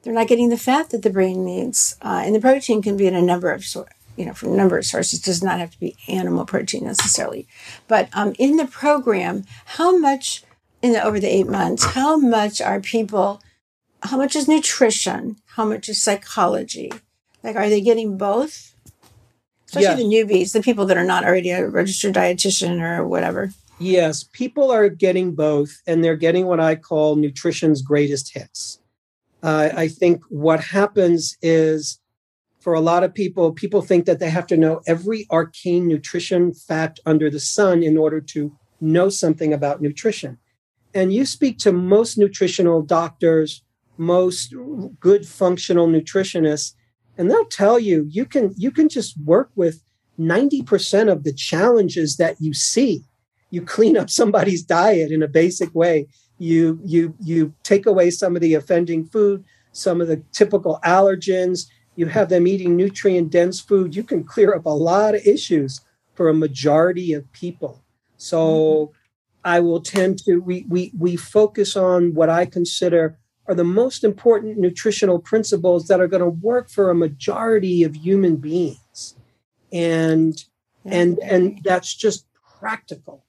they're 0.03 0.13
not 0.13 0.27
getting 0.27 0.49
the 0.49 0.57
fat 0.57 0.89
that 0.91 1.01
the 1.01 1.09
brain 1.09 1.43
needs. 1.43 1.97
Uh, 2.01 2.21
and 2.25 2.35
the 2.35 2.41
protein 2.41 2.81
can 2.81 2.97
be 2.97 3.07
in 3.07 3.15
a 3.15 3.21
number 3.21 3.51
of 3.51 3.65
you 4.15 4.25
know, 4.25 4.33
from 4.33 4.53
a 4.53 4.55
number 4.55 4.77
of 4.77 4.85
sources. 4.85 5.19
It 5.19 5.25
does 5.25 5.43
not 5.43 5.59
have 5.59 5.71
to 5.71 5.79
be 5.79 5.95
animal 6.07 6.45
protein 6.45 6.85
necessarily. 6.85 7.47
But 7.87 8.09
um, 8.13 8.33
in 8.37 8.57
the 8.57 8.65
program, 8.65 9.45
how 9.65 9.97
much 9.97 10.43
in 10.81 10.91
the, 10.93 11.03
over 11.03 11.19
the 11.19 11.33
eight 11.33 11.47
months, 11.47 11.83
how 11.83 12.17
much 12.17 12.61
are 12.61 12.79
people, 12.79 13.41
how 14.03 14.17
much 14.17 14.35
is 14.35 14.47
nutrition? 14.47 15.37
How 15.55 15.65
much 15.65 15.89
is 15.89 16.01
psychology? 16.01 16.91
Like, 17.43 17.55
are 17.55 17.69
they 17.69 17.81
getting 17.81 18.17
both? 18.17 18.75
Especially 19.67 20.03
yeah. 20.03 20.25
the 20.25 20.33
newbies, 20.33 20.53
the 20.53 20.61
people 20.61 20.85
that 20.85 20.97
are 20.97 21.03
not 21.03 21.23
already 21.23 21.49
a 21.49 21.67
registered 21.67 22.13
dietitian 22.13 22.81
or 22.81 23.07
whatever. 23.07 23.51
Yes, 23.79 24.23
people 24.23 24.71
are 24.71 24.87
getting 24.87 25.33
both, 25.33 25.81
and 25.87 26.03
they're 26.03 26.15
getting 26.15 26.45
what 26.45 26.59
I 26.59 26.75
call 26.75 27.15
nutrition's 27.15 27.81
greatest 27.81 28.33
hits. 28.33 28.79
Uh, 29.41 29.69
I 29.75 29.87
think 29.87 30.23
what 30.29 30.61
happens 30.61 31.37
is 31.41 31.99
for 32.63 32.73
a 32.73 32.81
lot 32.81 33.03
of 33.03 33.13
people, 33.13 33.51
people 33.51 33.81
think 33.81 34.05
that 34.05 34.19
they 34.19 34.29
have 34.29 34.47
to 34.47 34.57
know 34.57 34.81
every 34.87 35.27
arcane 35.29 35.87
nutrition 35.87 36.53
fact 36.53 36.99
under 37.05 37.29
the 37.29 37.39
sun 37.39 37.83
in 37.83 37.97
order 37.97 38.21
to 38.21 38.55
know 38.79 39.09
something 39.09 39.53
about 39.53 39.81
nutrition. 39.81 40.37
And 40.93 41.13
you 41.13 41.25
speak 41.25 41.57
to 41.59 41.71
most 41.71 42.17
nutritional 42.17 42.81
doctors, 42.81 43.63
most 43.97 44.53
good 44.99 45.27
functional 45.27 45.87
nutritionists, 45.87 46.73
and 47.17 47.29
they'll 47.29 47.45
tell 47.45 47.77
you 47.77 48.07
you 48.09 48.25
can 48.25 48.53
you 48.57 48.71
can 48.71 48.89
just 48.89 49.19
work 49.23 49.51
with 49.55 49.83
90% 50.19 51.11
of 51.11 51.23
the 51.23 51.33
challenges 51.33 52.17
that 52.17 52.37
you 52.39 52.53
see 52.53 53.03
you 53.53 53.61
clean 53.61 53.95
up 53.95 54.09
somebody's 54.09 54.63
diet 54.63 55.11
in 55.11 55.21
a 55.21 55.27
basic 55.27 55.75
way. 55.75 56.07
You 56.39 56.79
you 56.83 57.13
you 57.23 57.53
take 57.61 57.85
away 57.85 58.09
some 58.09 58.35
of 58.35 58.41
the 58.41 58.55
offending 58.55 59.05
food, 59.05 59.43
some 59.73 60.01
of 60.01 60.07
the 60.07 60.23
typical 60.31 60.79
allergens. 60.83 61.67
You 61.95 62.07
have 62.07 62.29
them 62.29 62.47
eating 62.47 62.75
nutrient 62.75 63.29
dense 63.31 63.59
food. 63.59 63.95
You 63.95 64.03
can 64.03 64.23
clear 64.23 64.53
up 64.55 64.65
a 64.65 64.69
lot 64.69 65.15
of 65.15 65.25
issues 65.25 65.81
for 66.13 66.29
a 66.29 66.33
majority 66.33 67.13
of 67.13 67.31
people. 67.31 67.83
So 68.17 68.37
mm-hmm. 68.39 68.97
I 69.45 69.59
will 69.59 69.81
tend 69.81 70.19
to 70.25 70.37
we 70.37 70.65
we 70.69 70.91
we 70.97 71.15
focus 71.15 71.75
on 71.75 72.13
what 72.13 72.29
I 72.29 72.45
consider 72.45 73.17
are 73.45 73.55
the 73.55 73.63
most 73.63 74.03
important 74.03 74.57
nutritional 74.57 75.19
principles 75.19 75.87
that 75.87 75.99
are 75.99 76.07
going 76.07 76.23
to 76.23 76.29
work 76.29 76.69
for 76.69 76.89
a 76.89 76.95
majority 76.95 77.83
of 77.83 77.95
human 77.95 78.37
beings. 78.37 79.15
and 79.73 80.45
and 80.85 81.19
and 81.19 81.59
that's 81.63 81.93
just 81.93 82.25
practical 82.59 83.25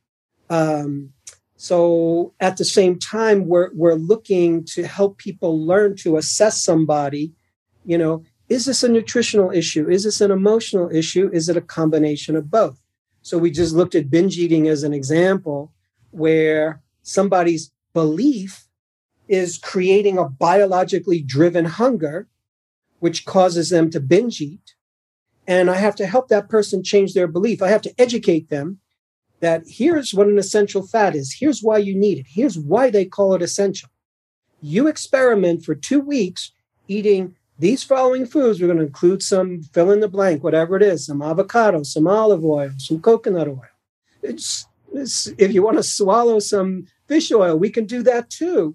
um, 0.51 1.12
so 1.57 2.35
at 2.41 2.57
the 2.57 2.65
same 2.65 2.99
time 2.99 3.47
we're 3.47 3.71
we're 3.75 3.95
looking 3.95 4.65
to 4.65 4.87
help 4.87 5.19
people 5.19 5.65
learn 5.65 5.97
to 5.97 6.17
assess 6.17 6.62
somebody 6.62 7.33
you 7.85 7.97
know 7.97 8.23
is 8.55 8.67
this 8.67 8.83
a 8.83 8.89
nutritional 8.89 9.51
issue 9.51 9.89
is 9.89 10.05
this 10.05 10.21
an 10.21 10.31
emotional 10.31 10.89
issue 11.01 11.29
is 11.33 11.49
it 11.49 11.57
a 11.57 11.69
combination 11.79 12.37
of 12.37 12.51
both 12.51 12.79
so 13.23 13.39
we 13.39 13.51
just 13.51 13.75
looked 13.75 13.95
at 13.95 14.11
binge 14.11 14.37
eating 14.39 14.69
as 14.69 14.83
an 14.83 14.93
example 14.93 15.73
where 16.11 16.83
somebody's 17.03 17.73
belief 17.93 18.67
is 19.29 19.59
creating 19.59 20.19
a 20.19 20.29
biologically 20.29 21.21
driven 21.21 21.65
hunger 21.65 22.29
which 23.01 23.25
causes 23.25 23.71
them 23.71 23.91
to 23.91 24.01
binge 24.01 24.41
eat 24.41 24.75
and 25.47 25.71
I 25.71 25.77
have 25.77 25.97
to 25.97 26.07
help 26.07 26.29
that 26.29 26.49
person 26.49 26.83
change 26.83 27.13
their 27.13 27.29
belief. 27.29 27.63
I 27.63 27.69
have 27.69 27.83
to 27.83 27.95
educate 28.01 28.49
them 28.49 28.79
that 29.41 29.65
here's 29.67 30.15
what 30.15 30.27
an 30.27 30.39
essential 30.39 30.87
fat 30.87 31.15
is. 31.15 31.37
Here's 31.39 31.63
why 31.63 31.79
you 31.79 31.95
need 31.95 32.19
it. 32.19 32.27
Here's 32.29 32.59
why 32.59 32.91
they 32.91 33.05
call 33.05 33.35
it 33.35 33.43
essential. 33.43 33.91
You 34.63 34.87
experiment 34.87 35.65
for 35.65 35.75
two 35.75 36.01
weeks 36.01 36.53
eating 36.89 37.37
these 37.59 37.83
following 37.83 38.27
foods. 38.27 38.61
We're 38.61 38.67
going 38.67 38.79
to 38.79 38.87
include 38.87 39.23
some 39.23 39.63
fill 39.63 39.91
in 39.91 40.01
the 40.01 40.09
blank, 40.09 40.43
whatever 40.43 40.77
it 40.77 40.83
is, 40.83 41.07
some 41.07 41.23
avocado, 41.23 41.83
some 41.83 42.07
olive 42.07 42.45
oil, 42.45 42.71
some 42.79 43.01
coconut 43.01 43.49
oil. 43.49 43.63
It's, 44.23 44.67
it's, 44.93 45.29
if 45.39 45.53
you 45.53 45.63
want 45.63 45.77
to 45.77 45.83
swallow 45.83 46.39
some 46.39 46.87
fish 47.07 47.31
oil, 47.33 47.59
we 47.59 47.71
can 47.71 47.85
do 47.85 48.03
that 48.03 48.31
too. 48.31 48.75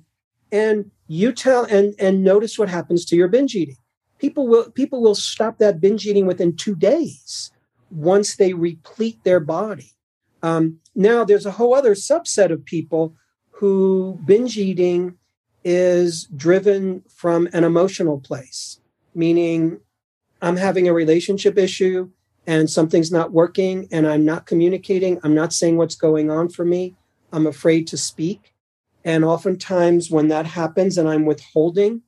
And 0.52 0.92
you 1.08 1.32
tell 1.32 1.64
and 1.66 1.94
and 2.00 2.24
notice 2.24 2.58
what 2.58 2.70
happens 2.70 3.06
to 3.06 3.16
your 3.16 3.28
binge 3.28 3.56
eating 3.56 3.78
people 4.20 4.48
will 4.48 4.70
people 4.72 5.02
will 5.02 5.16
stop 5.16 5.58
that 5.58 5.82
binge 5.82 6.06
eating 6.06 6.28
within 6.28 6.56
two 6.56 6.76
days 6.76 7.52
once 7.90 8.36
they 8.36 8.54
replete 8.54 9.24
their 9.24 9.40
body. 9.40 9.92
Um, 10.44 10.80
now 10.94 11.24
there's 11.24 11.46
a 11.46 11.52
whole 11.52 11.74
other 11.74 11.96
subset 11.96 12.52
of 12.52 12.64
people 12.64 13.16
who 13.52 14.20
binge 14.26 14.58
eating 14.58 15.16
is 15.64 16.26
driven 16.36 17.04
from 17.10 17.48
an 17.54 17.64
emotional 17.64 18.20
place, 18.20 18.80
meaning 19.14 19.80
I'm 20.42 20.58
having 20.58 20.88
a 20.88 20.94
relationship 20.94 21.58
issue 21.58 22.10
and 22.48 22.70
something's 22.70 23.12
not 23.12 23.32
working 23.32 23.88
and 23.92 24.08
I'm 24.08 24.26
not 24.26 24.46
communicating. 24.46 25.20
I'm 25.24 25.36
not 25.36 25.54
saying 25.54 25.78
what's 25.78 25.96
going 25.96 26.32
on 26.32 26.50
for 26.50 26.66
me. 26.66 26.96
I'm 27.32 27.46
afraid 27.46 27.88
to 27.88 27.98
speak. 27.98 28.54
And 29.04 29.24
oftentimes, 29.24 30.12
when 30.12 30.28
that 30.30 30.46
happens 30.46 30.98
and 30.98 31.08
I'm 31.08 31.26
withholding 31.26 32.02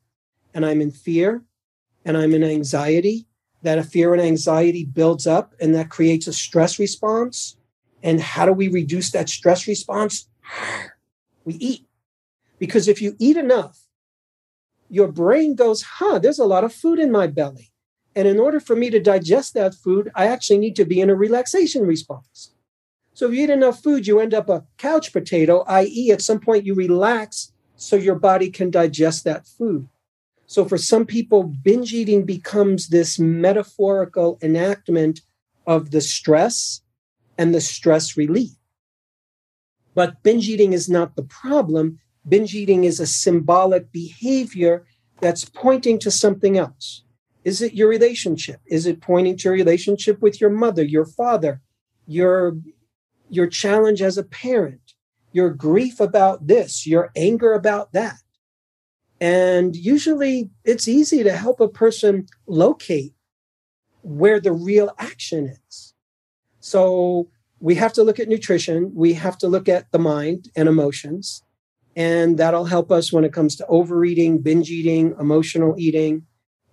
and 0.53 0.65
I'm 0.65 0.81
in 0.81 0.91
fear, 0.91 1.43
and 2.05 2.17
I'm 2.17 2.33
in 2.33 2.43
anxiety, 2.43 3.27
that 3.63 3.77
a 3.77 3.83
fear 3.83 4.13
and 4.13 4.21
anxiety 4.21 4.85
builds 4.85 5.27
up 5.27 5.53
and 5.59 5.75
that 5.75 5.89
creates 5.89 6.27
a 6.27 6.33
stress 6.33 6.79
response. 6.79 7.57
And 8.03 8.19
how 8.19 8.45
do 8.45 8.53
we 8.53 8.67
reduce 8.67 9.11
that 9.11 9.29
stress 9.29 9.67
response? 9.67 10.27
We 11.43 11.55
eat. 11.55 11.87
Because 12.61 12.87
if 12.87 13.01
you 13.01 13.15
eat 13.17 13.37
enough, 13.37 13.87
your 14.87 15.11
brain 15.11 15.55
goes, 15.55 15.81
huh, 15.81 16.19
there's 16.19 16.37
a 16.37 16.45
lot 16.45 16.63
of 16.63 16.71
food 16.71 16.99
in 16.99 17.11
my 17.11 17.25
belly. 17.25 17.71
And 18.15 18.27
in 18.27 18.39
order 18.39 18.59
for 18.59 18.75
me 18.75 18.91
to 18.91 18.99
digest 18.99 19.55
that 19.55 19.73
food, 19.73 20.11
I 20.13 20.27
actually 20.27 20.59
need 20.59 20.75
to 20.75 20.85
be 20.85 21.01
in 21.01 21.09
a 21.09 21.15
relaxation 21.15 21.87
response. 21.87 22.53
So 23.15 23.25
if 23.25 23.33
you 23.33 23.45
eat 23.45 23.49
enough 23.49 23.81
food, 23.81 24.05
you 24.05 24.19
end 24.19 24.35
up 24.35 24.47
a 24.47 24.63
couch 24.77 25.11
potato, 25.11 25.63
i.e., 25.67 26.11
at 26.11 26.21
some 26.21 26.39
point 26.39 26.67
you 26.67 26.75
relax 26.75 27.51
so 27.77 27.95
your 27.95 28.13
body 28.13 28.51
can 28.51 28.69
digest 28.69 29.23
that 29.23 29.47
food. 29.47 29.87
So 30.45 30.63
for 30.63 30.77
some 30.77 31.07
people, 31.07 31.41
binge 31.41 31.95
eating 31.95 32.27
becomes 32.27 32.89
this 32.89 33.17
metaphorical 33.17 34.37
enactment 34.43 35.21
of 35.65 35.89
the 35.89 36.01
stress 36.01 36.81
and 37.39 37.55
the 37.55 37.61
stress 37.61 38.15
relief. 38.15 38.51
But 39.95 40.21
binge 40.21 40.47
eating 40.47 40.73
is 40.73 40.87
not 40.87 41.15
the 41.15 41.23
problem. 41.23 41.97
Binge 42.27 42.53
eating 42.53 42.83
is 42.83 42.99
a 42.99 43.07
symbolic 43.07 43.91
behavior 43.91 44.85
that's 45.19 45.45
pointing 45.45 45.99
to 45.99 46.11
something 46.11 46.57
else. 46.57 47.03
Is 47.43 47.61
it 47.61 47.73
your 47.73 47.87
relationship? 47.87 48.59
Is 48.65 48.85
it 48.85 49.01
pointing 49.01 49.37
to 49.37 49.43
your 49.45 49.53
relationship 49.53 50.21
with 50.21 50.39
your 50.39 50.49
mother, 50.49 50.83
your 50.83 51.05
father, 51.05 51.61
your, 52.05 52.57
your 53.29 53.47
challenge 53.47 54.01
as 54.01 54.17
a 54.17 54.23
parent, 54.23 54.93
your 55.31 55.49
grief 55.49 55.99
about 55.99 56.47
this, 56.47 56.85
your 56.85 57.11
anger 57.15 57.53
about 57.53 57.93
that? 57.93 58.17
And 59.19 59.75
usually 59.75 60.49
it's 60.63 60.87
easy 60.87 61.23
to 61.23 61.31
help 61.31 61.59
a 61.59 61.67
person 61.67 62.27
locate 62.47 63.13
where 64.01 64.39
the 64.39 64.51
real 64.51 64.91
action 64.97 65.55
is. 65.67 65.93
So 66.59 67.29
we 67.59 67.75
have 67.75 67.93
to 67.93 68.03
look 68.03 68.19
at 68.19 68.27
nutrition, 68.27 68.91
we 68.95 69.13
have 69.13 69.37
to 69.39 69.47
look 69.47 69.69
at 69.69 69.91
the 69.91 69.99
mind 69.99 70.49
and 70.55 70.67
emotions. 70.67 71.43
And 71.95 72.37
that'll 72.37 72.65
help 72.65 72.91
us 72.91 73.11
when 73.11 73.25
it 73.25 73.33
comes 73.33 73.55
to 73.57 73.65
overeating, 73.67 74.39
binge 74.39 74.69
eating, 74.69 75.13
emotional 75.19 75.75
eating, 75.77 76.25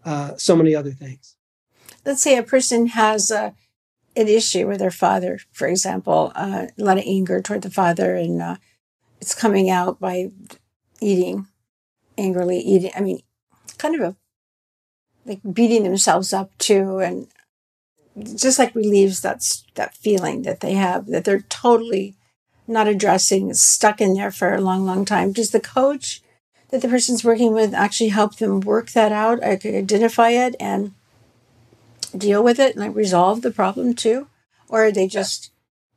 uh, 0.05 0.37
so 0.37 0.55
many 0.55 0.75
other 0.75 0.93
things. 0.93 1.37
Let's 2.05 2.23
say 2.23 2.37
a 2.37 2.43
person 2.43 2.89
has 2.89 3.31
a, 3.31 3.55
an 4.17 4.29
issue 4.29 4.67
with 4.69 4.79
their 4.79 4.91
father, 4.91 5.39
for 5.53 5.67
example, 5.67 6.33
uh, 6.35 6.67
a 6.79 6.83
lot 6.83 6.99
of 6.99 7.05
anger 7.07 7.43
toward 7.43 7.63
the 7.63 7.71
father, 7.71 8.15
and 8.15 8.41
uh, 8.41 8.57
it's 9.21 9.35
coming 9.35 9.69
out 9.69 9.99
by 9.99 10.31
eating 11.01 11.47
angrily 12.19 12.59
eating. 12.59 12.91
I 12.95 13.01
mean, 13.01 13.21
kind 13.79 13.95
of 13.95 14.01
a 14.01 14.17
like 15.25 15.41
beating 15.53 15.85
themselves 15.85 16.33
up 16.33 16.57
too, 16.59 16.99
and 16.99 17.29
just 18.35 18.59
like 18.59 18.75
relieves 18.75 19.21
that 19.23 19.45
that 19.75 19.95
feeling 19.95 20.43
that 20.43 20.61
they 20.61 20.75
have 20.75 21.07
that 21.07 21.25
they're 21.25 21.43
totally 21.43 22.17
not 22.69 22.87
addressing, 22.87 23.53
stuck 23.55 24.01
in 24.01 24.15
there 24.15 24.31
for 24.31 24.55
a 24.55 24.61
long, 24.61 24.85
long 24.85 25.05
time. 25.05 25.33
Does 25.33 25.51
the 25.51 25.61
coach 25.61 26.23
that 26.71 26.83
the 26.83 26.89
person's 26.89 27.25
working 27.25 27.53
with 27.53 27.73
actually 27.75 28.11
help 28.11 28.37
them 28.37 28.61
work 28.61 28.91
that 28.91 29.11
out, 29.11 29.43
identify 29.43 30.31
it, 30.31 30.55
and 30.61 30.93
deal 32.17 32.43
with 32.43 32.59
it, 32.59 32.77
and 32.77 32.85
like 32.85 32.95
resolve 32.95 33.43
the 33.43 33.51
problem 33.51 33.95
too, 33.95 34.29
or 34.69 34.85
are 34.87 34.93
they 34.93 35.09
just 35.09 35.51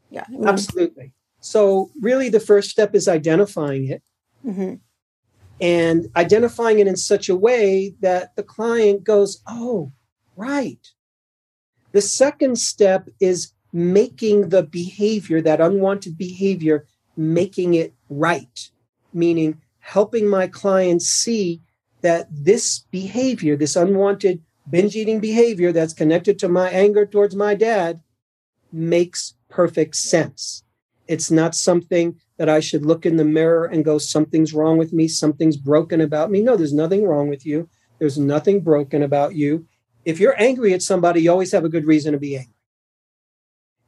yeah? 0.10 0.24
I 0.28 0.32
mean, 0.32 0.48
Absolutely. 0.48 1.14
So 1.42 1.92
really, 2.00 2.30
the 2.30 2.40
first 2.40 2.70
step 2.70 2.96
is 2.96 3.08
identifying 3.08 3.88
it. 3.88 4.04
Mm-hmm 4.46 4.76
and 5.62 6.10
identifying 6.16 6.80
it 6.80 6.88
in 6.88 6.98
such 6.98 7.30
a 7.30 7.36
way 7.36 7.94
that 8.02 8.36
the 8.36 8.44
client 8.44 9.04
goes, 9.04 9.44
oh, 9.48 9.92
right. 10.36 10.92
The 11.92 12.02
second 12.02 12.58
step 12.58 13.08
is 13.20 13.54
making 13.74 14.50
the 14.50 14.64
behavior, 14.64 15.42
that 15.42 15.62
unwanted 15.62 16.18
behavior, 16.18 16.86
making 17.16 17.74
it 17.74 17.94
right, 18.10 18.70
meaning 19.14 19.62
helping 19.80 20.28
my 20.28 20.48
clients 20.48 21.06
see 21.08 21.62
that 22.02 22.28
this 22.32 22.80
behavior, 22.92 23.56
this 23.56 23.76
unwanted 23.76 24.42
binge 24.70 24.96
eating 24.96 25.20
behavior 25.20 25.72
that's 25.72 25.94
connected 25.94 26.38
to 26.40 26.48
my 26.48 26.70
anger 26.70 27.06
towards 27.06 27.36
my 27.36 27.56
dad, 27.56 28.02
makes 28.72 29.36
perfect 29.50 29.96
sense. 29.96 30.64
It's 31.08 31.30
not 31.30 31.56
something 31.56 32.20
that 32.38 32.50
I 32.50 32.60
should 32.60 32.86
look 32.86 33.06
in 33.06 33.18
the 33.18 33.26
mirror 33.26 33.66
and 33.66 33.86
go, 33.86 33.98
something's 33.98 34.54
wrong 34.54 34.78
with 34.78 34.94
me, 34.94 35.08
something's 35.08 35.58
broken 35.58 36.02
about 36.02 36.32
me. 36.32 36.42
No, 36.42 36.56
there's 36.56 36.74
nothing 36.74 37.06
wrong 37.06 37.28
with 37.28 37.46
you. 37.46 37.70
There's 38.00 38.18
nothing 38.18 38.62
broken 38.62 39.04
about 39.04 39.36
you. 39.36 39.68
If 40.06 40.20
you're 40.20 40.42
angry 40.42 40.74
at 40.74 40.82
somebody, 40.82 41.22
you 41.22 41.32
always 41.32 41.52
have 41.52 41.66
a 41.66 41.70
good 41.70 41.86
reason 41.86 42.14
to 42.14 42.18
be 42.18 42.38
angry. 42.38 42.54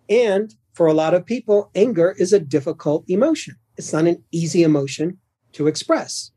And 0.09 0.53
for 0.73 0.87
a 0.87 0.93
lot 0.93 1.13
of 1.13 1.25
people, 1.25 1.69
anger 1.75 2.15
is 2.17 2.33
a 2.33 2.39
difficult 2.39 3.05
emotion. 3.07 3.57
It's 3.77 3.93
not 3.93 4.05
an 4.05 4.23
easy 4.31 4.63
emotion 4.63 5.19
to 5.53 5.67
express. 5.67 6.31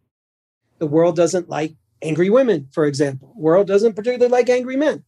The 0.79 0.87
world 0.87 1.17
doesn't 1.17 1.49
like 1.49 1.75
angry 2.03 2.31
women, 2.31 2.69
for 2.71 2.85
example. 2.85 3.33
The 3.35 3.43
world 3.43 3.67
doesn't 3.67 3.95
particularly 3.95 4.31
like 4.31 4.49
angry 4.49 4.77
men. 4.77 5.05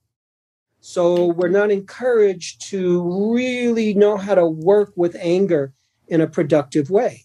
So 0.81 1.27
we're 1.27 1.49
not 1.49 1.71
encouraged 1.71 2.63
to 2.71 3.03
really 3.35 3.95
know 3.95 4.17
how 4.17 4.35
to 4.35 4.47
work 4.47 4.93
with 4.97 5.17
anger 5.21 5.73
in 6.07 6.21
a 6.21 6.27
productive 6.27 6.89
way. 6.91 7.25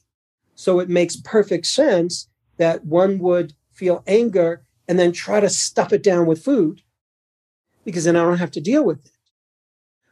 So 0.55 0.79
it 0.79 0.89
makes 0.89 1.15
perfect 1.15 1.67
sense 1.67 2.27
that 2.57 2.85
one 2.85 3.19
would 3.19 3.53
feel 3.71 4.03
anger 4.07 4.63
and 4.87 4.99
then 4.99 5.11
try 5.11 5.39
to 5.39 5.49
stuff 5.49 5.93
it 5.93 6.03
down 6.03 6.25
with 6.25 6.43
food 6.43 6.81
because 7.85 8.05
then 8.05 8.15
I 8.15 8.23
don't 8.23 8.37
have 8.37 8.51
to 8.51 8.61
deal 8.61 8.83
with 8.83 9.05
it. 9.05 9.11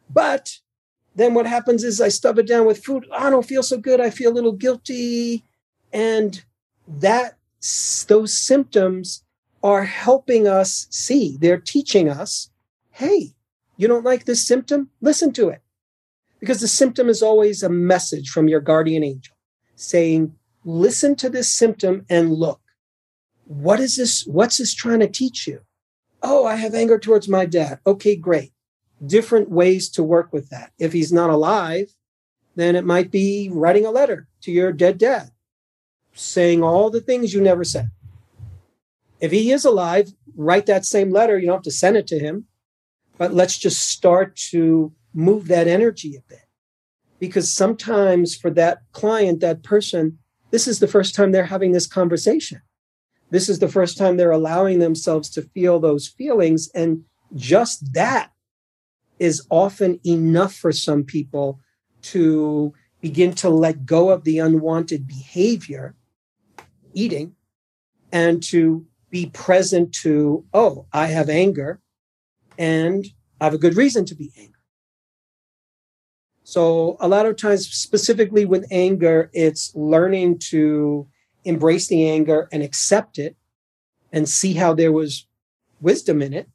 But 0.10 0.60
then 1.16 1.34
what 1.34 1.46
happens 1.46 1.84
is 1.84 2.00
I 2.00 2.10
stuff 2.10 2.38
it 2.38 2.48
down 2.48 2.66
with 2.66 2.84
food. 2.84 3.06
Ah, 3.12 3.28
I 3.28 3.30
don't 3.30 3.46
feel 3.46 3.64
so 3.64 3.78
good. 3.78 4.00
I 4.00 4.10
feel 4.10 4.32
a 4.32 4.34
little 4.34 4.54
guilty. 4.54 5.44
And 5.92 6.44
that 6.88 7.38
those 8.08 8.38
symptoms 8.38 9.24
are 9.64 9.84
helping 9.84 10.48
us 10.48 10.88
see, 10.90 11.38
they're 11.40 11.60
teaching 11.60 12.10
us, 12.10 12.50
hey, 12.92 13.34
you 13.78 13.88
don't 13.88 14.06
like 14.06 14.26
this 14.26 14.46
symptom? 14.46 14.90
Listen 15.02 15.32
to 15.34 15.50
it 15.50 15.62
because 16.40 16.62
the 16.62 16.68
symptom 16.68 17.10
is 17.10 17.22
always 17.22 17.62
a 17.62 17.70
message 17.70 18.30
from 18.30 18.48
your 18.48 18.60
guardian 18.60 19.04
angel 19.04 19.36
saying, 19.76 20.36
listen 20.66 21.16
to 21.16 21.30
this 21.30 21.50
symptom 21.50 22.06
and 22.10 22.34
look. 22.34 22.62
What 23.46 23.80
is 23.80 23.98
this? 23.98 24.26
What's 24.26 24.58
this 24.58 24.74
trying 24.74 25.00
to 25.02 25.08
teach 25.08 25.48
you? 25.48 25.62
Oh, 26.24 26.46
I 26.46 26.56
have 26.56 26.74
anger 26.74 26.98
towards 26.98 27.28
my 27.28 27.46
dad. 27.46 27.80
Okay, 27.86 28.16
great. 28.16 28.54
Different 29.06 29.50
ways 29.50 29.90
to 29.90 30.04
work 30.04 30.32
with 30.32 30.50
that. 30.50 30.72
If 30.78 30.94
he's 30.94 31.12
not 31.12 31.30
alive, 31.30 31.96
then 32.56 32.76
it 32.76 32.86
might 32.86 33.12
be 33.12 33.50
writing 33.52 33.86
a 33.86 33.92
letter 33.92 34.28
to 34.42 34.52
your 34.52 34.72
dead 34.72 34.98
dad, 34.98 35.32
saying 36.14 36.64
all 36.64 36.90
the 36.90 37.02
things 37.02 37.34
you 37.34 37.42
never 37.42 37.64
said. 37.64 37.90
If 39.20 39.32
he 39.32 39.52
is 39.52 39.66
alive, 39.66 40.14
write 40.36 40.66
that 40.66 40.86
same 40.86 41.12
letter. 41.12 41.38
You 41.38 41.48
don't 41.48 41.58
have 41.58 41.64
to 41.64 41.72
send 41.72 41.96
it 41.96 42.08
to 42.08 42.20
him, 42.20 42.46
but 43.18 43.34
let's 43.34 43.58
just 43.58 43.90
start 43.90 44.36
to 44.50 44.92
move 45.14 45.48
that 45.48 45.68
energy 45.68 46.16
a 46.16 46.30
bit. 46.30 46.46
Because 47.20 47.54
sometimes 47.54 48.36
for 48.36 48.50
that 48.52 48.80
client, 48.94 49.42
that 49.42 49.64
person, 49.64 50.18
this 50.50 50.68
is 50.68 50.80
the 50.80 50.88
first 50.88 51.14
time 51.14 51.32
they're 51.32 51.46
having 51.46 51.72
this 51.72 51.86
conversation. 51.86 52.62
This 53.30 53.48
is 53.48 53.60
the 53.60 53.70
first 53.70 53.98
time 53.98 54.18
they're 54.18 54.32
allowing 54.32 54.80
themselves 54.80 55.30
to 55.32 55.44
feel 55.44 55.80
those 55.80 56.08
feelings. 56.08 56.70
And 56.74 57.04
just 57.36 57.94
that 57.94 58.31
is 59.22 59.46
often 59.52 60.00
enough 60.04 60.56
for 60.56 60.72
some 60.72 61.04
people 61.04 61.60
to 62.02 62.74
begin 63.02 63.32
to 63.36 63.50
let 63.50 63.86
go 63.86 64.10
of 64.10 64.24
the 64.24 64.40
unwanted 64.40 65.08
behavior, 65.08 65.96
eating, 66.96 67.36
and 68.12 68.42
to 68.42 68.84
be 69.12 69.28
present 69.28 69.94
to, 69.94 70.44
oh, 70.56 70.88
I 70.92 71.06
have 71.08 71.30
anger 71.30 71.80
and 72.58 73.06
I 73.40 73.44
have 73.44 73.54
a 73.54 73.60
good 73.60 73.78
reason 73.78 74.06
to 74.06 74.16
be 74.16 74.32
angry. 74.36 74.56
So, 76.44 76.98
a 77.00 77.08
lot 77.08 77.28
of 77.28 77.38
times, 77.38 77.68
specifically 77.68 78.46
with 78.46 78.66
anger, 78.72 79.30
it's 79.34 79.72
learning 79.76 80.40
to 80.50 81.08
embrace 81.46 81.88
the 81.88 82.10
anger 82.10 82.50
and 82.52 82.64
accept 82.64 83.20
it 83.20 83.38
and 84.12 84.28
see 84.28 84.54
how 84.56 84.74
there 84.74 84.92
was 84.92 85.28
wisdom 85.80 86.24
in 86.24 86.34
it. 86.34 86.50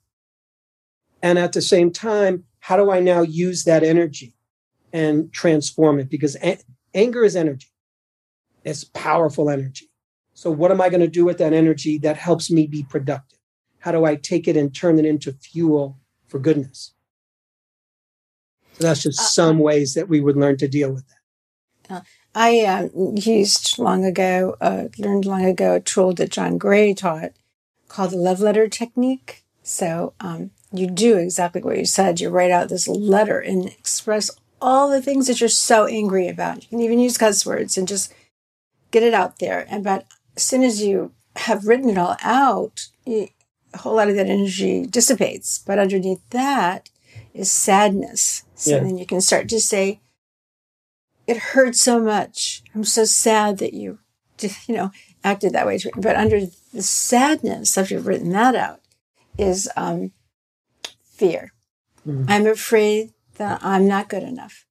And 1.23 1.39
at 1.39 1.53
the 1.53 1.63
same 1.63 1.93
time, 1.93 2.45
how 2.67 2.77
do 2.77 2.91
I 2.91 2.99
now 2.99 3.21
use 3.21 3.63
that 3.63 3.85
energy 3.85 4.35
and 4.93 5.33
transform 5.33 6.01
it? 6.01 6.11
Because 6.11 6.37
a- 6.43 6.59
anger 6.95 7.23
is 7.23 7.37
energy, 7.37 7.69
it's 8.65 8.83
powerful 8.83 9.49
energy. 9.49 9.89
So, 10.35 10.51
what 10.51 10.73
am 10.73 10.81
I 10.81 10.89
going 10.89 11.01
to 11.01 11.07
do 11.07 11.25
with 11.25 11.39
that 11.39 11.53
energy 11.53 11.97
that 11.99 12.17
helps 12.17 12.51
me 12.51 12.67
be 12.67 12.83
productive? 12.83 13.39
How 13.79 13.93
do 13.93 14.05
I 14.05 14.17
take 14.17 14.49
it 14.49 14.57
and 14.57 14.75
turn 14.75 14.99
it 14.99 15.05
into 15.05 15.33
fuel 15.33 16.01
for 16.27 16.41
goodness? 16.41 16.93
So 18.73 18.83
that's 18.83 19.05
just 19.05 19.21
uh, 19.21 19.23
some 19.23 19.61
ways 19.61 19.95
that 19.95 20.09
we 20.09 20.21
would 20.21 20.37
learn 20.37 20.57
to 20.57 20.67
deal 20.67 20.93
with 20.93 21.05
that. 21.07 21.95
Uh, 21.95 22.01
I 22.35 22.63
uh, 22.63 22.89
used 23.15 23.79
long 23.79 24.05
ago, 24.05 24.57
uh, 24.61 24.89
learned 24.99 25.25
long 25.25 25.45
ago, 25.45 25.75
a 25.75 25.81
tool 25.81 26.15
that 26.15 26.33
John 26.33 26.59
Gray 26.59 26.95
taught 26.95 27.31
called 27.87 28.11
the 28.11 28.17
love 28.17 28.41
letter 28.41 28.67
technique. 28.67 29.45
So 29.63 30.15
um, 30.19 30.51
you 30.79 30.89
do 30.89 31.17
exactly 31.17 31.63
what 31.63 31.79
you 31.79 31.85
said. 31.85 32.21
You 32.21 32.31
write 32.31 32.51
out 32.51 32.69
this 32.69 32.89
letter 32.89 33.39
and 33.39 33.67
express 33.67 34.31
all 34.61 34.89
the 34.89 35.03
things 35.03 35.27
that 35.27 35.41
you're 35.41 35.49
so 35.49 35.87
angry 35.87 36.29
about. 36.29 36.63
You 36.63 36.69
can 36.69 36.81
even 36.81 36.99
use 36.99 37.19
cuss 37.19 37.45
words 37.45 37.77
and 37.77 37.87
just 37.87 38.13
get 38.91 39.03
it 39.03 39.15
out 39.15 39.39
there. 39.39 39.67
And 39.69 39.85
but 39.85 40.07
as 40.37 40.43
soon 40.43 40.63
as 40.63 40.83
you 40.83 41.13
have 41.37 41.67
written 41.67 41.91
it 41.91 41.99
all 41.99 42.17
out, 42.23 42.89
you, 43.05 43.29
a 43.75 43.79
whole 43.79 43.97
lot 43.97 44.09
of 44.09 44.17
that 44.17 44.29
energy 44.29 44.87
dissipates. 44.87 45.59
But 45.59 45.79
underneath 45.79 46.29
that 46.31 46.91
is 47.35 47.51
sadness. 47.51 48.45
So 48.55 48.73
yeah. 48.73 48.81
then 48.81 48.97
you 48.99 49.07
can 49.07 49.21
start 49.21 49.49
to 49.51 49.61
say, 49.61 50.01
it 51.27 51.37
hurts 51.37 51.81
so 51.81 52.01
much. 52.01 52.63
I'm 52.75 52.85
so 52.85 53.05
sad 53.05 53.59
that 53.59 53.75
you, 53.75 53.99
you 54.41 54.75
know, 54.75 54.91
acted 55.23 55.53
that 55.53 55.67
way. 55.67 55.79
But 55.97 56.17
under 56.17 56.41
the 56.73 56.83
sadness, 56.83 57.77
after 57.77 57.95
you've 57.95 58.07
written 58.07 58.31
that 58.31 58.55
out, 58.55 58.81
is 59.37 59.69
um, 59.77 60.13
fear. 61.17 61.53
Mm-hmm. 62.07 62.25
I'm 62.29 62.47
afraid 62.47 63.13
that 63.37 63.61
I'm 63.63 63.89
not 63.89 64.09
good 64.09 64.23
enough. 64.23 64.65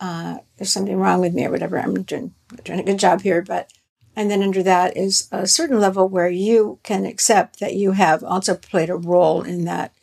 Uh, 0.00 0.38
there's 0.56 0.72
something 0.72 0.96
wrong 0.96 1.20
with 1.20 1.34
me 1.34 1.46
or 1.46 1.50
whatever. 1.50 1.78
I'm 1.78 2.02
doing, 2.02 2.34
doing 2.64 2.80
a 2.80 2.84
good 2.84 2.98
job 2.98 3.22
here, 3.22 3.42
but 3.42 3.70
and 4.14 4.30
then 4.30 4.42
under 4.42 4.64
that 4.64 4.96
is 4.96 5.28
a 5.30 5.46
certain 5.46 5.78
level 5.78 6.08
where 6.08 6.28
you 6.28 6.80
can 6.82 7.06
accept 7.06 7.60
that 7.60 7.74
you 7.74 7.92
have 7.92 8.24
also 8.24 8.56
played 8.56 8.90
a 8.90 8.96
role 8.96 9.42
in 9.42 9.64
that 9.66 9.94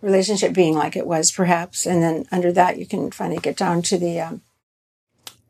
relationship 0.00 0.52
being 0.52 0.74
like 0.74 0.96
it 0.96 1.06
was, 1.06 1.30
perhaps. 1.30 1.86
And 1.86 2.02
then 2.02 2.26
under 2.32 2.50
that, 2.50 2.76
you 2.76 2.86
can 2.86 3.12
finally 3.12 3.38
get 3.38 3.56
down 3.56 3.82
to 3.82 3.96
the 3.96 4.20
um, 4.20 4.40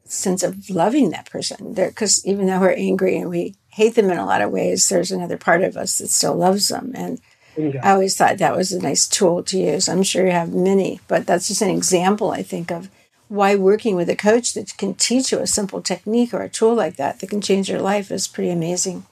sense 0.04 0.42
of 0.42 0.68
loving 0.68 1.08
that 1.10 1.30
person. 1.30 1.72
Because 1.72 2.24
even 2.26 2.46
though 2.46 2.60
we're 2.60 2.72
angry 2.72 3.16
and 3.16 3.30
we 3.30 3.56
hate 3.68 3.94
them 3.94 4.10
in 4.10 4.18
a 4.18 4.26
lot 4.26 4.42
of 4.42 4.50
ways, 4.50 4.90
there's 4.90 5.10
another 5.10 5.38
part 5.38 5.62
of 5.62 5.78
us 5.78 5.96
that 5.96 6.08
still 6.08 6.34
loves 6.34 6.68
them. 6.68 6.92
And 6.94 7.18
I 7.58 7.92
always 7.92 8.16
thought 8.16 8.38
that 8.38 8.56
was 8.56 8.72
a 8.72 8.80
nice 8.80 9.06
tool 9.06 9.42
to 9.44 9.58
use. 9.58 9.88
I'm 9.88 10.02
sure 10.02 10.24
you 10.24 10.32
have 10.32 10.52
many, 10.52 11.00
but 11.08 11.26
that's 11.26 11.48
just 11.48 11.62
an 11.62 11.70
example, 11.70 12.30
I 12.30 12.42
think, 12.42 12.70
of 12.70 12.88
why 13.28 13.56
working 13.56 13.96
with 13.96 14.10
a 14.10 14.16
coach 14.16 14.52
that 14.54 14.76
can 14.76 14.94
teach 14.94 15.32
you 15.32 15.38
a 15.38 15.46
simple 15.46 15.80
technique 15.80 16.34
or 16.34 16.42
a 16.42 16.48
tool 16.48 16.74
like 16.74 16.96
that 16.96 17.20
that 17.20 17.30
can 17.30 17.40
change 17.40 17.68
your 17.68 17.80
life 17.80 18.10
is 18.10 18.28
pretty 18.28 18.50
amazing. 18.50 19.06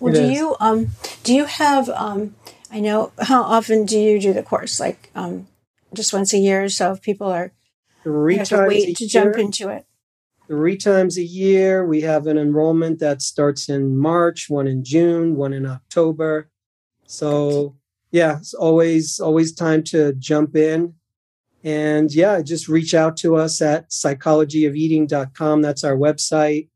Well, 0.00 0.12
it 0.12 0.16
do 0.16 0.24
is. 0.24 0.38
you 0.38 0.56
um 0.58 0.90
do 1.22 1.32
you 1.34 1.44
have 1.44 1.88
um 1.90 2.34
I 2.72 2.80
know 2.80 3.12
how 3.20 3.42
often 3.42 3.86
do 3.86 3.98
you 3.98 4.20
do 4.20 4.32
the 4.32 4.42
course? 4.42 4.80
Like 4.80 5.10
um 5.14 5.46
just 5.94 6.12
once 6.12 6.32
a 6.32 6.38
year 6.38 6.64
or 6.64 6.68
so 6.68 6.92
if 6.92 7.02
people 7.02 7.28
are 7.28 7.52
three 8.02 8.36
times 8.36 8.48
to 8.48 8.66
wait 8.66 8.96
to 8.96 9.06
jump 9.06 9.36
into 9.36 9.68
it. 9.68 9.86
Three 10.48 10.76
times 10.76 11.16
a 11.16 11.22
year. 11.22 11.86
We 11.86 12.00
have 12.00 12.26
an 12.26 12.36
enrollment 12.36 12.98
that 12.98 13.22
starts 13.22 13.68
in 13.68 13.96
March, 13.96 14.46
one 14.50 14.66
in 14.66 14.82
June, 14.84 15.36
one 15.36 15.52
in 15.52 15.66
October. 15.66 16.50
So 17.06 17.76
yeah, 18.10 18.38
it's 18.38 18.54
always 18.54 19.20
always 19.20 19.54
time 19.54 19.82
to 19.84 20.12
jump 20.14 20.56
in 20.56 20.94
and 21.64 22.12
yeah, 22.12 22.42
just 22.42 22.68
reach 22.68 22.94
out 22.94 23.16
to 23.18 23.36
us 23.36 23.62
at 23.62 23.90
psychologyofeating.com. 23.90 25.62
That's 25.62 25.84
our 25.84 25.96
website. 25.96 26.68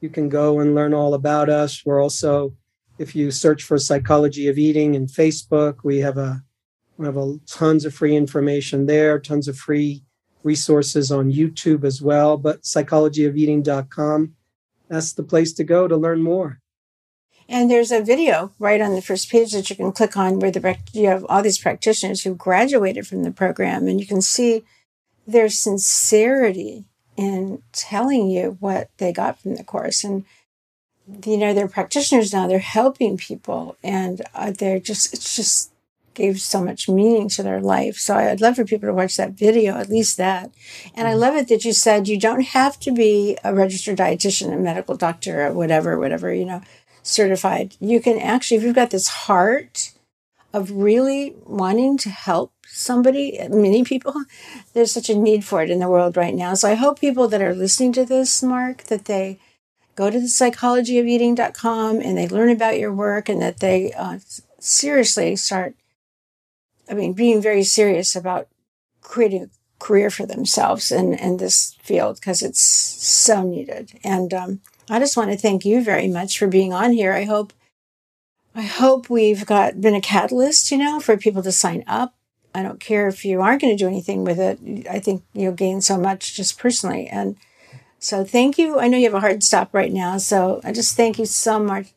You 0.00 0.10
can 0.10 0.28
go 0.28 0.60
and 0.60 0.74
learn 0.74 0.92
all 0.92 1.14
about 1.14 1.48
us. 1.48 1.82
We're 1.86 2.02
also, 2.02 2.54
if 2.98 3.16
you 3.16 3.30
search 3.30 3.62
for 3.62 3.78
Psychology 3.78 4.48
of 4.48 4.58
Eating 4.58 4.94
in 4.94 5.06
Facebook, 5.06 5.78
we 5.82 5.98
have 6.00 6.18
a 6.18 6.42
we 6.96 7.06
have 7.06 7.16
a, 7.16 7.38
tons 7.46 7.84
of 7.84 7.94
free 7.94 8.14
information 8.14 8.86
there, 8.86 9.18
tons 9.18 9.48
of 9.48 9.56
free 9.56 10.04
resources 10.44 11.10
on 11.10 11.32
YouTube 11.32 11.82
as 11.84 12.00
well. 12.00 12.36
But 12.36 12.62
psychologyofeating.com, 12.62 14.34
that's 14.88 15.12
the 15.14 15.24
place 15.24 15.52
to 15.54 15.64
go 15.64 15.88
to 15.88 15.96
learn 15.96 16.22
more. 16.22 16.60
And 17.48 17.70
there's 17.70 17.92
a 17.92 18.02
video 18.02 18.52
right 18.58 18.80
on 18.80 18.94
the 18.94 19.02
first 19.02 19.30
page 19.30 19.52
that 19.52 19.68
you 19.68 19.76
can 19.76 19.92
click 19.92 20.16
on 20.16 20.38
where 20.38 20.50
the 20.50 20.78
you 20.92 21.08
have 21.08 21.24
all 21.28 21.42
these 21.42 21.58
practitioners 21.58 22.22
who 22.22 22.34
graduated 22.34 23.06
from 23.06 23.22
the 23.22 23.30
program, 23.30 23.86
and 23.86 24.00
you 24.00 24.06
can 24.06 24.22
see 24.22 24.64
their 25.26 25.48
sincerity 25.48 26.84
in 27.16 27.62
telling 27.72 28.28
you 28.28 28.56
what 28.60 28.90
they 28.98 29.12
got 29.12 29.38
from 29.38 29.56
the 29.56 29.64
course. 29.64 30.04
And 30.04 30.24
you 31.26 31.36
know, 31.36 31.52
they're 31.52 31.68
practitioners 31.68 32.32
now; 32.32 32.46
they're 32.46 32.58
helping 32.60 33.18
people, 33.18 33.76
and 33.84 34.22
uh, 34.34 34.52
they're 34.58 34.80
just 34.80 35.12
it's 35.12 35.36
just 35.36 35.70
gave 36.14 36.40
so 36.40 36.62
much 36.62 36.88
meaning 36.88 37.28
to 37.28 37.42
their 37.42 37.60
life. 37.60 37.96
So 37.96 38.14
I'd 38.14 38.40
love 38.40 38.54
for 38.54 38.64
people 38.64 38.88
to 38.88 38.94
watch 38.94 39.16
that 39.16 39.32
video, 39.32 39.76
at 39.76 39.88
least 39.88 40.16
that. 40.16 40.52
And 40.94 41.08
I 41.08 41.10
mm-hmm. 41.10 41.20
love 41.20 41.34
it 41.34 41.48
that 41.48 41.64
you 41.64 41.72
said 41.72 42.06
you 42.06 42.20
don't 42.20 42.44
have 42.44 42.78
to 42.80 42.92
be 42.92 43.36
a 43.42 43.52
registered 43.52 43.98
dietitian, 43.98 44.54
a 44.54 44.56
medical 44.56 44.96
doctor, 44.96 45.44
or 45.44 45.52
whatever, 45.52 45.98
whatever, 45.98 46.32
you 46.32 46.44
know 46.44 46.62
certified, 47.04 47.76
you 47.78 48.00
can 48.00 48.18
actually, 48.18 48.56
if 48.56 48.62
you've 48.64 48.74
got 48.74 48.90
this 48.90 49.08
heart 49.08 49.92
of 50.52 50.70
really 50.70 51.34
wanting 51.44 51.98
to 51.98 52.10
help 52.10 52.52
somebody, 52.66 53.38
many 53.50 53.84
people, 53.84 54.24
there's 54.72 54.90
such 54.92 55.10
a 55.10 55.14
need 55.14 55.44
for 55.44 55.62
it 55.62 55.70
in 55.70 55.78
the 55.78 55.88
world 55.88 56.16
right 56.16 56.34
now. 56.34 56.54
So 56.54 56.68
I 56.68 56.74
hope 56.74 56.98
people 56.98 57.28
that 57.28 57.42
are 57.42 57.54
listening 57.54 57.92
to 57.92 58.04
this, 58.04 58.42
Marc, 58.42 58.84
that 58.84 59.04
they 59.04 59.38
go 59.94 60.10
to 60.10 60.18
the 60.18 60.26
psychologyofeating.com 60.26 62.00
and 62.00 62.18
they 62.18 62.26
learn 62.26 62.50
about 62.50 62.78
your 62.78 62.92
work 62.92 63.28
and 63.28 63.40
that 63.42 63.60
they 63.60 63.92
uh, 63.92 64.18
seriously 64.58 65.36
start, 65.36 65.74
I 66.90 66.94
mean, 66.94 67.12
being 67.12 67.40
very 67.40 67.62
serious 67.62 68.16
about 68.16 68.48
creating 69.02 69.42
a 69.44 69.48
career 69.78 70.10
for 70.10 70.24
themselves 70.24 70.90
in, 70.90 71.14
in 71.14 71.36
this 71.36 71.76
field 71.82 72.16
because 72.16 72.42
it's 72.42 72.60
so 72.60 73.42
needed. 73.42 73.92
And 74.02 74.32
um, 74.32 74.60
I 74.88 74.98
just 74.98 75.16
want 75.16 75.30
to 75.30 75.36
thank 75.36 75.64
you 75.64 75.82
very 75.82 76.08
much 76.08 76.38
for 76.38 76.46
being 76.46 76.72
on 76.72 76.92
here. 76.92 77.12
I 77.12 77.24
hope 77.24 77.52
I 78.54 78.62
hope 78.62 79.10
we've 79.10 79.44
got 79.46 79.80
been 79.80 79.94
a 79.94 80.00
catalyst, 80.00 80.70
you 80.70 80.78
know, 80.78 81.00
for 81.00 81.16
people 81.16 81.42
to 81.42 81.52
sign 81.52 81.82
up. 81.86 82.14
I 82.54 82.62
don't 82.62 82.78
care 82.78 83.08
if 83.08 83.24
you 83.24 83.40
aren't 83.40 83.60
going 83.60 83.76
to 83.76 83.82
do 83.82 83.88
anything 83.88 84.22
with 84.22 84.38
it. 84.38 84.86
I 84.88 85.00
think 85.00 85.24
you'll 85.32 85.54
gain 85.54 85.80
so 85.80 85.98
much 85.98 86.34
just 86.36 86.56
personally. 86.56 87.08
And 87.08 87.36
so 87.98 88.22
thank 88.22 88.58
you. 88.58 88.78
I 88.78 88.86
know 88.86 88.96
you 88.96 89.04
have 89.04 89.14
a 89.14 89.20
hard 89.20 89.42
stop 89.42 89.74
right 89.74 89.92
now. 89.92 90.18
So 90.18 90.60
I 90.62 90.72
just 90.72 90.96
thank 90.96 91.18
you 91.18 91.26
so 91.26 91.58
much. 91.58 91.88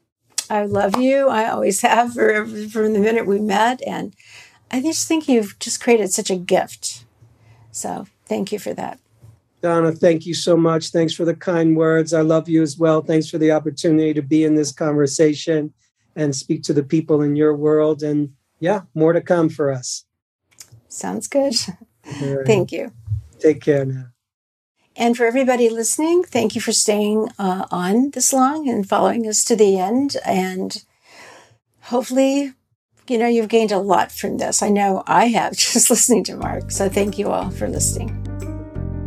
I 0.50 0.66
love 0.66 0.98
you. 0.98 1.28
I 1.28 1.48
always 1.48 1.82
have 1.84 2.14
for, 2.14 2.46
from 2.46 2.94
the 2.94 3.00
minute 3.00 3.28
we 3.28 3.40
met. 3.40 3.84
And 3.86 4.16
I 4.72 4.82
just 4.82 5.08
think 5.08 5.28
you've 5.28 5.60
just 5.60 5.80
created 5.80 6.12
such 6.12 6.32
a 6.32 6.36
gift. 6.36 7.06
So 7.72 8.08
thank 8.26 8.52
you 8.52 8.58
for 8.58 8.74
that. 8.74 9.00
Donna, 9.62 9.92
thank 9.92 10.26
you 10.26 10.34
so 10.34 10.56
much. 10.56 10.90
Thanks 10.90 11.14
for 11.14 11.26
the 11.26 11.36
kind 11.36 11.76
words. 11.76 12.14
I 12.14 12.22
love 12.22 12.48
you 12.48 12.62
as 12.62 12.78
well. 12.78 13.02
Thanks 13.02 13.30
for 13.30 13.38
the 13.38 13.52
opportunity 13.52 14.14
to 14.14 14.22
be 14.22 14.44
in 14.44 14.56
this 14.56 14.72
conversation 14.72 15.74
and 16.16 16.36
speak 16.36 16.64
to 16.64 16.74
the 16.74 16.84
people 16.84 17.22
in 17.22 17.36
your 17.36 17.56
world. 17.56 18.04
And 18.04 18.34
yeah, 18.60 18.82
more 18.94 19.14
to 19.14 19.22
come 19.22 19.50
for 19.50 19.72
us. 19.72 20.06
Sounds 20.88 21.28
good. 21.28 21.56
Right. 22.22 22.46
Thank 22.48 22.72
you. 22.72 22.94
Take 23.38 23.60
care 23.60 23.84
now. 23.84 24.06
And 24.96 25.18
for 25.18 25.26
everybody 25.26 25.70
listening, 25.70 26.24
thank 26.24 26.56
you 26.56 26.62
for 26.62 26.72
staying 26.72 27.30
uh, 27.38 27.66
on 27.70 28.12
this 28.12 28.32
long 28.32 28.70
and 28.70 28.88
following 28.88 29.28
us 29.28 29.44
to 29.44 29.56
the 29.58 29.78
end. 29.78 30.16
And 30.26 30.84
hopefully, 31.82 32.54
you 33.08 33.18
know, 33.18 33.28
you've 33.28 33.50
gained 33.50 33.72
a 33.72 33.78
lot 33.78 34.12
from 34.12 34.38
this. 34.38 34.64
I 34.64 34.70
know 34.70 35.04
I 35.06 35.26
have 35.28 35.54
just 35.58 35.90
listening 35.90 36.24
to 36.26 36.38
Marc. 36.38 36.72
So 36.72 36.90
thank 36.90 37.20
you 37.20 37.30
all 37.30 37.52
for 37.52 37.68
listening. 37.68 38.27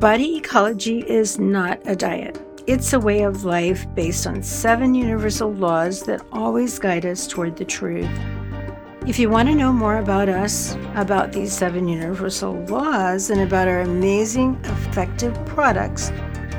Body 0.01 0.39
ecology 0.39 1.01
is 1.01 1.39
not 1.39 1.79
a 1.85 1.95
diet. 1.95 2.41
It's 2.67 2.95
a 2.95 2.99
way 2.99 3.21
of 3.21 3.45
life 3.45 3.87
based 3.95 4.27
on 4.27 4.43
seven 4.43 4.95
universal 4.95 5.53
laws 5.53 6.05
that 6.05 6.25
always 6.33 6.79
guide 6.79 7.05
us 7.05 7.27
toward 7.27 7.55
the 7.55 7.67
truth. 7.67 8.09
If 9.07 9.19
you 9.19 9.29
want 9.29 9.51
to 9.51 9.55
know 9.55 9.75
more 9.75 9.99
about 9.99 10.31
us, 10.31 10.75
about 10.95 11.33
these 11.33 11.53
seven 11.53 11.87
universal 11.87 12.55
laws, 12.65 13.29
and 13.29 13.43
about 13.43 13.69
our 13.69 13.83
amazing, 13.83 14.59
effective 14.65 15.35
products, 15.45 16.13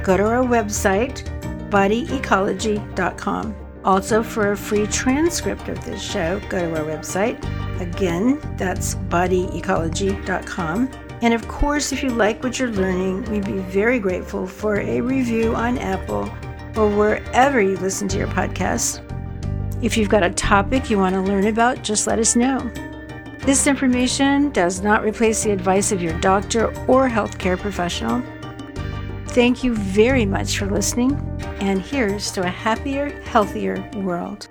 go 0.03 0.17
to 0.17 0.23
our 0.23 0.43
website, 0.43 1.23
bodyecology.com. 1.71 3.55
Also, 3.83 4.21
for 4.21 4.51
a 4.51 4.57
free 4.57 4.85
transcript 4.85 5.67
of 5.67 5.83
this 5.83 5.99
show, 5.99 6.39
go 6.41 6.59
to 6.59 6.79
our 6.79 6.85
website. 6.85 7.39
Again, 7.81 8.39
that's 8.55 8.93
bodyecology.com. 8.93 10.91
And 11.21 11.33
of 11.33 11.47
course, 11.47 11.91
if 11.91 12.01
you 12.01 12.09
like 12.09 12.43
what 12.43 12.57
you're 12.57 12.69
learning, 12.69 13.25
we'd 13.25 13.45
be 13.45 13.59
very 13.59 13.99
grateful 13.99 14.47
for 14.47 14.79
a 14.79 15.01
review 15.01 15.55
on 15.55 15.77
Apple 15.77 16.31
or 16.75 16.89
wherever 16.89 17.61
you 17.61 17.77
listen 17.77 18.07
to 18.09 18.17
your 18.17 18.27
podcast. 18.27 19.01
If 19.83 19.97
you've 19.97 20.09
got 20.09 20.23
a 20.23 20.31
topic 20.31 20.89
you 20.89 20.97
want 20.97 21.15
to 21.15 21.21
learn 21.21 21.47
about, 21.47 21.83
just 21.83 22.07
let 22.07 22.19
us 22.19 22.35
know. 22.35 22.59
This 23.39 23.65
information 23.65 24.51
does 24.51 24.81
not 24.81 25.03
replace 25.03 25.43
the 25.43 25.51
advice 25.51 25.91
of 25.91 26.01
your 26.01 26.19
doctor 26.21 26.67
or 26.87 27.09
healthcare 27.09 27.57
professional. 27.57 28.21
Thank 29.29 29.63
you 29.63 29.75
very 29.75 30.25
much 30.25 30.57
for 30.57 30.67
listening, 30.67 31.13
and 31.59 31.81
here's 31.81 32.31
to 32.33 32.41
a 32.41 32.47
happier, 32.49 33.09
healthier 33.23 33.89
world. 33.95 34.47